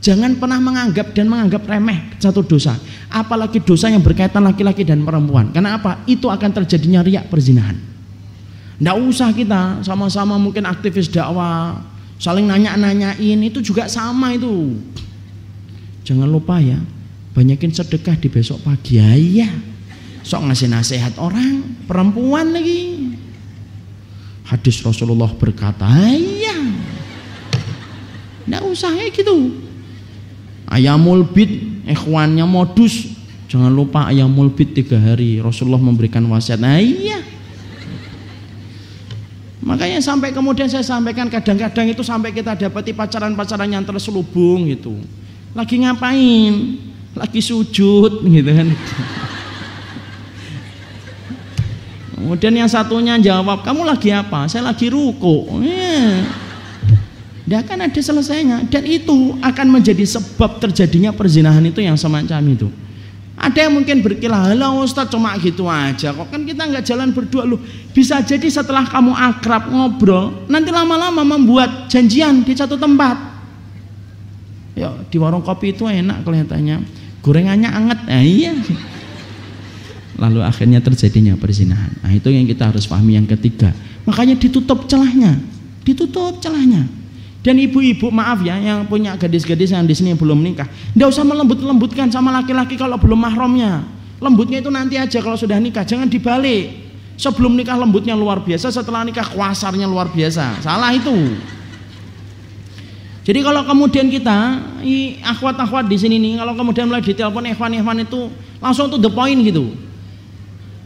[0.00, 2.72] Jangan pernah menganggap dan menganggap remeh satu dosa.
[3.12, 5.52] Apalagi dosa yang berkaitan laki-laki dan perempuan.
[5.52, 6.00] Karena apa?
[6.08, 7.76] Itu akan terjadinya riak perzinahan.
[8.80, 11.84] Tidak usah kita sama-sama mungkin aktivis dakwah.
[12.16, 13.44] Saling nanya-nanyain.
[13.44, 14.72] Itu juga sama itu.
[16.08, 16.80] Jangan lupa ya.
[17.36, 18.96] Banyakin sedekah di besok pagi.
[18.96, 19.52] Ya, ya.
[20.22, 21.64] Sok ngasih nasihat orang.
[21.88, 23.14] Perempuan lagi.
[24.46, 25.88] Hadis Rasulullah berkata.
[26.16, 26.58] Ya.
[28.46, 29.70] Tidak usah kayak gitu
[30.70, 33.10] ayamul bid ikhwannya modus
[33.50, 37.18] jangan lupa ayamul bid tiga hari Rasulullah memberikan wasiat nah iya
[39.60, 44.94] makanya sampai kemudian saya sampaikan kadang-kadang itu sampai kita dapati pacaran-pacaran yang terselubung gitu
[45.52, 46.78] lagi ngapain
[47.18, 48.68] lagi sujud gitu kan
[52.20, 56.50] kemudian yang satunya jawab kamu lagi apa saya lagi ruko yeah.
[57.50, 62.70] Tidak akan ada selesainya dan itu akan menjadi sebab terjadinya perzinahan itu yang semacam itu.
[63.34, 67.42] Ada yang mungkin berkilah, halo Ustaz cuma gitu aja kok kan kita nggak jalan berdua
[67.42, 67.58] lu.
[67.90, 73.18] Bisa jadi setelah kamu akrab ngobrol, nanti lama-lama membuat janjian di satu tempat.
[74.78, 76.86] Ya di warung kopi itu enak kelihatannya,
[77.18, 78.54] gorengannya anget, nah, iya.
[80.18, 81.94] Lalu akhirnya terjadinya perzinahan.
[82.02, 83.70] Nah itu yang kita harus pahami yang ketiga.
[84.08, 85.38] Makanya ditutup celahnya,
[85.86, 86.88] ditutup celahnya.
[87.40, 92.12] Dan ibu-ibu maaf ya yang punya gadis-gadis yang di sini belum nikah, tidak usah melembut-lembutkan
[92.12, 93.80] sama laki-laki kalau belum mahramnya.
[94.20, 96.92] Lembutnya itu nanti aja kalau sudah nikah, jangan dibalik.
[97.16, 100.60] Sebelum nikah lembutnya luar biasa, setelah nikah kuasarnya luar biasa.
[100.64, 101.12] Salah itu.
[103.24, 104.60] Jadi kalau kemudian kita
[105.24, 109.72] akhwat-akhwat di sini nih, kalau kemudian mulai ditelepon ikhwan-ikhwan itu langsung tuh the point gitu.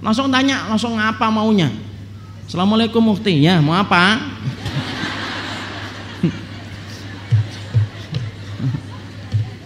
[0.05, 1.73] Langsung tanya, langsung apa maunya?
[2.45, 4.21] Assalamualaikum mufti, ya mau apa?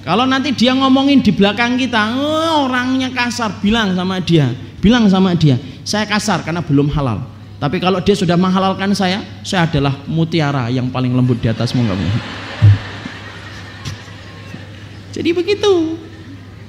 [0.07, 5.35] Kalau nanti dia ngomongin di belakang kita, oh, orangnya kasar, bilang sama dia, bilang sama
[5.35, 7.19] dia, saya kasar karena belum halal.
[7.59, 12.09] Tapi kalau dia sudah menghalalkan saya, saya adalah mutiara yang paling lembut di atasmu kamu.
[15.13, 16.08] Jadi begitu.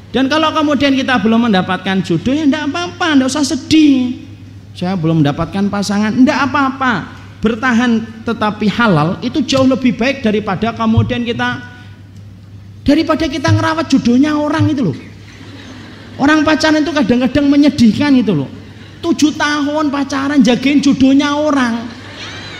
[0.09, 4.25] Dan kalau kemudian kita belum mendapatkan jodoh ya enggak apa-apa, enggak usah sedih.
[4.73, 6.93] Saya belum mendapatkan pasangan, enggak apa-apa.
[7.39, 11.61] Bertahan tetapi halal itu jauh lebih baik daripada kemudian kita
[12.83, 14.97] daripada kita ngerawat jodohnya orang itu loh.
[16.19, 18.49] Orang pacaran itu kadang-kadang menyedihkan itu loh.
[18.99, 21.87] Tujuh tahun pacaran jagain jodohnya orang.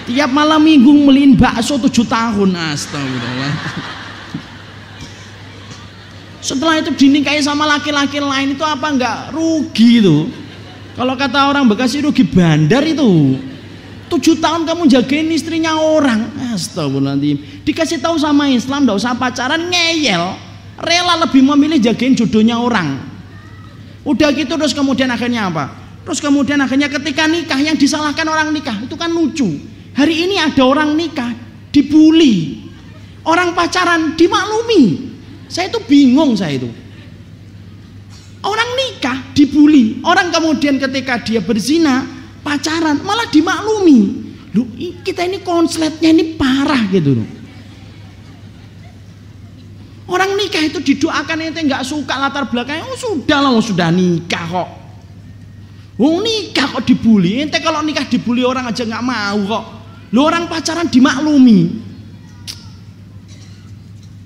[0.07, 2.55] Tiap malam minggu meliin bakso tujuh tahun.
[2.55, 3.98] Astagfirullah
[6.39, 10.27] setelah itu dinikahi sama laki-laki lain itu apa enggak rugi itu
[10.95, 13.39] kalau kata orang Bekasi rugi bandar itu
[14.09, 16.33] Tujuh tahun kamu jagain istrinya orang.
[16.57, 17.61] Astagfirullahaladzim.
[17.61, 20.33] Dikasih tahu sama Islam, tidak usah pacaran, ngeyel.
[20.81, 22.97] Rela lebih memilih jagain jodohnya orang.
[24.01, 25.69] Udah gitu terus kemudian akhirnya apa?
[26.09, 29.61] Terus kemudian akhirnya ketika nikah yang disalahkan orang nikah itu kan lucu.
[29.93, 31.29] Hari ini ada orang nikah
[31.69, 32.65] dibully.
[33.21, 35.08] Orang pacaran dimaklumi.
[35.49, 36.69] Saya itu bingung saya itu.
[38.45, 39.99] Orang nikah dibully.
[40.05, 42.05] Orang kemudian ketika dia berzina
[42.45, 44.29] pacaran malah dimaklumi.
[44.53, 44.69] Lu
[45.01, 47.27] kita ini konsletnya ini parah gitu loh.
[50.09, 52.85] Orang nikah itu didoakan ente nggak suka latar belakangnya.
[52.85, 54.69] Oh sudah lah oh, sudah nikah kok.
[55.97, 57.41] Oh nikah kok dibully.
[57.41, 59.65] Ente kalau nikah dibully orang aja nggak mau kok.
[60.13, 61.88] Lu orang pacaran dimaklumi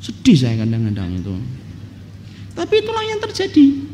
[0.04, 1.34] sedih saya kadang-kadang itu
[2.54, 3.94] tapi itulah yang terjadi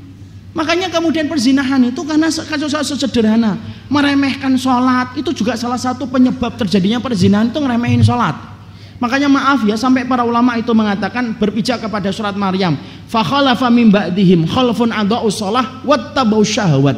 [0.49, 3.53] Makanya kemudian perzinahan itu karena kasus sederhana
[3.86, 8.34] meremehkan sholat itu juga salah satu penyebab terjadinya perzinahan itu ngeremehin sholat.
[8.99, 12.76] Makanya maaf ya sampai para ulama itu mengatakan berpijak kepada surat Maryam,
[13.07, 16.98] fa khalafa min ba'dihim khalfun adha'u shalah wattabau syahwat.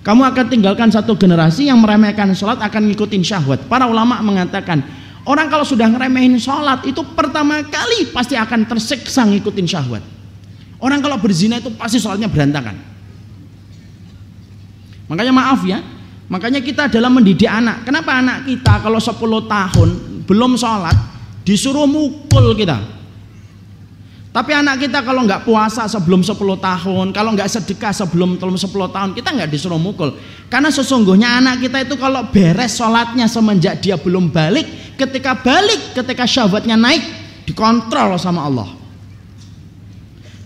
[0.00, 3.66] Kamu akan tinggalkan satu generasi yang meremehkan sholat akan ngikutin syahwat.
[3.66, 4.80] Para ulama mengatakan
[5.28, 10.04] orang kalau sudah ngeremehin sholat itu pertama kali pasti akan tersiksa ngikutin syahwat.
[10.82, 12.74] Orang kalau berzina itu pasti sholatnya berantakan.
[15.06, 15.78] Makanya maaf ya,
[16.26, 17.86] makanya kita dalam mendidik anak.
[17.86, 19.88] Kenapa anak kita kalau 10 tahun
[20.26, 20.96] belum sholat
[21.42, 23.01] disuruh mukul kita
[24.32, 29.12] tapi anak kita kalau nggak puasa sebelum 10 tahun kalau nggak sedekah sebelum 10 tahun
[29.12, 30.16] kita nggak disuruh mukul.
[30.48, 36.24] Karena sesungguhnya anak kita itu kalau beres sholatnya semenjak dia belum balik ketika balik ketika
[36.24, 37.04] syahwatnya naik
[37.44, 38.72] dikontrol sama Allah.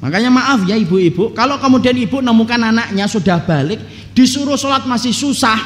[0.02, 3.78] Makanya maaf ya ibu-ibu kalau kemudian ibu nemukan anaknya sudah balik
[4.18, 5.62] disuruh sholat masih susah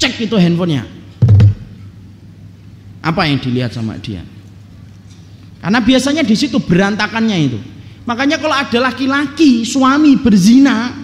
[0.00, 0.88] cek itu handphonenya.
[3.04, 4.24] Apa yang dilihat sama dia
[5.66, 7.58] karena biasanya di situ berantakannya itu.
[8.06, 10.94] Makanya kalau ada laki-laki suami berzina,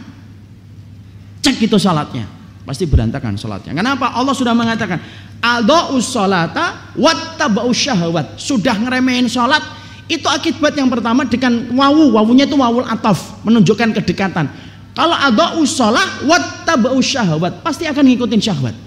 [1.43, 2.31] cek itu salatnya,
[2.63, 3.75] pasti berantakan salatnya.
[3.75, 4.15] Kenapa?
[4.15, 5.03] Allah sudah mengatakan,
[5.43, 9.67] "Adha'us salata wattaba'us syahwat." Sudah ngeremehin salat,
[10.07, 14.47] itu akibat yang pertama dengan wawu, wawunya itu wawul ataf, menunjukkan kedekatan.
[14.95, 18.79] Kalau adha'us salat wattaba'us syahwat, pasti akan ngikutin syahwat.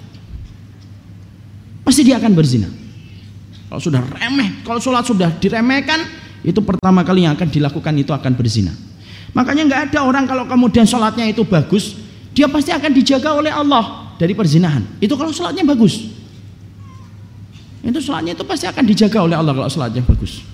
[1.83, 2.84] Pasti dia akan berzina.
[3.69, 6.05] Kalau sudah remeh, kalau sholat sudah diremehkan,
[6.45, 8.71] itu pertama kali yang akan dilakukan itu akan berzina.
[9.33, 11.97] Makanya nggak ada orang kalau kemudian sholatnya itu bagus,
[12.31, 14.85] dia pasti akan dijaga oleh Allah dari perzinahan.
[15.01, 16.07] Itu kalau sholatnya bagus.
[17.81, 20.45] Itu sholatnya itu pasti akan dijaga oleh Allah kalau sholatnya bagus.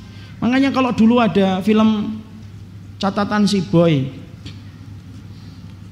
[0.42, 2.18] Makanya kalau dulu ada film
[2.98, 4.22] catatan si boy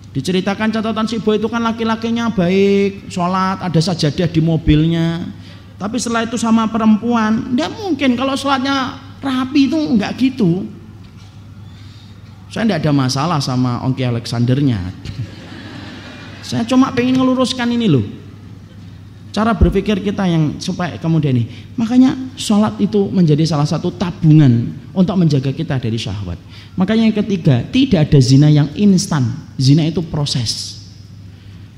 [0.10, 5.22] Diceritakan catatan si boy itu kan laki-lakinya baik, sholat, ada sajadah di mobilnya,
[5.80, 10.68] tapi setelah itu sama perempuan, tidak mungkin kalau sholatnya rapi itu nggak gitu.
[12.52, 14.76] Saya tidak ada masalah sama Ongki Alexandernya.
[16.50, 18.04] Saya cuma pengen ngeluruskan ini loh.
[19.30, 21.46] Cara berpikir kita yang supaya kemudian ini.
[21.78, 26.42] Makanya sholat itu menjadi salah satu tabungan untuk menjaga kita dari syahwat.
[26.76, 29.30] Makanya yang ketiga, tidak ada zina yang instan.
[29.56, 30.79] Zina itu proses.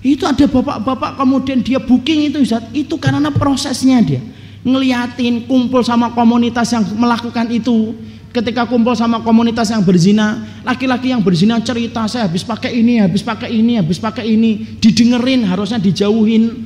[0.02, 4.22] Itu ada bapak-bapak kemudian dia booking itu Ustaz, itu karena prosesnya dia.
[4.65, 7.94] Ngeliatin kumpul sama komunitas yang melakukan itu.
[8.32, 13.22] Ketika kumpul sama komunitas yang berzina, laki-laki yang berzina cerita, saya habis pakai ini, habis
[13.22, 16.64] pakai ini, habis pakai ini, didengerin, harusnya dijauhin.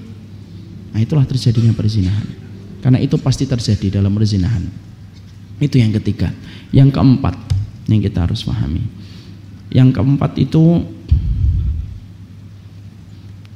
[0.94, 2.28] Nah, itulah terjadinya perzinahan.
[2.86, 4.62] Karena itu pasti terjadi dalam perzinahan.
[5.58, 6.30] Itu yang ketiga.
[6.70, 7.36] Yang keempat
[7.90, 8.86] yang kita harus pahami.
[9.74, 10.86] Yang keempat itu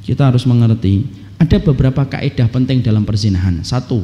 [0.09, 1.05] kita harus mengerti
[1.37, 3.61] ada beberapa kaidah penting dalam perzinahan.
[3.61, 4.01] Satu,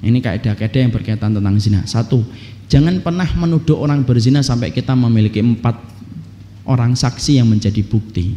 [0.00, 1.84] ini kaidah-kaidah yang berkaitan tentang zina.
[1.84, 2.24] Satu,
[2.72, 5.76] jangan pernah menuduh orang berzina sampai kita memiliki empat
[6.64, 8.32] orang saksi yang menjadi bukti.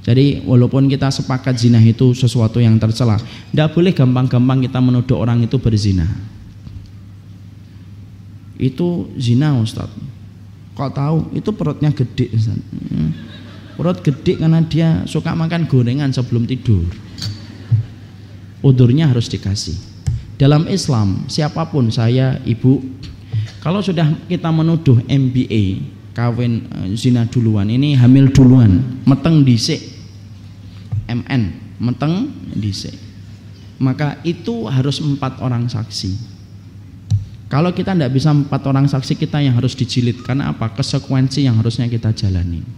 [0.00, 3.20] Jadi walaupun kita sepakat zina itu sesuatu yang tercela,
[3.52, 6.08] tidak boleh gampang-gampang kita menuduh orang itu berzina.
[8.56, 9.92] Itu zina Ustaz.
[10.72, 11.16] Kok tahu?
[11.36, 12.56] Itu perutnya gede Ustaz.
[13.76, 16.88] Perut gede karena dia suka makan gorengan sebelum tidur.
[18.64, 19.76] Udurnya harus dikasih.
[20.40, 22.80] Dalam Islam siapa pun saya ibu
[23.60, 25.84] kalau sudah kita menuduh MBA
[26.16, 29.80] kawin uh, zina duluan ini hamil duluan meteng dhisik.
[31.12, 32.96] MN meteng dhisik.
[33.76, 36.16] Maka itu harus empat orang saksi.
[37.52, 40.72] Kalau kita tidak bisa empat orang saksi kita yang harus dijilid karena apa?
[40.72, 42.75] Konsekuensi yang harusnya kita jalani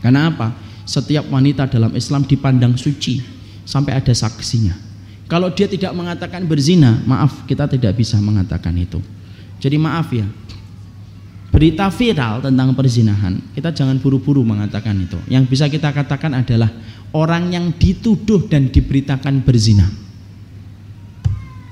[0.00, 0.52] karena apa?
[0.88, 3.22] Setiap wanita dalam Islam dipandang suci
[3.62, 4.74] sampai ada saksinya.
[5.30, 8.98] Kalau dia tidak mengatakan berzina, maaf kita tidak bisa mengatakan itu.
[9.62, 10.26] Jadi maaf ya.
[11.50, 15.18] Berita viral tentang perzinahan, kita jangan buru-buru mengatakan itu.
[15.30, 16.70] Yang bisa kita katakan adalah
[17.10, 19.86] orang yang dituduh dan diberitakan berzina.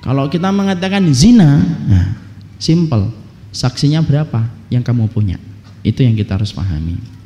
[0.02, 2.14] Kalau kita mengatakan zina, nah,
[2.58, 3.10] simple.
[3.50, 5.38] Saksinya berapa yang kamu punya?
[5.82, 7.17] Itu yang kita harus pahami.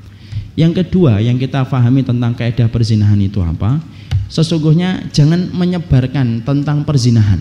[0.52, 3.80] Yang kedua yang kita pahami tentang kaidah perzinahan itu apa?
[4.28, 7.40] Sesungguhnya jangan menyebarkan tentang perzinahan.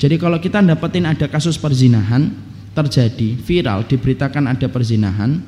[0.00, 2.32] Jadi kalau kita dapetin ada kasus perzinahan
[2.72, 5.40] terjadi viral diberitakan ada perzinahan,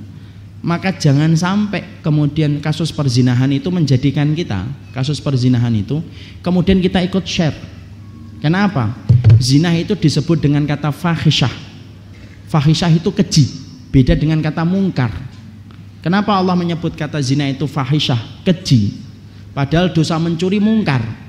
[0.61, 6.05] maka jangan sampai kemudian kasus perzinahan itu menjadikan kita kasus perzinahan itu
[6.45, 7.57] kemudian kita ikut share.
[8.45, 8.93] Kenapa?
[9.41, 11.51] Zina itu disebut dengan kata fahisyah.
[12.53, 13.45] Fahisyah itu keji,
[13.89, 15.32] beda dengan kata mungkar.
[16.03, 18.99] Kenapa Allah menyebut kata zina itu fahisyah, keji?
[19.55, 21.23] Padahal dosa mencuri mungkar.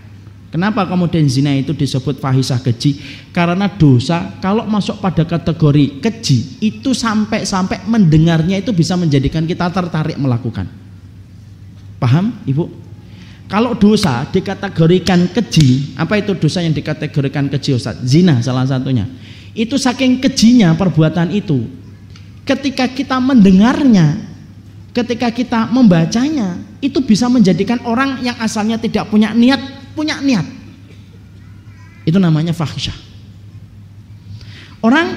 [0.54, 3.02] Kenapa kemudian zina itu disebut fahisah keji?
[3.34, 10.14] Karena dosa kalau masuk pada kategori keji itu sampai-sampai mendengarnya itu bisa menjadikan kita tertarik
[10.14, 10.70] melakukan.
[11.98, 12.70] Paham, Ibu?
[13.50, 17.98] Kalau dosa dikategorikan keji, apa itu dosa yang dikategorikan keji Ustaz?
[18.06, 19.10] Zina salah satunya.
[19.58, 21.66] Itu saking kejinya perbuatan itu.
[22.46, 24.33] Ketika kita mendengarnya,
[24.94, 29.60] ketika kita membacanya, itu bisa menjadikan orang yang asalnya tidak punya niat
[29.98, 30.46] punya niat.
[32.06, 32.94] Itu namanya fahisyah.
[34.84, 35.16] Orang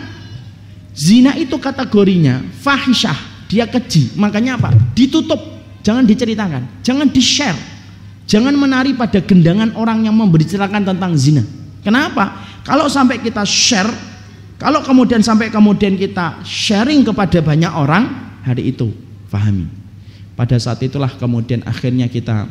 [0.96, 4.16] zina itu kategorinya fahisyah, dia keji.
[4.16, 4.72] Makanya apa?
[4.96, 5.38] Ditutup,
[5.84, 7.76] jangan diceritakan, jangan di-share.
[8.26, 11.46] Jangan menari pada gendangan orang yang memberitakan tentang zina.
[11.86, 12.42] Kenapa?
[12.66, 13.86] Kalau sampai kita share,
[14.58, 18.02] kalau kemudian sampai kemudian kita sharing kepada banyak orang,
[18.42, 19.66] hari itu fahami.
[20.36, 22.44] Pada saat itulah kemudian akhirnya kita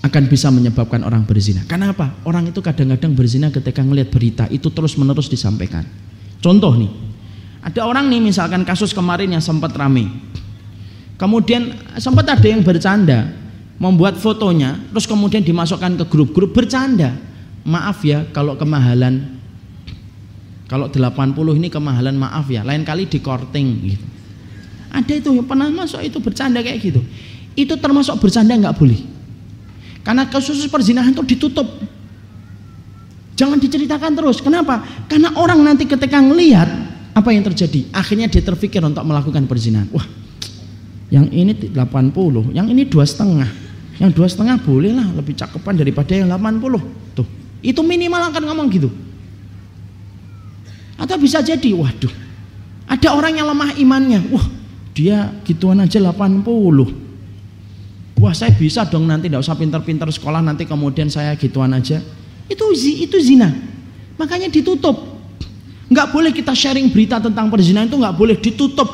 [0.00, 1.60] akan bisa menyebabkan orang berzina.
[1.68, 2.16] Karena apa?
[2.24, 5.84] Orang itu kadang-kadang berzina ketika melihat berita itu terus-menerus disampaikan.
[6.40, 6.88] Contoh nih,
[7.60, 10.08] ada orang nih misalkan kasus kemarin yang sempat rame.
[11.20, 13.28] Kemudian sempat ada yang bercanda,
[13.76, 17.12] membuat fotonya, terus kemudian dimasukkan ke grup-grup bercanda.
[17.60, 19.36] Maaf ya kalau kemahalan
[20.64, 24.06] kalau 80 ini kemahalan maaf ya, lain kali di korting gitu.
[24.90, 27.00] Ada itu yang pernah masuk itu bercanda kayak gitu.
[27.54, 29.00] Itu termasuk bercanda nggak boleh.
[30.02, 31.66] Karena kasus perzinahan itu ditutup.
[33.38, 34.42] Jangan diceritakan terus.
[34.44, 34.84] Kenapa?
[35.08, 36.68] Karena orang nanti ketika ngelihat
[37.16, 39.88] apa yang terjadi, akhirnya dia terpikir untuk melakukan perzinahan.
[39.94, 40.04] Wah,
[41.08, 43.48] yang ini 80, yang ini dua setengah.
[44.00, 47.16] Yang dua setengah boleh lah lebih cakepan daripada yang 80.
[47.16, 47.28] Tuh,
[47.60, 48.88] itu minimal akan ngomong gitu.
[51.00, 52.12] Atau bisa jadi, waduh,
[52.88, 54.20] ada orang yang lemah imannya.
[54.32, 54.46] Wah,
[54.92, 57.10] dia gituan aja 80
[58.20, 62.04] wah saya bisa dong nanti tidak usah pinter-pinter sekolah nanti kemudian saya gituan aja.
[62.46, 63.48] Itu itu zina.
[64.20, 65.00] Makanya ditutup.
[65.90, 68.86] Nggak boleh kita sharing berita tentang perzinahan itu nggak boleh ditutup.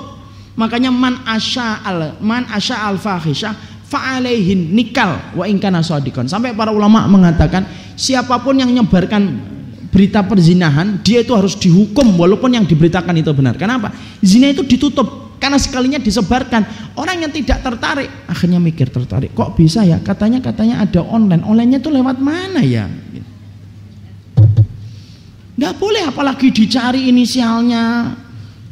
[0.56, 3.52] Makanya man asya al man asya al fahisha
[3.86, 7.62] fa'alaihin nikal wa ingkana sodikon sampai para ulama mengatakan
[7.94, 9.36] siapa pun yang menyebarkan
[9.92, 13.58] berita perzinahan dia itu harus dihukum walaupun yang diberitakan itu benar.
[13.60, 13.92] Kenapa?
[14.24, 16.90] Zina itu ditutup karena sekalinya disebarkan.
[16.98, 19.30] Orang yang tidak tertarik akhirnya mikir tertarik.
[19.30, 20.02] Kok bisa ya?
[20.02, 21.46] Katanya katanya ada online.
[21.46, 22.90] Onlinenya itu lewat mana ya?
[25.54, 28.10] Nggak boleh apalagi dicari inisialnya.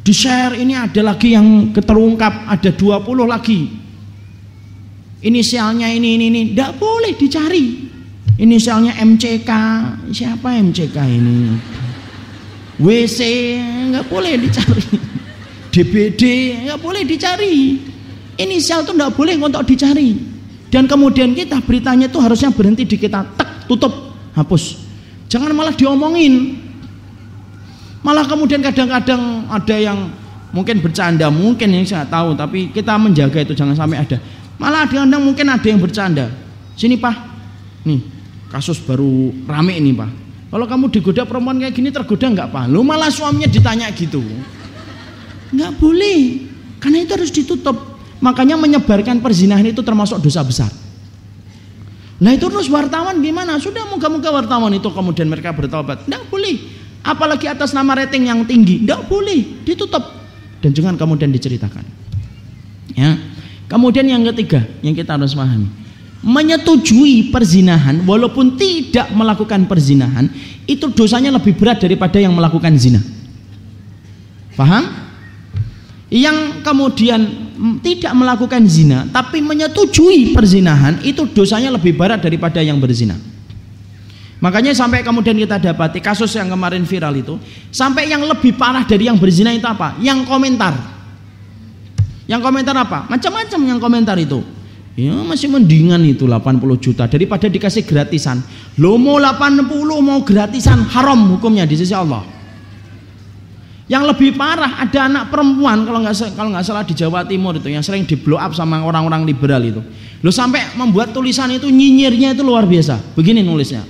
[0.03, 3.71] Di share ini ada lagi yang keterungkap ada 20 lagi.
[5.23, 6.41] Inisialnya ini ini ini.
[6.51, 7.87] Nggak boleh dicari.
[8.35, 9.49] Inisialnya MCK
[10.11, 11.55] siapa MCK ini?
[12.83, 13.19] WC
[13.95, 15.14] nggak boleh dicari
[15.75, 16.23] DBD
[16.63, 17.83] nggak boleh dicari.
[18.39, 20.15] Inisial itu nggak boleh untuk dicari.
[20.71, 23.91] Dan kemudian kita beritanya itu harusnya berhenti di kita tek tutup
[24.31, 24.79] hapus.
[25.27, 26.63] Jangan malah diomongin.
[27.99, 30.15] Malah kemudian kadang-kadang ada yang
[30.55, 34.17] mungkin bercanda mungkin yang saya tahu tapi kita menjaga itu jangan sampai ada.
[34.55, 36.31] Malah kadang-kadang mungkin ada yang bercanda.
[36.79, 37.15] Sini pak.
[37.83, 37.99] Nih
[38.47, 40.07] kasus baru rame ini pak.
[40.55, 42.63] Kalau kamu digoda perempuan kayak gini tergoda nggak pak?
[42.71, 44.23] Lu malah suaminya ditanya gitu
[45.53, 46.19] Nggak boleh.
[46.81, 47.77] Karena itu harus ditutup.
[48.23, 50.71] Makanya menyebarkan perzinahan itu termasuk dosa besar.
[52.15, 53.59] Nah itu terus wartawan gimana?
[53.59, 56.07] Sudah moga-moga wartawan itu kemudian mereka bertobat.
[56.07, 56.55] Nggak boleh.
[57.05, 58.81] Apalagi atas nama rating yang tinggi.
[58.87, 59.61] Nggak boleh.
[59.67, 60.01] Ditutup.
[60.63, 61.83] Dan jangan kemudian diceritakan.
[62.95, 63.19] Ya.
[63.67, 65.67] Kemudian yang ketiga yang kita harus pahami.
[66.25, 70.25] Menyetujui perzinahan walaupun tidak melakukan perzinahan
[70.65, 72.97] itu dosanya lebih berat daripada yang melakukan zina.
[74.57, 75.04] Paham?
[76.15, 77.27] Yang kemudian
[77.83, 83.19] tidak melakukan zina tapi menyetujui perzinahan itu dosanya lebih berat daripada yang berzina.
[84.39, 87.35] Makanya sampai kemudian kita dapati kasus yang kemarin viral itu
[87.67, 89.99] sampai yang lebih parah dari yang berzina itu apa?
[89.99, 90.71] Yang komentar.
[92.31, 93.11] Yang komentar apa?
[93.11, 94.39] Macam-macam yang komentar itu.
[94.95, 98.39] Ya masih mendingan itu 80 juta daripada dikasih gratisan.
[98.79, 99.67] Lo mau 80
[99.99, 102.34] mau gratisan haram hukumnya di sisi Allah
[103.85, 107.69] yang lebih parah ada anak perempuan kalau nggak kalau nggak salah di Jawa Timur itu
[107.69, 109.77] yang sering di blow up sama orang-orang liberal itu.
[110.25, 112.97] Lo sampai membuat tulisan itu nyinyirnya itu luar biasa.
[113.13, 113.85] Begini nulisnya.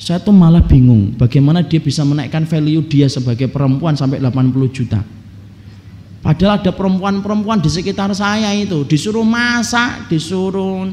[0.00, 5.04] Saya tuh malah bingung bagaimana dia bisa menaikkan value dia sebagai perempuan sampai 80 juta.
[6.24, 10.88] Padahal ada perempuan-perempuan di sekitar saya itu disuruh masak, disuruh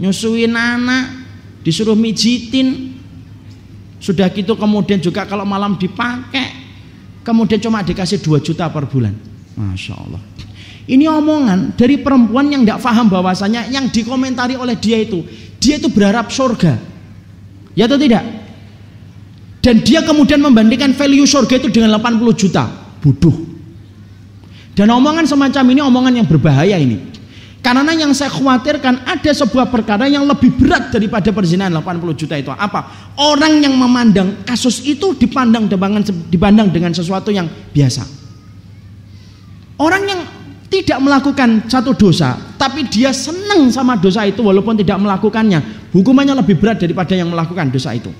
[0.00, 1.12] nyusuin anak,
[1.60, 2.96] disuruh mijitin.
[4.00, 6.55] Sudah gitu kemudian juga kalau malam dipakai
[7.26, 9.10] kemudian cuma dikasih 2 juta per bulan.
[9.58, 10.22] Masya Allah.
[10.86, 15.26] Ini omongan dari perempuan yang tidak paham bahwasanya yang dikomentari oleh dia itu,
[15.58, 16.78] dia itu berharap surga.
[17.74, 18.22] Ya atau tidak?
[19.58, 22.70] Dan dia kemudian membandingkan value surga itu dengan 80 juta.
[23.02, 23.34] Bodoh.
[24.78, 27.15] Dan omongan semacam ini omongan yang berbahaya ini.
[27.66, 32.54] Karena yang saya khawatirkan ada sebuah perkara yang lebih berat daripada perzinahan 80 juta itu.
[32.54, 33.10] Apa?
[33.18, 35.98] Orang yang memandang kasus itu dipandang dengan,
[36.30, 38.06] dipandang dengan sesuatu yang biasa.
[39.82, 40.20] Orang yang
[40.70, 46.62] tidak melakukan satu dosa, tapi dia senang sama dosa itu walaupun tidak melakukannya, hukumannya lebih
[46.62, 48.14] berat daripada yang melakukan dosa itu.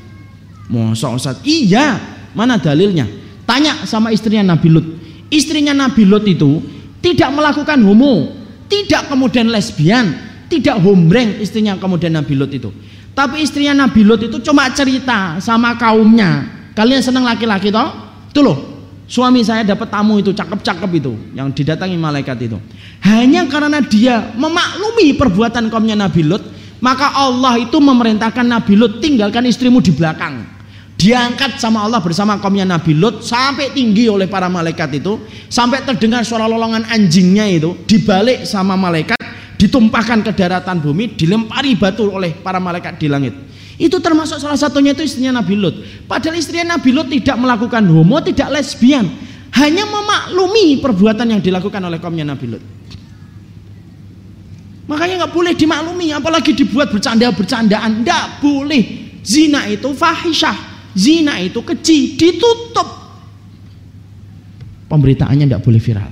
[0.66, 1.38] Masa Ustaz?
[1.46, 2.02] Iya,
[2.34, 3.06] mana dalilnya?
[3.46, 4.86] Tanya sama istrinya Nabi Lut.
[5.30, 6.58] Istrinya Nabi Lut itu
[6.98, 10.14] tidak melakukan homo, tidak kemudian lesbian,
[10.50, 12.70] tidak hombreng istrinya kemudian Nabi Lot itu.
[13.16, 16.44] Tapi istrinya Nabi Lot itu cuma cerita sama kaumnya.
[16.76, 17.88] Kalian senang laki-laki toh?
[18.30, 18.58] Itu loh.
[19.06, 22.58] Suami saya dapat tamu itu cakep-cakep itu yang didatangi malaikat itu.
[23.06, 26.42] Hanya karena dia memaklumi perbuatan kaumnya Nabi Lot,
[26.82, 30.55] maka Allah itu memerintahkan Nabi Lot tinggalkan istrimu di belakang
[30.96, 35.20] diangkat sama Allah bersama kaumnya Nabi Lut sampai tinggi oleh para malaikat itu
[35.52, 39.20] sampai terdengar suara lolongan anjingnya itu dibalik sama malaikat
[39.60, 43.32] ditumpahkan ke daratan bumi dilempari batu oleh para malaikat di langit.
[43.76, 45.76] Itu termasuk salah satunya itu istrinya Nabi Lut.
[46.08, 49.04] Padahal istrinya Nabi Lut tidak melakukan homo tidak lesbian.
[49.52, 52.64] Hanya memaklumi perbuatan yang dilakukan oleh kaumnya Nabi Lut.
[54.88, 58.00] Makanya nggak boleh dimaklumi apalagi dibuat bercanda-bercandaan.
[58.00, 58.84] Nggak boleh.
[59.20, 62.88] Zina itu fahisyah Zina itu keji, ditutup.
[64.88, 66.10] Pemberitaannya tidak boleh viral.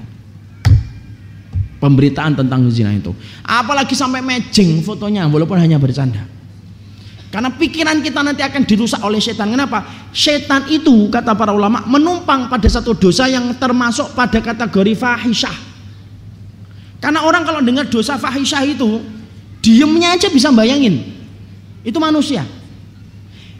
[1.81, 3.12] Pemberitaan tentang zina itu.
[3.44, 6.24] Apalagi sampai matching fotonya walaupun hanya bercanda.
[7.28, 9.52] Karena pikiran kita nanti akan dirusak oleh setan.
[9.52, 10.09] Kenapa?
[10.15, 15.56] Setan itu kata para ulama menumpang pada satu dosa yang termasuk pada kategori fahisyah.
[17.05, 19.02] Karena orang kalau dengar dosa fahisyah itu,
[19.61, 21.05] diemnya aja bisa bayangin.
[21.85, 22.48] Itu manusia.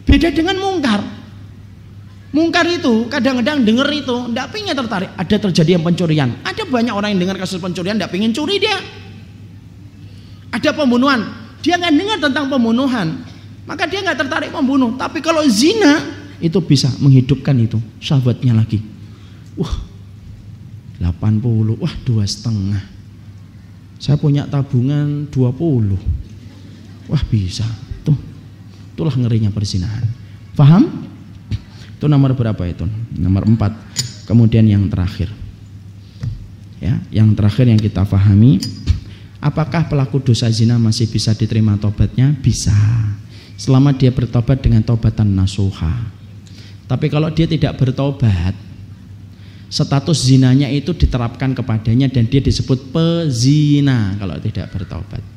[0.05, 1.14] Beda dengan mungkar.
[2.35, 5.07] Mungkar itu kadang-kadang dengar itu tidak pingin tertarik.
[5.15, 6.35] Ada terjadi yang pencurian.
[6.43, 8.75] Ada banyak orang yang dengar kasus pencurian tidak pingin curi dia.
[10.51, 11.23] Ada pembunuhan,
[11.63, 13.23] dia nggak dengar tentang pembunuhan,
[13.63, 14.99] maka dia nggak tertarik membunuh.
[14.99, 16.03] Tapi kalau zina
[16.43, 18.83] itu bisa menghidupkan itu sahabatnya lagi.
[19.55, 19.71] Wah,
[20.99, 22.83] 80, wah dua setengah.
[23.95, 25.95] Saya punya tabungan 20.
[27.07, 27.63] Wah bisa.
[28.03, 28.19] Tuh,
[28.91, 30.03] itulah ngerinya perzinahan.
[30.51, 31.14] Paham?
[31.95, 32.83] Itu nomor berapa itu?
[33.15, 33.71] Nomor empat.
[34.27, 35.31] Kemudian yang terakhir.
[36.83, 38.59] Ya, yang terakhir yang kita pahami,
[39.39, 42.35] apakah pelaku dosa zina masih bisa diterima tobatnya?
[42.43, 42.75] Bisa.
[43.55, 46.11] Selama dia bertobat dengan tobatan nasuha.
[46.85, 48.53] Tapi kalau dia tidak bertobat,
[49.71, 55.34] status zinanya itu diterapkan kepadanya dan dia disebut pezina kalau tidak bertobat.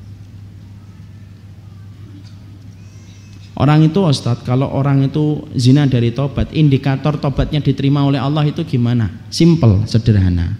[3.58, 8.62] Orang itu Ustadz, kalau orang itu zina dari tobat, indikator tobatnya diterima oleh Allah itu
[8.62, 9.10] gimana?
[9.34, 10.54] Simple, sederhana.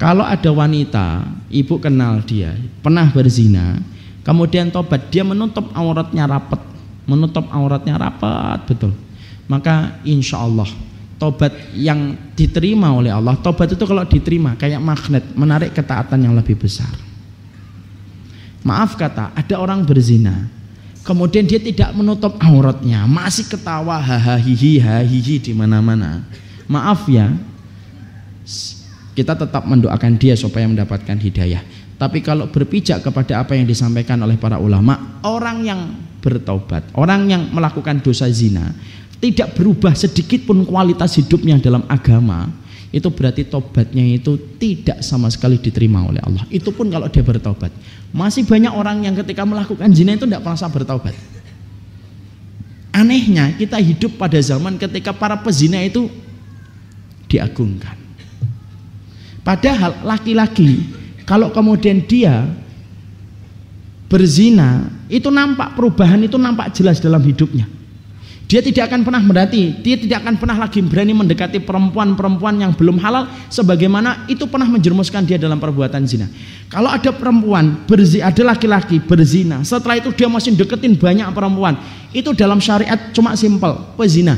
[0.00, 1.20] Kalau ada wanita,
[1.52, 3.76] ibu kenal dia, pernah berzina,
[4.24, 6.64] kemudian tobat, dia menutup auratnya rapat,
[7.04, 8.96] menutup auratnya rapat, betul.
[9.44, 10.72] Maka insya Allah
[11.20, 16.58] tobat yang diterima oleh Allah, tobat itu kalau diterima kayak magnet, menarik ketaatan yang lebih
[16.58, 16.90] besar.
[18.64, 20.48] Maaf kata, ada orang berzina,
[21.04, 26.24] Kemudian dia tidak menutup auratnya, masih ketawa hahaha hahihi di mana-mana.
[26.64, 27.28] Maaf ya,
[29.12, 31.60] kita tetap mendoakan dia supaya mendapatkan hidayah.
[32.00, 35.80] Tapi kalau berpijak kepada apa yang disampaikan oleh para ulama, orang yang
[36.24, 38.72] bertobat, orang yang melakukan dosa zina,
[39.20, 42.48] tidak berubah sedikit pun kualitas hidupnya dalam agama,
[42.94, 46.46] itu berarti tobatnya itu tidak sama sekali diterima oleh Allah.
[46.46, 47.74] Itu pun kalau dia bertobat.
[48.14, 51.10] Masih banyak orang yang ketika melakukan zina itu tidak merasa bertobat.
[52.94, 56.06] Anehnya kita hidup pada zaman ketika para pezina itu
[57.26, 57.98] diagungkan.
[59.42, 60.86] Padahal laki-laki
[61.26, 62.46] kalau kemudian dia
[64.06, 67.66] berzina itu nampak perubahan itu nampak jelas dalam hidupnya.
[68.44, 73.00] Dia tidak akan pernah berarti, dia tidak akan pernah lagi berani mendekati perempuan-perempuan yang belum
[73.00, 76.28] halal sebagaimana itu pernah menjerumuskan dia dalam perbuatan zina.
[76.68, 81.80] Kalau ada perempuan berzina, ada laki-laki berzina, setelah itu dia masih deketin banyak perempuan,
[82.12, 84.36] itu dalam syariat cuma simpel, pezina.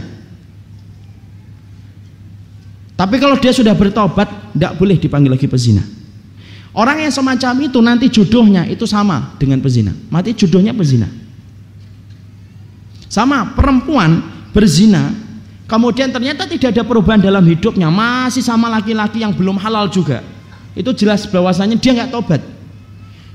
[2.94, 5.82] Tapi kalau dia sudah bertobat, tidak boleh dipanggil lagi pezina.
[6.76, 9.90] Orang yang semacam itu nanti jodohnya itu sama dengan pezina.
[10.12, 11.25] Mati jodohnya pezina.
[13.06, 15.14] Sama perempuan berzina,
[15.70, 20.22] kemudian ternyata tidak ada perubahan dalam hidupnya, masih sama laki-laki yang belum halal juga.
[20.74, 22.42] Itu jelas bahwasanya dia nggak tobat.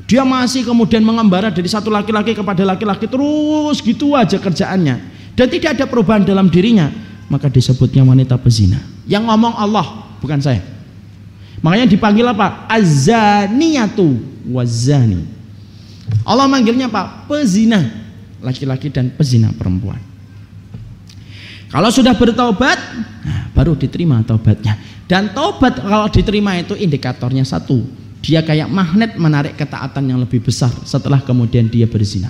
[0.05, 5.23] Dia masih kemudian mengembara dari satu laki-laki kepada laki-laki terus gitu aja kerjaannya.
[5.31, 6.91] dan tidak ada perubahan dalam dirinya,
[7.31, 8.83] maka disebutnya wanita pezina.
[9.07, 10.59] Yang ngomong Allah, bukan saya.
[11.63, 12.67] Makanya dipanggil apa?
[12.67, 14.19] Azaniyatu
[14.51, 15.23] wazani.
[16.27, 17.25] Allah manggilnya apa?
[17.31, 18.01] Pezina
[18.41, 20.01] laki-laki dan pezina perempuan.
[21.71, 22.75] Kalau sudah bertobat,
[23.23, 24.75] nah, baru diterima taubatnya.
[25.07, 27.79] Dan taubat kalau diterima itu indikatornya satu,
[28.19, 32.27] dia kayak magnet menarik ketaatan yang lebih besar setelah kemudian dia berzina.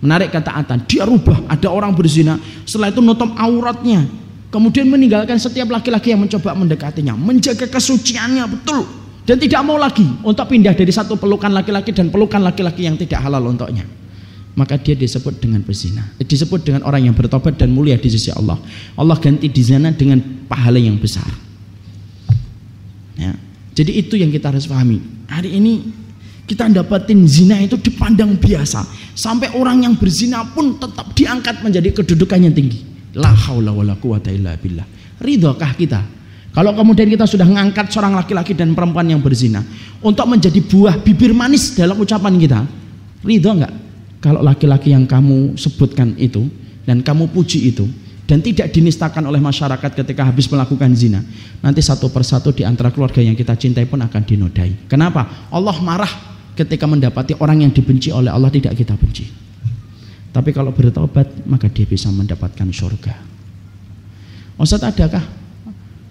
[0.00, 1.44] Menarik ketaatan, dia rubah.
[1.44, 4.08] Ada orang berzina, setelah itu nutup auratnya,
[4.48, 8.84] kemudian meninggalkan setiap laki-laki yang mencoba mendekatinya, menjaga kesuciannya betul
[9.26, 13.20] dan tidak mau lagi untuk pindah dari satu pelukan laki-laki dan pelukan laki-laki yang tidak
[13.26, 13.82] halal untuknya
[14.56, 16.02] maka dia disebut dengan berzina.
[16.16, 18.56] Disebut dengan orang yang bertobat dan mulia di sisi Allah.
[18.96, 20.18] Allah ganti di sana dengan
[20.48, 21.28] pahala yang besar.
[23.20, 23.36] Ya.
[23.76, 25.04] Jadi itu yang kita harus pahami.
[25.28, 25.92] Hari ini
[26.48, 28.88] kita dapatin zina itu dipandang biasa.
[29.12, 32.80] Sampai orang yang berzina pun tetap diangkat menjadi kedudukannya tinggi.
[33.12, 34.88] La haula wala quwata illa billah.
[35.20, 36.00] Ridhokah kita?
[36.56, 39.60] Kalau kemudian kita sudah mengangkat seorang laki-laki dan perempuan yang berzina
[40.00, 42.64] untuk menjadi buah bibir manis dalam ucapan kita,
[43.20, 43.85] ridho enggak?
[44.26, 46.50] Kalau laki-laki yang kamu sebutkan itu
[46.82, 47.86] dan kamu puji itu
[48.26, 51.22] dan tidak dinistakan oleh masyarakat ketika habis melakukan zina
[51.62, 54.90] nanti satu persatu di antara keluarga yang kita cintai pun akan dinodai.
[54.90, 55.46] Kenapa?
[55.54, 56.10] Allah marah
[56.58, 59.30] ketika mendapati orang yang dibenci oleh Allah tidak kita benci.
[60.34, 63.14] Tapi kalau bertobat maka dia bisa mendapatkan surga.
[64.58, 65.22] Ustaz adakah?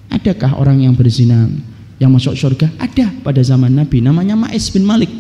[0.08, 1.52] Adakah orang yang berzina
[2.00, 2.72] yang masuk surga?
[2.80, 5.12] ada pada zaman Nabi namanya Ma'is bin Malik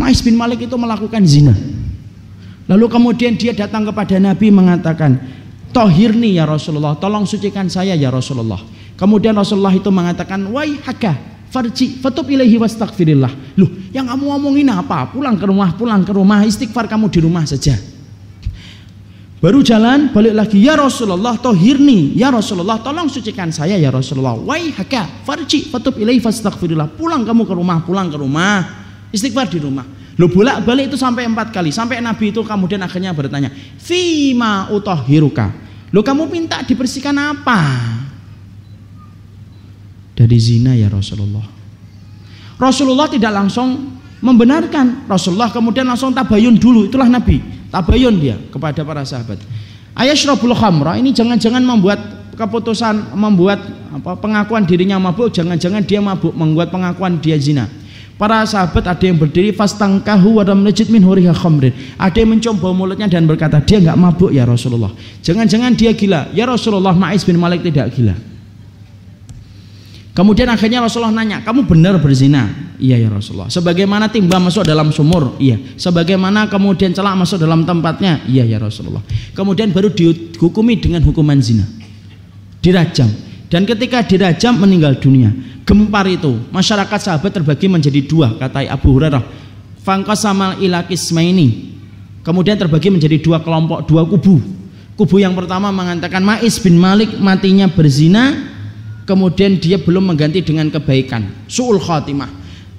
[0.00, 1.52] Ma'is bin Malik itu melakukan zina
[2.70, 5.18] Lalu kemudian dia datang kepada Nabi mengatakan,
[5.72, 8.60] Tohirni ya Rasulullah, tolong sucikan saya ya Rasulullah.
[8.94, 11.16] Kemudian Rasulullah itu mengatakan, Wai haka,
[11.50, 13.56] farji, fatub ilaihi wastaghfirillah.
[13.58, 15.10] Loh, yang kamu ngomongin apa?
[15.10, 17.74] Pulang ke rumah, pulang ke rumah, istighfar kamu di rumah saja.
[19.42, 24.38] Baru jalan, balik lagi, ya Rasulullah, tohirni, ya Rasulullah, tolong sucikan saya ya Rasulullah.
[24.38, 26.94] Wai haka, farji, fatub ilaihi wastaghfirillah.
[26.94, 28.81] Pulang kamu ke rumah, pulang ke rumah,
[29.12, 29.84] istighfar di rumah.
[30.16, 31.72] Lo bolak balik itu sampai empat kali.
[31.72, 33.48] Sampai Nabi itu kemudian akhirnya bertanya,
[33.80, 35.52] Fima utohiruka.
[35.92, 37.60] Lo kamu minta dibersihkan apa?
[40.12, 41.44] Dari zina ya Rasulullah.
[42.60, 45.08] Rasulullah tidak langsung membenarkan.
[45.08, 46.88] Rasulullah kemudian langsung tabayun dulu.
[46.88, 47.40] Itulah Nabi.
[47.72, 49.40] Tabayun dia kepada para sahabat.
[49.96, 52.00] Ayashrabul khamra ini jangan-jangan membuat
[52.36, 53.60] keputusan membuat
[53.92, 57.68] apa pengakuan dirinya mabuk jangan-jangan dia mabuk membuat pengakuan dia zina
[58.22, 61.74] Para sahabat ada yang berdiri fastangkahu wa najid min huriha khamrin.
[61.98, 64.94] Ada yang mencoba mulutnya dan berkata, "Dia enggak mabuk ya Rasulullah."
[65.26, 66.30] Jangan-jangan dia gila.
[66.30, 68.14] Ya Rasulullah, Ma'is bin Malik tidak gila.
[70.14, 72.46] Kemudian akhirnya Rasulullah nanya, "Kamu benar berzina?"
[72.78, 78.22] "Iya ya Rasulullah." "Sebagaimana timba masuk dalam sumur?" "Iya." "Sebagaimana kemudian celak masuk dalam tempatnya?"
[78.30, 79.02] "Iya ya Rasulullah."
[79.34, 81.66] Kemudian baru dihukumi dengan hukuman zina.
[82.62, 83.31] Dirajam.
[83.52, 85.28] Dan ketika dirajam meninggal dunia
[85.68, 89.20] gempar itu masyarakat sahabat terbagi menjadi dua kata Abu Hurairah.
[89.84, 91.76] Fangqasamal ila kismaini.
[92.24, 94.40] Kemudian terbagi menjadi dua kelompok dua kubu.
[94.96, 98.32] Kubu yang pertama mengatakan Ma'is bin Malik matinya berzina
[99.04, 101.44] kemudian dia belum mengganti dengan kebaikan.
[101.44, 102.32] Su'ul khatimah.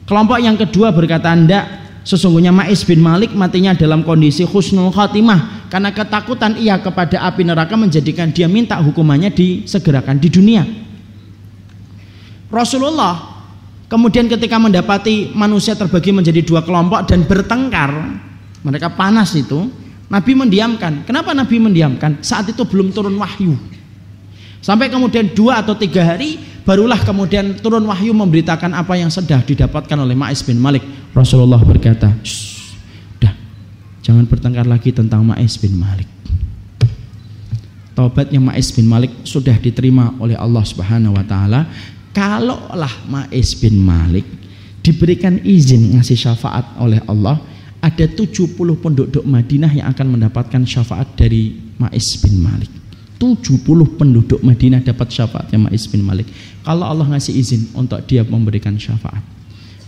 [0.10, 1.66] Kelompok yang kedua berkata ndak
[2.02, 7.74] sesungguhnya Ma'is bin Malik matinya dalam kondisi husnul khatimah karena ketakutan ia kepada api neraka
[7.74, 10.62] menjadikan dia minta hukumannya disegerakan di dunia
[12.54, 13.34] Rasulullah
[13.90, 17.94] kemudian ketika mendapati manusia terbagi menjadi dua kelompok dan bertengkar,
[18.62, 19.70] mereka panas itu,
[20.10, 21.06] Nabi mendiamkan.
[21.06, 22.22] Kenapa Nabi mendiamkan?
[22.22, 23.58] Saat itu belum turun wahyu.
[24.62, 29.98] Sampai kemudian dua atau tiga hari barulah kemudian turun wahyu memberitakan apa yang sudah didapatkan
[29.98, 30.86] oleh Ma'is bin Malik.
[31.12, 32.63] Rasulullah berkata, dah
[34.04, 36.06] jangan bertengkar lagi tentang Ma'is bin Malik.
[37.98, 41.70] Taubatnya Ma'is bin Malik sudah diterima oleh Allah Subhanahu wa taala
[42.14, 44.22] Kalaulah Ma'is bin Malik
[44.86, 47.42] diberikan izin ngasih syafaat oleh Allah,
[47.82, 52.70] ada 70 penduduk Madinah yang akan mendapatkan syafaat dari Ma'is bin Malik.
[53.18, 53.66] 70
[53.98, 56.30] penduduk Madinah dapat syafaatnya Ma'is bin Malik.
[56.62, 59.26] Kalau Allah ngasih izin untuk dia memberikan syafaat.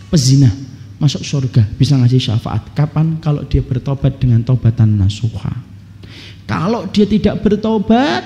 [0.09, 0.49] Pezina
[0.97, 2.71] masuk surga bisa ngasih syafaat.
[2.71, 3.19] Kapan?
[3.19, 5.51] Kalau dia bertobat dengan tobatan nasuha.
[6.45, 8.21] Kalau dia tidak bertobat,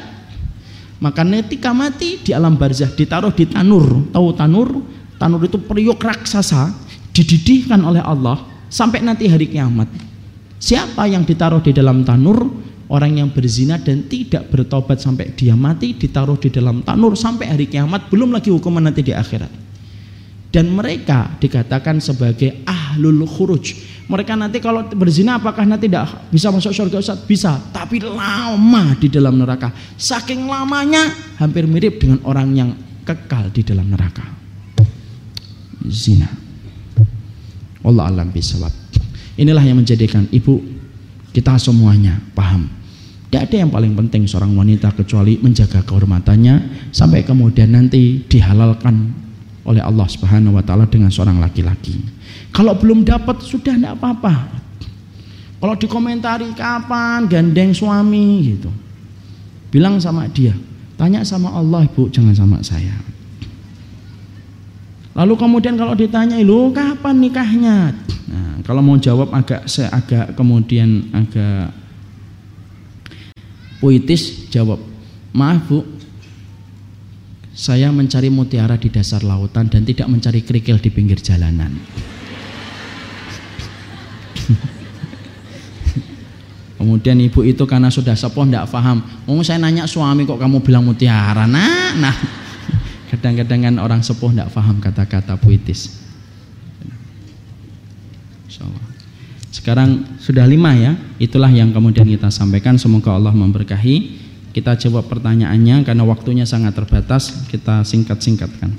[1.00, 4.12] maka ketika mati di alam barzah ditaruh di tanur.
[4.12, 4.70] Tahu tanur?
[5.16, 6.72] Tanur itu periuk raksasa
[7.16, 9.88] dididihkan oleh Allah sampai nanti hari kiamat.
[10.60, 12.68] Siapa yang ditaruh di dalam tanur?
[12.90, 17.70] Orang yang berzina dan tidak bertobat sampai dia mati ditaruh di dalam tanur sampai hari
[17.70, 19.69] kiamat belum lagi hukuman nanti di akhirat.
[20.50, 23.78] Dan mereka dikatakan sebagai ahlul khuruj,
[24.10, 27.22] Mereka nanti kalau berzina apakah nanti tidak bisa masuk surga Ustaz?
[27.30, 29.70] Bisa, tapi lama di dalam neraka.
[30.02, 31.06] Saking lamanya
[31.38, 32.70] hampir mirip dengan orang yang
[33.06, 34.26] kekal di dalam neraka.
[35.86, 36.26] Zina.
[37.86, 38.74] Allah alam bisawab.
[39.38, 40.58] Inilah yang menjadikan ibu
[41.30, 42.66] kita semuanya paham.
[43.30, 49.28] Tidak ada yang paling penting seorang wanita kecuali menjaga kehormatannya sampai kemudian nanti dihalalkan
[49.70, 52.02] oleh Allah Subhanahu wa taala dengan seorang laki-laki.
[52.50, 54.58] Kalau belum dapat sudah tidak apa-apa.
[55.62, 58.72] Kalau dikomentari kapan gandeng suami gitu.
[59.70, 60.58] Bilang sama dia,
[60.98, 62.98] tanya sama Allah ibu jangan sama saya.
[65.14, 67.91] Lalu kemudian kalau ditanya, lu kapan nikahnya?
[68.32, 71.76] Nah, kalau mau jawab agak seagak kemudian agak
[73.84, 74.80] puitis jawab,
[75.36, 75.84] maaf bu,
[77.60, 81.76] saya mencari mutiara di dasar lautan dan tidak mencari kerikil di pinggir jalanan.
[86.80, 89.03] Kemudian ibu itu karena sudah sepuh tidak paham.
[89.27, 91.44] Oh saya nanya suami kok kamu bilang mutiara.
[91.44, 92.15] Nah, nah.
[93.11, 95.99] Kadang-kadang kan orang sepuh tidak paham kata-kata puitis.
[99.49, 100.95] Sekarang sudah lima ya.
[101.19, 102.80] Itulah yang kemudian kita sampaikan.
[102.80, 104.28] Semoga Allah memberkahi.
[104.50, 107.48] Kita jawab pertanyaannya karena waktunya sangat terbatas.
[107.48, 108.74] Kita singkat-singkatkan.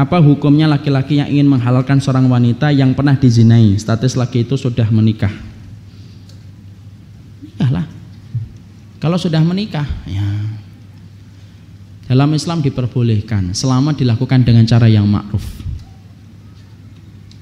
[0.00, 3.76] Apa hukumnya laki-laki yang ingin menghalalkan seorang wanita yang pernah dizinai?
[3.76, 5.32] Status laki itu sudah menikah.
[7.44, 7.84] Nikahlah.
[8.96, 10.24] Kalau sudah menikah, ya.
[12.08, 15.59] Dalam Islam diperbolehkan selama dilakukan dengan cara yang ma'ruf.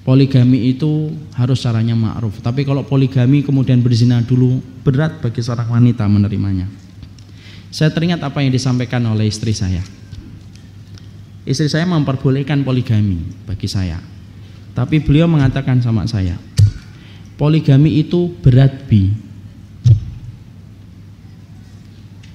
[0.09, 2.41] Poligami itu harus caranya ma'ruf.
[2.41, 6.65] Tapi kalau poligami kemudian berzina dulu berat bagi seorang wanita menerimanya.
[7.69, 9.85] Saya teringat apa yang disampaikan oleh istri saya
[11.49, 13.97] istri saya memperbolehkan poligami bagi saya.
[14.77, 16.37] Tapi beliau mengatakan sama saya,
[17.41, 19.09] poligami itu berat bi.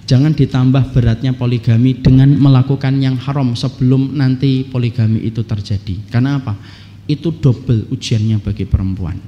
[0.04, 6.12] Jangan ditambah beratnya poligami dengan melakukan yang haram sebelum nanti poligami itu terjadi.
[6.12, 6.60] Karena apa?
[7.06, 9.20] Itu double ujiannya bagi perempuan.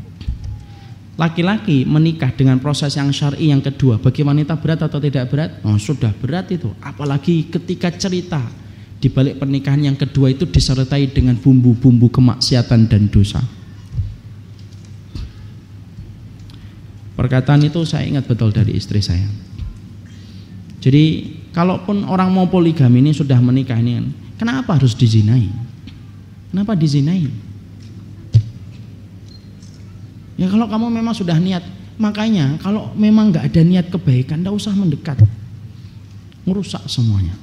[1.16, 5.64] Laki-laki menikah dengan proses yang syar'i yang kedua, bagi wanita berat atau tidak berat?
[5.64, 6.68] Oh, sudah berat itu.
[6.84, 8.44] Apalagi ketika cerita
[9.00, 13.40] di balik pernikahan yang kedua itu disertai dengan bumbu-bumbu kemaksiatan dan dosa.
[17.16, 19.30] Perkataan itu saya ingat betul dari istri saya.
[20.84, 24.04] Jadi kalaupun orang mau poligami ini sudah menikah ini
[24.36, 25.48] kenapa harus dizinai?
[26.52, 27.55] Kenapa dizinai?
[30.36, 31.64] Ya kalau kamu memang sudah niat,
[31.96, 35.16] makanya kalau memang nggak ada niat kebaikan, tidak usah mendekat,
[36.44, 37.36] merusak semuanya.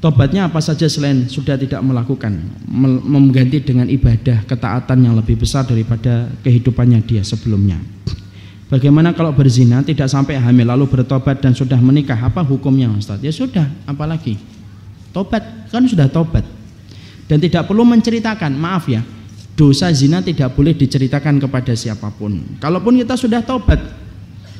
[0.00, 2.32] Tobatnya apa saja selain sudah tidak melakukan?
[3.04, 7.76] Mengganti dengan ibadah Ketaatan yang lebih besar daripada kehidupannya dia sebelumnya.
[8.72, 12.16] Bagaimana kalau berzina tidak sampai hamil Lalu bertobat dan sudah menikah?
[12.16, 13.20] Apa hukumnya Ustaz?
[13.20, 14.40] Ya sudah apalagi?
[15.12, 16.48] Tobat kan sudah tobat.
[17.28, 19.04] Dan tidak perlu menceritakan Maaf ya
[19.60, 23.76] Dosa zina tidak boleh diceritakan kepada siapa pun Kalaupun kita sudah tobat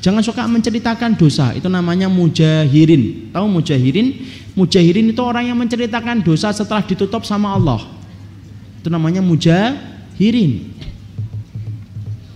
[0.01, 3.29] Jangan suka menceritakan dosa, itu namanya mujahirin.
[3.29, 4.17] Tahu mujahirin?
[4.57, 7.85] Mujahirin itu orang yang menceritakan dosa setelah ditutup sama Allah.
[8.81, 10.73] Itu namanya mujahirin.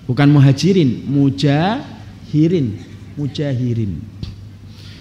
[0.05, 2.77] Bukan muhajirin, mujahirin,
[3.17, 3.97] mujahirin.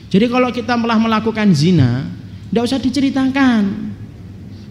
[0.08, 2.08] Jadi kalau kita malah melakukan zina,
[2.48, 3.92] tidak usah diceritakan.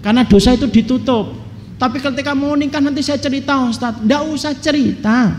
[0.01, 1.42] Karena dosa itu ditutup.
[1.83, 5.35] Tapi ketika mau nikah nanti saya cerita Ustaz, tidak usah cerita.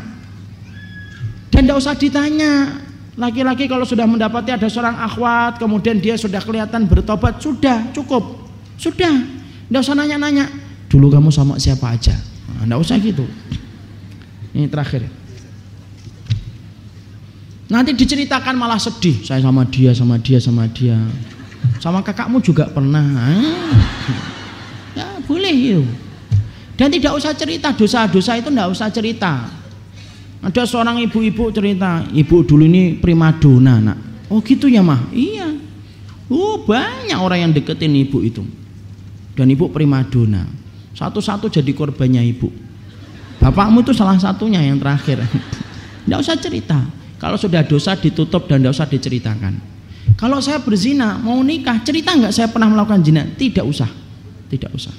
[1.49, 2.85] Dan tidak usah ditanya.
[3.17, 8.45] Laki-laki kalau sudah mendapati ada seorang akhwat, kemudian dia sudah kelihatan bertobat, sudah cukup.
[8.77, 9.25] Sudah.
[9.73, 10.53] Tidak usah nanya-nanya.
[10.93, 12.13] Dulu kamu sama siapa aja.
[12.13, 13.25] Tidak nah, usah gitu.
[14.53, 15.09] Ini terakhir.
[17.73, 19.25] Nanti diceritakan malah sedih.
[19.25, 21.01] Saya sama dia, sama dia, sama dia.
[21.81, 23.33] Sama kakakmu juga pernah.
[24.93, 26.04] Ya boleh itu.
[26.75, 29.33] Dan tidak usah cerita dosa-dosa itu tidak usah cerita.
[30.45, 33.99] Ada seorang ibu-ibu cerita, ibu dulu ini primadona nak.
[34.29, 35.09] Oh gitu ya mah?
[35.15, 35.55] Iya.
[36.29, 38.43] Oh banyak orang yang deketin ibu itu.
[39.39, 40.45] Dan ibu primadona.
[40.95, 42.51] Satu-satu jadi korbannya ibu.
[43.39, 45.23] Bapakmu itu salah satunya yang terakhir.
[46.05, 46.79] Tidak usah cerita.
[47.17, 49.57] Kalau sudah dosa ditutup dan tidak usah diceritakan.
[50.21, 53.25] Kalau saya berzina, mau nikah, cerita nggak saya pernah melakukan zina?
[53.25, 53.89] Tidak usah.
[54.53, 54.93] Tidak usah.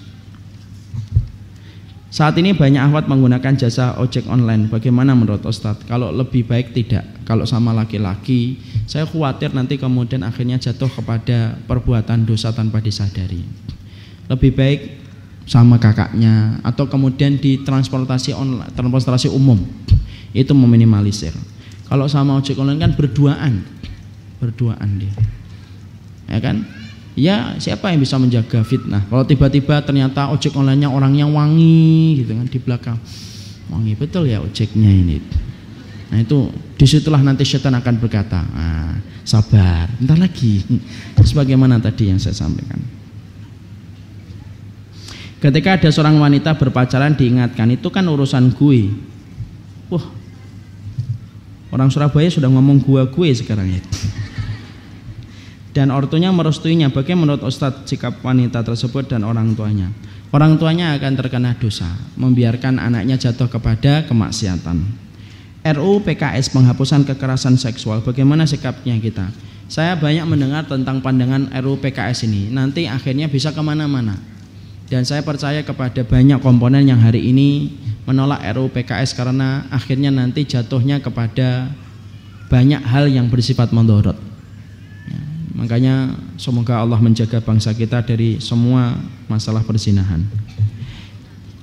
[2.16, 4.72] Saat ini banyak akhwat menggunakan jasa ojek online.
[4.72, 5.84] Bagaimana menurut Ustadz?
[5.84, 7.04] Kalau lebih baik tidak.
[7.28, 8.56] Kalau sama laki-laki,
[8.88, 13.44] saya khawatir nanti kemudian akhirnya jatuh kepada perbuatan dosa tanpa disadari.
[14.32, 14.80] Lebih baik
[15.44, 19.60] sama kakaknya atau kemudian di transportasi online, transportasi umum
[20.32, 21.36] itu meminimalisir.
[21.92, 23.60] Kalau sama ojek online kan berduaan,
[24.40, 25.12] berduaan dia,
[26.32, 26.64] ya kan?
[27.16, 29.08] Ya siapa yang bisa menjaga fitnah?
[29.08, 33.00] Kalau tiba-tiba ternyata ojek online-nya orang yang wangi gitu kan di belakang,
[33.72, 35.24] wangi betul ya ojeknya ini.
[36.12, 38.94] Nah itu di situlah nanti setan akan berkata, ah,
[39.24, 40.60] sabar, bentar lagi.
[41.32, 42.78] Sebagaimana tadi yang saya sampaikan.
[45.40, 48.92] Ketika ada seorang wanita berpacaran diingatkan itu kan urusan gue.
[49.88, 50.06] Wah,
[51.72, 53.82] orang Surabaya sudah ngomong gua gue sekarang ya.
[55.76, 56.88] Dan ortunya merestuinya.
[56.88, 59.92] Bagaimana menurut Ustadz sikap wanita tersebut dan orang tuanya?
[60.32, 65.04] Orang tuanya akan terkena dosa, membiarkan anaknya jatuh kepada kemaksiatan.
[65.76, 68.00] RU PKS penghapusan kekerasan seksual.
[68.00, 69.28] Bagaimana sikapnya kita?
[69.68, 72.48] Saya banyak mendengar tentang pandangan RU PKS ini.
[72.56, 74.16] Nanti akhirnya bisa ke mana-mana
[74.86, 77.74] dan saya percaya kepada banyak komponen yang hari ini
[78.06, 81.74] menolak RUU PKS karena akhirnya nanti jatuhnya kepada
[82.54, 84.25] banyak hal yang bersifat mendorot.
[85.56, 85.96] Ya, makanya
[86.36, 89.00] semoga Allah menjaga bangsa kita dari semua
[89.32, 90.20] masalah perzinahan.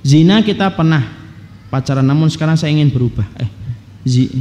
[0.01, 1.05] Zina kita pernah
[1.69, 3.23] pacaran namun sekarang saya ingin berubah.
[3.37, 3.49] Eh,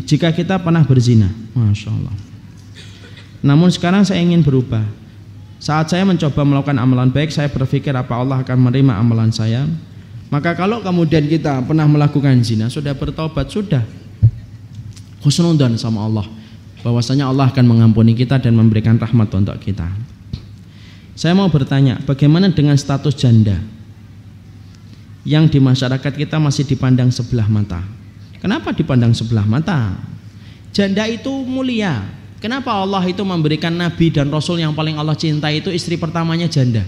[0.09, 2.17] jika kita pernah berzina, masya Allah.
[3.45, 4.83] Namun sekarang saya ingin berubah.
[5.63, 9.69] Saat saya mencoba melakukan amalan baik, saya berpikir apa Allah akan menerima amalan saya.
[10.33, 13.85] Maka kalau kemudian kita pernah melakukan zina, sudah bertobat, sudah
[15.23, 16.27] husnudan sama Allah.
[16.83, 19.87] Bahwasanya Allah akan mengampuni kita dan memberikan rahmat untuk kita.
[21.15, 23.59] Saya mau bertanya, bagaimana dengan status janda
[25.23, 27.79] yang di masyarakat kita masih dipandang sebelah mata?
[28.43, 29.95] Kenapa dipandang sebelah mata?
[30.75, 32.03] Janda itu mulia,
[32.43, 36.83] Kenapa Allah itu memberikan nabi dan rasul yang paling Allah cintai itu istri pertamanya janda?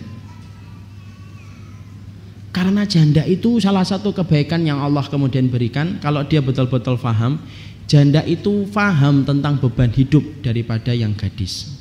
[2.51, 7.39] Karena janda itu salah satu kebaikan yang Allah kemudian berikan kalau dia betul-betul faham,
[7.85, 11.75] janda itu faham tentang beban hidup daripada yang gadis.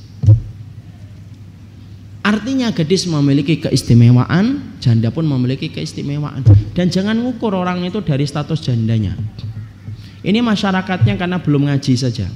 [2.24, 6.40] Artinya gadis memiliki keistimewaan, janda pun memiliki keistimewaan.
[6.72, 9.20] Dan jangan ngukur orang itu dari status jandanya.
[10.24, 12.32] Ini masyarakatnya karena belum ngaji saja.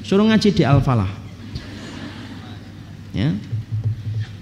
[0.00, 1.12] Suruh ngaji di Al-Falah.
[3.12, 3.36] Ya.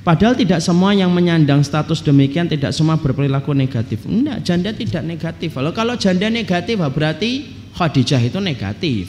[0.06, 4.06] Padahal tidak semua yang menyandang status demikian tidak semua berperilaku negatif.
[4.06, 5.52] Enggak, janda tidak negatif.
[5.58, 9.06] Kalau kalau janda negatif berarti Khadijah itu negatif.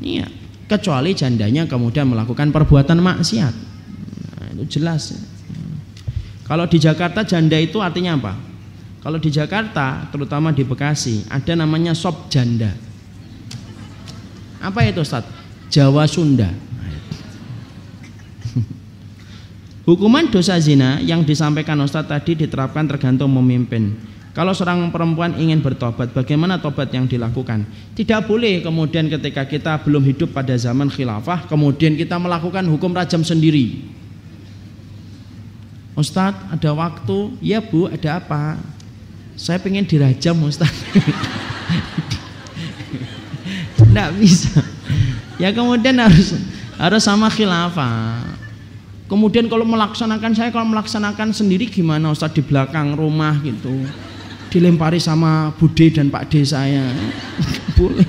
[0.00, 0.32] Iya,
[0.64, 3.54] kecuali jandanya kemudian melakukan perbuatan maksiat.
[4.40, 5.12] Nah, itu jelas.
[6.48, 8.32] Kalau di Jakarta janda itu artinya apa?
[9.04, 12.72] Kalau di Jakarta, terutama di Bekasi, ada namanya sop janda.
[14.64, 15.28] Apa itu Ustaz?
[15.68, 16.48] Jawa Sunda.
[19.88, 24.13] Hukuman dosa zina yang disampaikan Ustaz tadi diterapkan tergantung memimpin.
[24.34, 27.62] Kalau seorang perempuan ingin bertobat, bagaimana tobat yang dilakukan?
[27.94, 33.22] Tidak boleh kemudian ketika kita belum hidup pada zaman khilafah, kemudian kita melakukan hukum rajam
[33.22, 33.86] sendiri.
[35.94, 38.58] Ustadz ada waktu, ya bu ada apa?
[39.38, 40.82] Saya pengen dirajam Ustadz.
[43.78, 44.58] Tidak bisa.
[45.38, 46.34] Ya kemudian harus
[46.74, 48.18] harus sama khilafah.
[49.06, 53.70] Kemudian kalau melaksanakan saya kalau melaksanakan sendiri gimana Ustaz di belakang rumah gitu.
[54.54, 56.94] Dilempari sama Bude dan Pak D saya.
[57.78, 58.06] Boleh.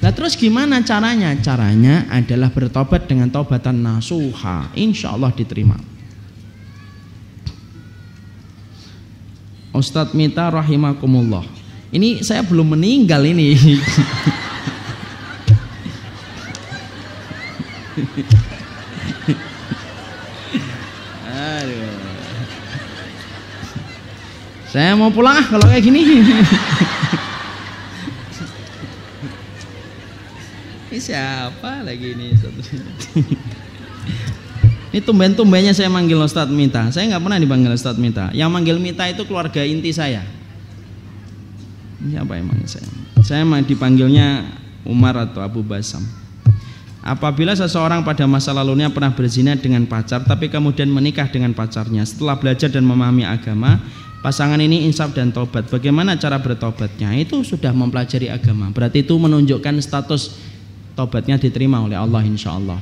[0.00, 1.36] Nah terus gimana caranya?
[1.44, 4.72] Caranya adalah bertobat dengan tobatan nasuha.
[4.72, 5.76] Insya Allah diterima.
[9.76, 11.44] Ustadz Mita rahimakumullah.
[11.92, 13.52] Ini saya belum meninggal ini.
[24.72, 26.00] Saya mau pulang ah kalau kayak gini.
[30.88, 32.32] ini siapa lagi ini
[34.92, 36.88] Ini tumben-tumbennya saya manggil Ustadz Mita.
[36.88, 38.32] Saya nggak pernah dipanggil Ustadz Mita.
[38.32, 40.24] Yang manggil Mita itu keluarga inti saya.
[42.00, 42.88] Siapa yang manggil saya?
[43.20, 44.56] Saya dipanggilnya
[44.88, 46.00] Umar atau Abu Basam.
[47.04, 52.38] Apabila seseorang pada masa lalunya pernah berzina dengan pacar tapi kemudian menikah dengan pacarnya setelah
[52.38, 53.82] belajar dan memahami agama,
[54.22, 55.68] pasangan ini insaf dan tobat.
[55.68, 57.12] Bagaimana cara bertobatnya?
[57.18, 58.70] Itu sudah mempelajari agama.
[58.70, 60.38] Berarti itu menunjukkan status
[60.94, 62.78] tobatnya diterima oleh Allah insya Allah.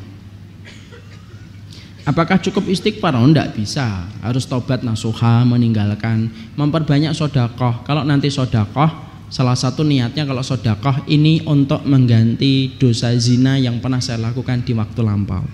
[2.04, 3.16] Apakah cukup istighfar?
[3.16, 4.08] Oh, enggak bisa.
[4.24, 7.84] Harus tobat nasuha, meninggalkan, memperbanyak sodakoh.
[7.84, 14.02] Kalau nanti sodakoh, Salah satu niatnya kalau sodakoh ini untuk mengganti dosa zina yang pernah
[14.02, 15.46] saya lakukan di waktu lampau.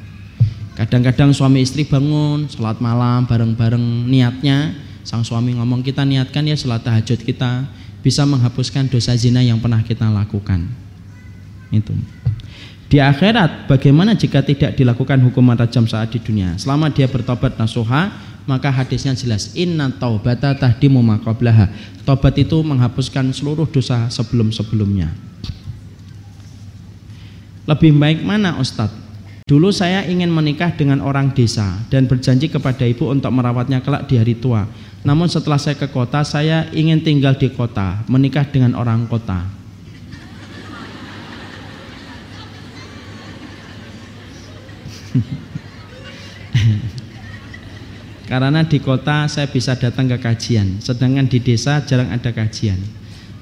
[0.80, 4.85] Kadang-kadang suami istri bangun, sholat malam bareng-bareng niatnya.
[5.06, 7.70] Sang suami ngomong kita niatkan ya sholat tahajud kita
[8.02, 10.66] bisa menghapuskan dosa zina yang pernah kita lakukan.
[11.70, 11.94] Itu.
[12.90, 16.58] Di akhirat bagaimana jika tidak dilakukan hukuman rajam saat di dunia?
[16.58, 18.10] Selama dia bertobat nasuha,
[18.50, 21.70] maka hadisnya jelas inna taubata tahdimu maqablaha.
[22.02, 25.14] Tobat itu menghapuskan seluruh dosa sebelum-sebelumnya.
[27.66, 29.05] Lebih baik mana Ustadz?
[29.46, 34.18] Dulu saya ingin menikah dengan orang desa dan berjanji kepada ibu untuk merawatnya kelak di
[34.18, 34.66] hari tua.
[35.06, 39.46] Namun setelah saya ke kota, saya ingin tinggal di kota, menikah dengan orang kota.
[48.26, 52.82] Karena di kota saya bisa datang ke kajian, sedangkan di desa jarang ada kajian.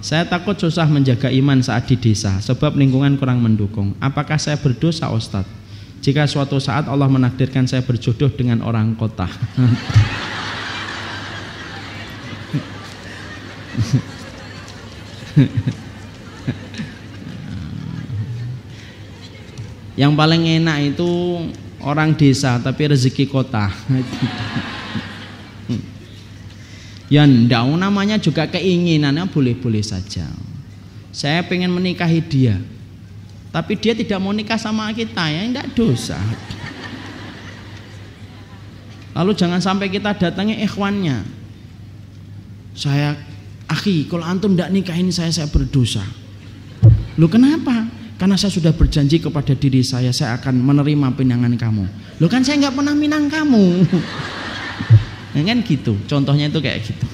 [0.05, 3.97] Saya takut susah menjaga iman saat di desa, sebab lingkungan kurang mendukung.
[4.05, 5.64] Apakah saya berdosa, Ustadz?
[6.05, 9.25] Jika suatu saat Allah menakdirkan saya berjodoh dengan orang kota.
[19.97, 21.09] Yang paling enak itu
[21.81, 23.73] orang desa tapi rezeki kota.
[27.09, 30.29] ya ndak namanya juga keinginannya boleh-boleh saja.
[31.17, 32.61] Saya pengen menikahi dia.
[33.55, 36.19] Tapi dia tidak mau nikah sama kita ya enggak dosa.
[39.15, 41.23] Lalu jangan sampai kita datangi ikhwannya.
[42.75, 43.15] Saya
[43.71, 46.03] akhi, kalau antum tidak nikahin saya saya berdosa.
[47.15, 47.87] Lu kenapa?
[48.19, 51.85] Karena saya sudah berjanji kepada diri saya, saya akan menerima pinangan kamu.
[52.19, 53.87] Loh kan saya nggak pernah minang kamu.
[55.39, 57.07] ya kan gitu, contohnya itu kayak gitu.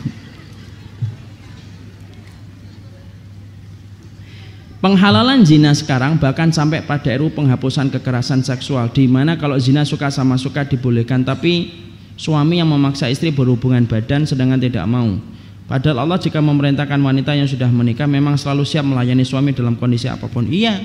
[4.81, 10.09] Penghalalan zina sekarang bahkan sampai pada RU penghapusan kekerasan seksual di mana kalau zina suka
[10.09, 11.69] sama suka dibolehkan tapi
[12.17, 15.21] suami yang memaksa istri berhubungan badan sedangkan tidak mau.
[15.69, 20.09] Padahal Allah jika memerintahkan wanita yang sudah menikah memang selalu siap melayani suami dalam kondisi
[20.09, 20.49] apa pun.
[20.49, 20.81] Iya.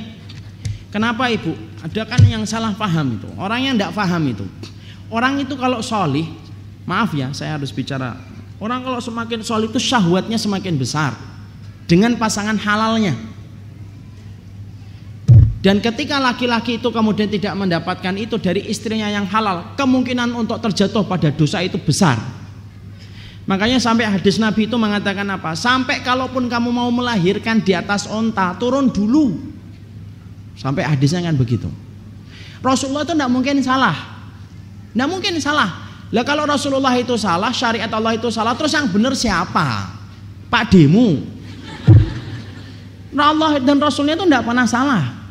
[0.92, 1.56] Kenapa ibu?
[1.80, 3.32] Ada kan yang salah paham itu.
[3.40, 4.44] Orang yang tidak paham itu.
[5.08, 6.28] Orang itu kalau solih,
[6.84, 8.20] maaf ya saya harus bicara.
[8.60, 11.16] Orang kalau semakin solih itu syahwatnya semakin besar.
[11.88, 13.35] Dengan pasangan halalnya.
[15.66, 21.02] Dan ketika laki-laki itu kemudian tidak mendapatkan itu dari istrinya yang halal, kemungkinan untuk terjatuh
[21.10, 22.22] pada dosa itu besar.
[23.50, 25.58] Makanya sampai hadis Nabi itu mengatakan apa?
[25.58, 29.42] Sampai kalaupun kamu mau melahirkan di atas onta, turun dulu.
[30.54, 31.66] Sampai hadisnya kan begitu.
[32.62, 33.98] Rasulullah itu tidak mungkin salah.
[34.94, 35.82] Tidak mungkin salah.
[36.14, 39.98] Lah kalau Rasulullah itu salah, syariat Allah itu salah, terus yang benar siapa?
[40.46, 41.26] Pak Demu.
[43.18, 45.25] Nah Allah dan Rasulnya itu tidak pernah salah.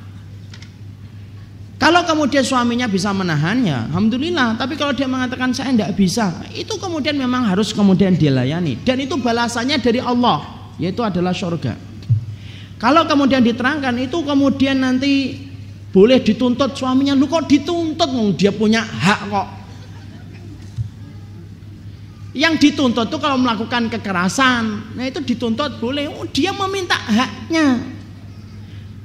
[1.85, 4.57] Kalau kemudian suaminya bisa menahannya, alhamdulillah.
[4.57, 8.81] Tapi kalau dia mengatakan saya tidak bisa, itu kemudian memang harus kemudian dilayani.
[8.81, 11.77] Dan itu balasannya dari Allah, yaitu adalah surga.
[12.81, 15.37] Kalau kemudian diterangkan itu kemudian nanti
[15.93, 18.33] boleh dituntut suaminya, lu kok dituntut?
[18.41, 19.49] Dia punya hak kok.
[22.33, 26.09] Yang dituntut itu kalau melakukan kekerasan, nah itu dituntut boleh.
[26.09, 27.93] Oh, dia meminta haknya.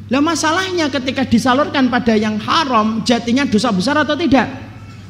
[0.09, 4.49] Lah masalahnya ketika disalurkan pada yang haram jatinya dosa besar atau tidak?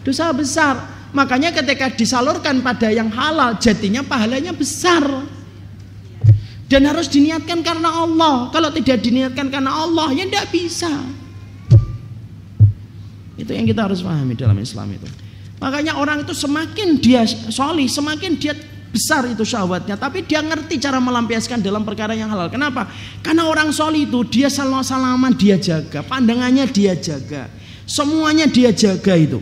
[0.03, 0.75] Dosa besar.
[1.15, 5.03] Makanya ketika disalurkan pada yang halal jatinya pahalanya besar.
[6.69, 8.51] Dan harus diniatkan karena Allah.
[8.53, 10.91] Kalau tidak diniatkan karena Allah ya tidak bisa.
[13.39, 15.07] Itu yang kita harus pahami dalam Islam itu.
[15.63, 18.53] Makanya orang itu semakin dia solih, semakin dia
[18.89, 22.49] besar itu syahwatnya tapi dia ngerti cara melampiaskan dalam perkara yang halal.
[22.49, 22.89] Kenapa?
[23.21, 27.49] Karena orang soli itu dia salam salaman dia jaga pandangannya dia jaga
[27.89, 29.41] semuanya dia jaga itu.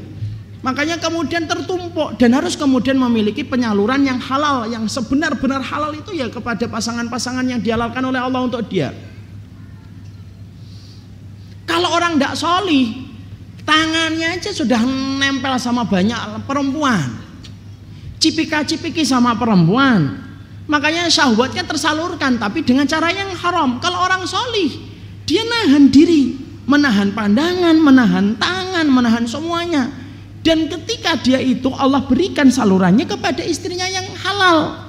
[0.65, 6.27] Makanya kemudian tertumpuk dan harus kemudian memiliki penyaluran yang halal yang sebenar-benar halal itu ya
[6.27, 8.91] kepada pasangan-pasangan yang dihalalkan oleh Allah untuk dia.
[11.67, 13.05] Kalau orang tidak soli
[13.67, 14.81] tangannya aja sudah
[15.19, 16.17] nempel sama banyak
[16.47, 17.26] perempuan
[18.17, 20.25] cipika-cipiki sama perempuan.
[20.67, 23.79] Makanya syahwatnya tersalurkan tapi dengan cara yang haram.
[23.79, 24.67] Kalau orang solih,
[25.23, 26.35] dia nahan diri,
[26.67, 29.87] menahan pandangan, menahan tangan, menahan semuanya.
[30.43, 34.87] Dan ketika dia itu Allah berikan salurannya kepada istrinya yang halal.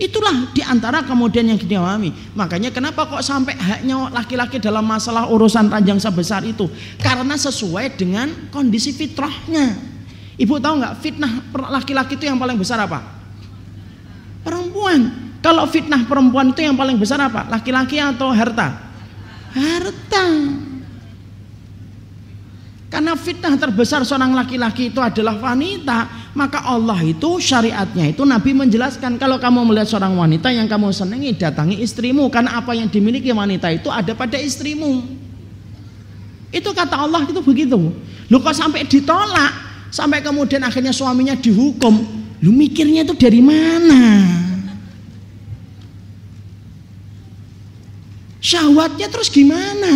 [0.00, 2.08] Itulah di antara kemudian yang kita pahami.
[2.32, 6.72] Makanya kenapa kok sampai haknya laki-laki dalam masalah urusan ranjang sebesar itu?
[6.96, 9.89] Karena sesuai dengan kondisi fitrahnya.
[10.40, 11.32] Ibu tahu nggak fitnah
[11.68, 13.04] laki-laki itu yang paling besar apa?
[14.40, 15.28] Perempuan.
[15.44, 17.44] Kalau fitnah perempuan itu yang paling besar apa?
[17.52, 18.72] Laki-laki atau harta?
[19.52, 20.26] Harta.
[22.90, 29.14] Karena fitnah terbesar seorang laki-laki itu adalah wanita, maka Allah itu syariatnya itu Nabi menjelaskan
[29.14, 33.70] kalau kamu melihat seorang wanita yang kamu senangi datangi istrimu karena apa yang dimiliki wanita
[33.70, 35.06] itu ada pada istrimu.
[36.50, 37.78] Itu kata Allah itu begitu.
[38.26, 42.22] Lu kok sampai ditolak, sampai kemudian akhirnya suaminya dihukum.
[42.40, 44.24] Lu mikirnya itu dari mana?
[48.40, 49.92] Syahwatnya terus gimana?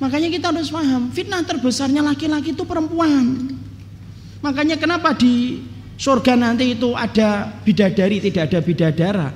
[0.00, 3.52] Makanya kita harus paham, fitnah terbesarnya laki-laki itu perempuan.
[4.40, 5.60] Makanya kenapa di
[5.98, 9.28] surga nanti itu ada bidadari, tidak ada bidadara?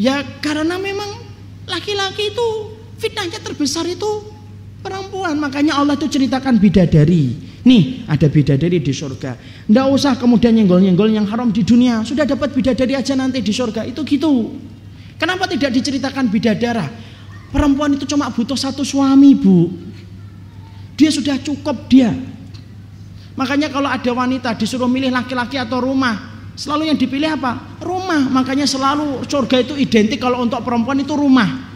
[0.00, 1.20] Ya karena memang
[1.68, 2.48] laki-laki itu
[2.96, 4.24] fitnahnya terbesar itu
[4.80, 5.36] perempuan.
[5.36, 7.49] Makanya Allah itu ceritakan bidadari.
[7.60, 9.36] Nih ada bidadari di surga.
[9.68, 12.00] Nggak usah kemudian nyenggol-nyenggol yang haram di dunia.
[12.08, 13.84] Sudah dapat bidadari aja nanti di surga.
[13.84, 14.56] Itu gitu.
[15.20, 16.88] Kenapa tidak diceritakan bidadara?
[17.52, 19.68] Perempuan itu cuma butuh satu suami, Bu.
[20.96, 22.16] Dia sudah cukup dia.
[23.36, 26.16] Makanya kalau ada wanita disuruh milih laki-laki atau rumah,
[26.56, 27.76] selalu yang dipilih apa?
[27.84, 28.32] Rumah.
[28.32, 31.68] Makanya selalu surga itu identik kalau untuk perempuan itu rumah.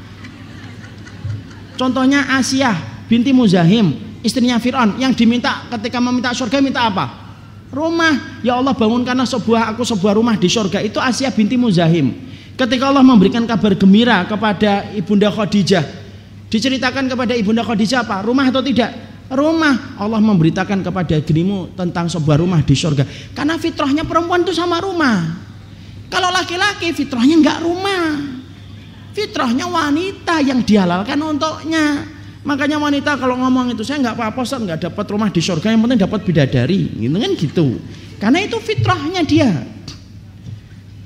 [1.76, 2.72] Contohnya Asia
[3.10, 7.22] binti Muzahim, istrinya Fir'aun yang diminta ketika meminta surga minta apa?
[7.68, 8.40] Rumah.
[8.40, 10.80] Ya Allah bangunkanlah sebuah aku sebuah rumah di surga.
[10.80, 12.16] Itu Asia binti Muzahim.
[12.56, 15.84] Ketika Allah memberikan kabar gembira kepada Ibunda Khadijah,
[16.48, 18.24] diceritakan kepada Ibunda Khadijah apa?
[18.24, 19.14] Rumah atau tidak?
[19.32, 24.84] rumah Allah memberitakan kepada dirimu tentang sebuah rumah di surga karena fitrahnya perempuan itu sama
[24.84, 25.32] rumah
[26.12, 28.20] kalau laki-laki fitrahnya enggak rumah
[29.16, 32.13] fitrahnya wanita yang dihalalkan untuknya
[32.44, 35.80] makanya wanita kalau ngomong itu saya enggak apa-apa saya enggak dapat rumah di surga yang
[35.82, 36.80] penting dapat bidadari.
[36.94, 37.66] Gitu kan gitu.
[38.20, 39.50] Karena itu fitrahnya dia.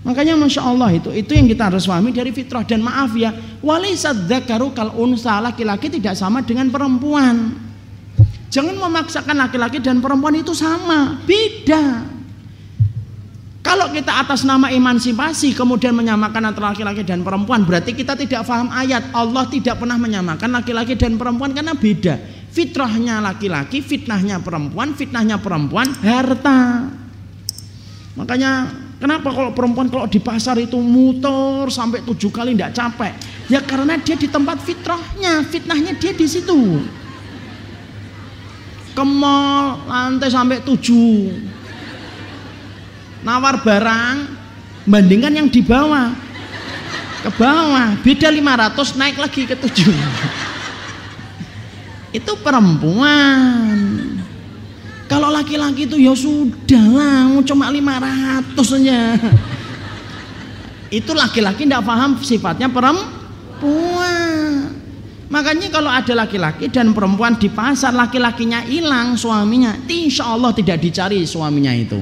[0.03, 2.67] Makanya masya Allah itu itu yang kita harus pahami dari fitrah.
[2.67, 3.31] Dan maaf ya
[3.63, 7.55] wali dzakaru kal unsa laki-laki tidak sama dengan perempuan.
[8.49, 12.18] Jangan memaksakan laki-laki dan perempuan itu sama, beda.
[13.69, 18.73] Kalau kita atas nama emansipasi kemudian menyamakan antara laki-laki dan perempuan, berarti kita tidak paham
[18.73, 19.13] ayat.
[19.13, 22.17] Allah tidak pernah menyamakan laki-laki dan perempuan karena beda.
[22.49, 26.89] Fitrahnya laki-laki, fitnahnya perempuan, fitnahnya perempuan harta.
[28.17, 33.13] Makanya kenapa kalau perempuan kalau di pasar itu muter sampai tujuh kali tidak capek?
[33.53, 36.81] Ya karena dia di tempat fitrahnya, fitnahnya dia di situ
[38.99, 41.31] ke mall lantai sampai tujuh
[43.23, 44.17] nawar barang
[44.87, 46.15] bandingkan yang di bawah.
[47.19, 49.91] Ke bawah beda 500 naik lagi ke tujuh.
[52.15, 54.17] Itu perempuan.
[55.09, 59.17] Kalau laki-laki itu ya sudah lah cuma 500 saja
[60.89, 64.29] itu laki-laki tidak paham sifatnya perempuan.
[65.29, 71.21] Makanya kalau ada laki-laki dan perempuan di pasar laki-lakinya hilang suaminya, insya Allah tidak dicari
[71.29, 72.01] suaminya itu.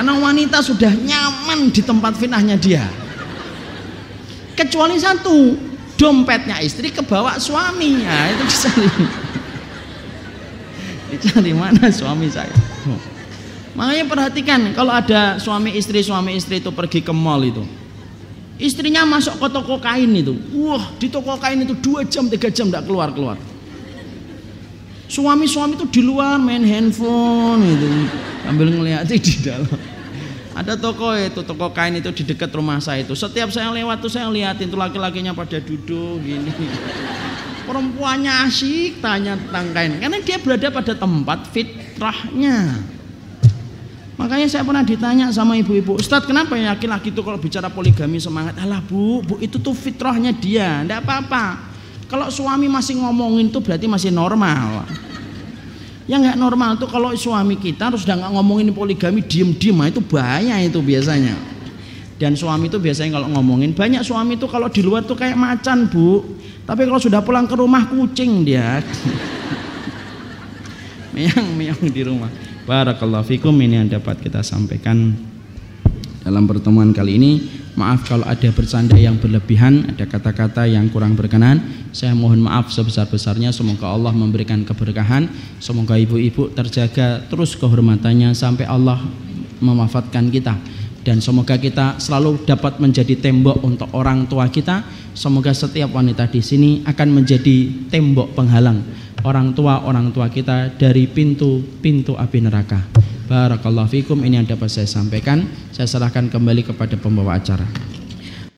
[0.00, 2.88] Karena wanita sudah nyaman di tempat fitnahnya dia.
[4.56, 5.52] Kecuali satu,
[6.00, 8.00] dompetnya istri kebawa suami.
[8.00, 8.88] Nah, itu dicari.
[11.12, 12.48] dicari mana suami saya?
[13.76, 17.60] Makanya perhatikan kalau ada suami istri suami istri itu pergi ke mall itu
[18.56, 20.32] Istrinya masuk ke toko kain itu.
[20.64, 23.36] Wah, di toko kain itu dua jam, tiga jam tidak keluar-keluar.
[25.10, 27.90] Suami-suami itu di luar main handphone itu,
[28.46, 29.74] sambil ngeliat di dalam.
[30.54, 33.18] Ada toko itu, toko kain itu di dekat rumah saya itu.
[33.18, 36.54] Setiap saya lewat tuh saya lihat itu laki-lakinya pada duduk gini.
[37.66, 42.78] Perempuannya asik tanya tentang kain, karena dia berada pada tempat fitrahnya.
[44.14, 48.62] Makanya saya pernah ditanya sama ibu-ibu, Ustadz kenapa ya laki-laki itu kalau bicara poligami semangat?
[48.62, 51.69] Alah bu, bu itu tuh fitrahnya dia, tidak apa-apa.
[52.10, 54.82] Kalau suami masih ngomongin tuh berarti masih normal.
[56.10, 60.02] Yang nggak normal tuh kalau suami kita harus udah nggak ngomongin poligami diem-diem, nah itu
[60.02, 61.38] bahaya itu biasanya.
[62.18, 65.86] Dan suami itu biasanya kalau ngomongin banyak suami itu kalau di luar tuh kayak macan
[65.86, 66.34] bu,
[66.66, 68.82] tapi kalau sudah pulang ke rumah kucing dia.
[71.14, 72.30] meong meong di rumah.
[72.66, 75.14] Barakallahu fikum ini yang dapat kita sampaikan
[76.26, 77.59] dalam pertemuan kali ini.
[77.78, 81.62] Maaf kalau ada bercanda yang berlebihan, ada kata-kata yang kurang berkenan.
[81.94, 83.54] Saya mohon maaf sebesar-besarnya.
[83.54, 85.30] Semoga Allah memberikan keberkahan.
[85.62, 88.98] Semoga ibu-ibu terjaga terus kehormatannya sampai Allah
[89.60, 90.56] memafatkan kita
[91.00, 94.84] dan semoga kita selalu dapat menjadi tembok untuk orang tua kita.
[95.16, 98.80] Semoga setiap wanita di sini akan menjadi tembok penghalang
[99.24, 103.09] orang tua orang tua kita dari pintu-pintu api neraka.
[103.30, 105.46] Barakallahu fikum ini yang dapat saya sampaikan.
[105.70, 107.62] Saya serahkan kembali kepada pembawa acara.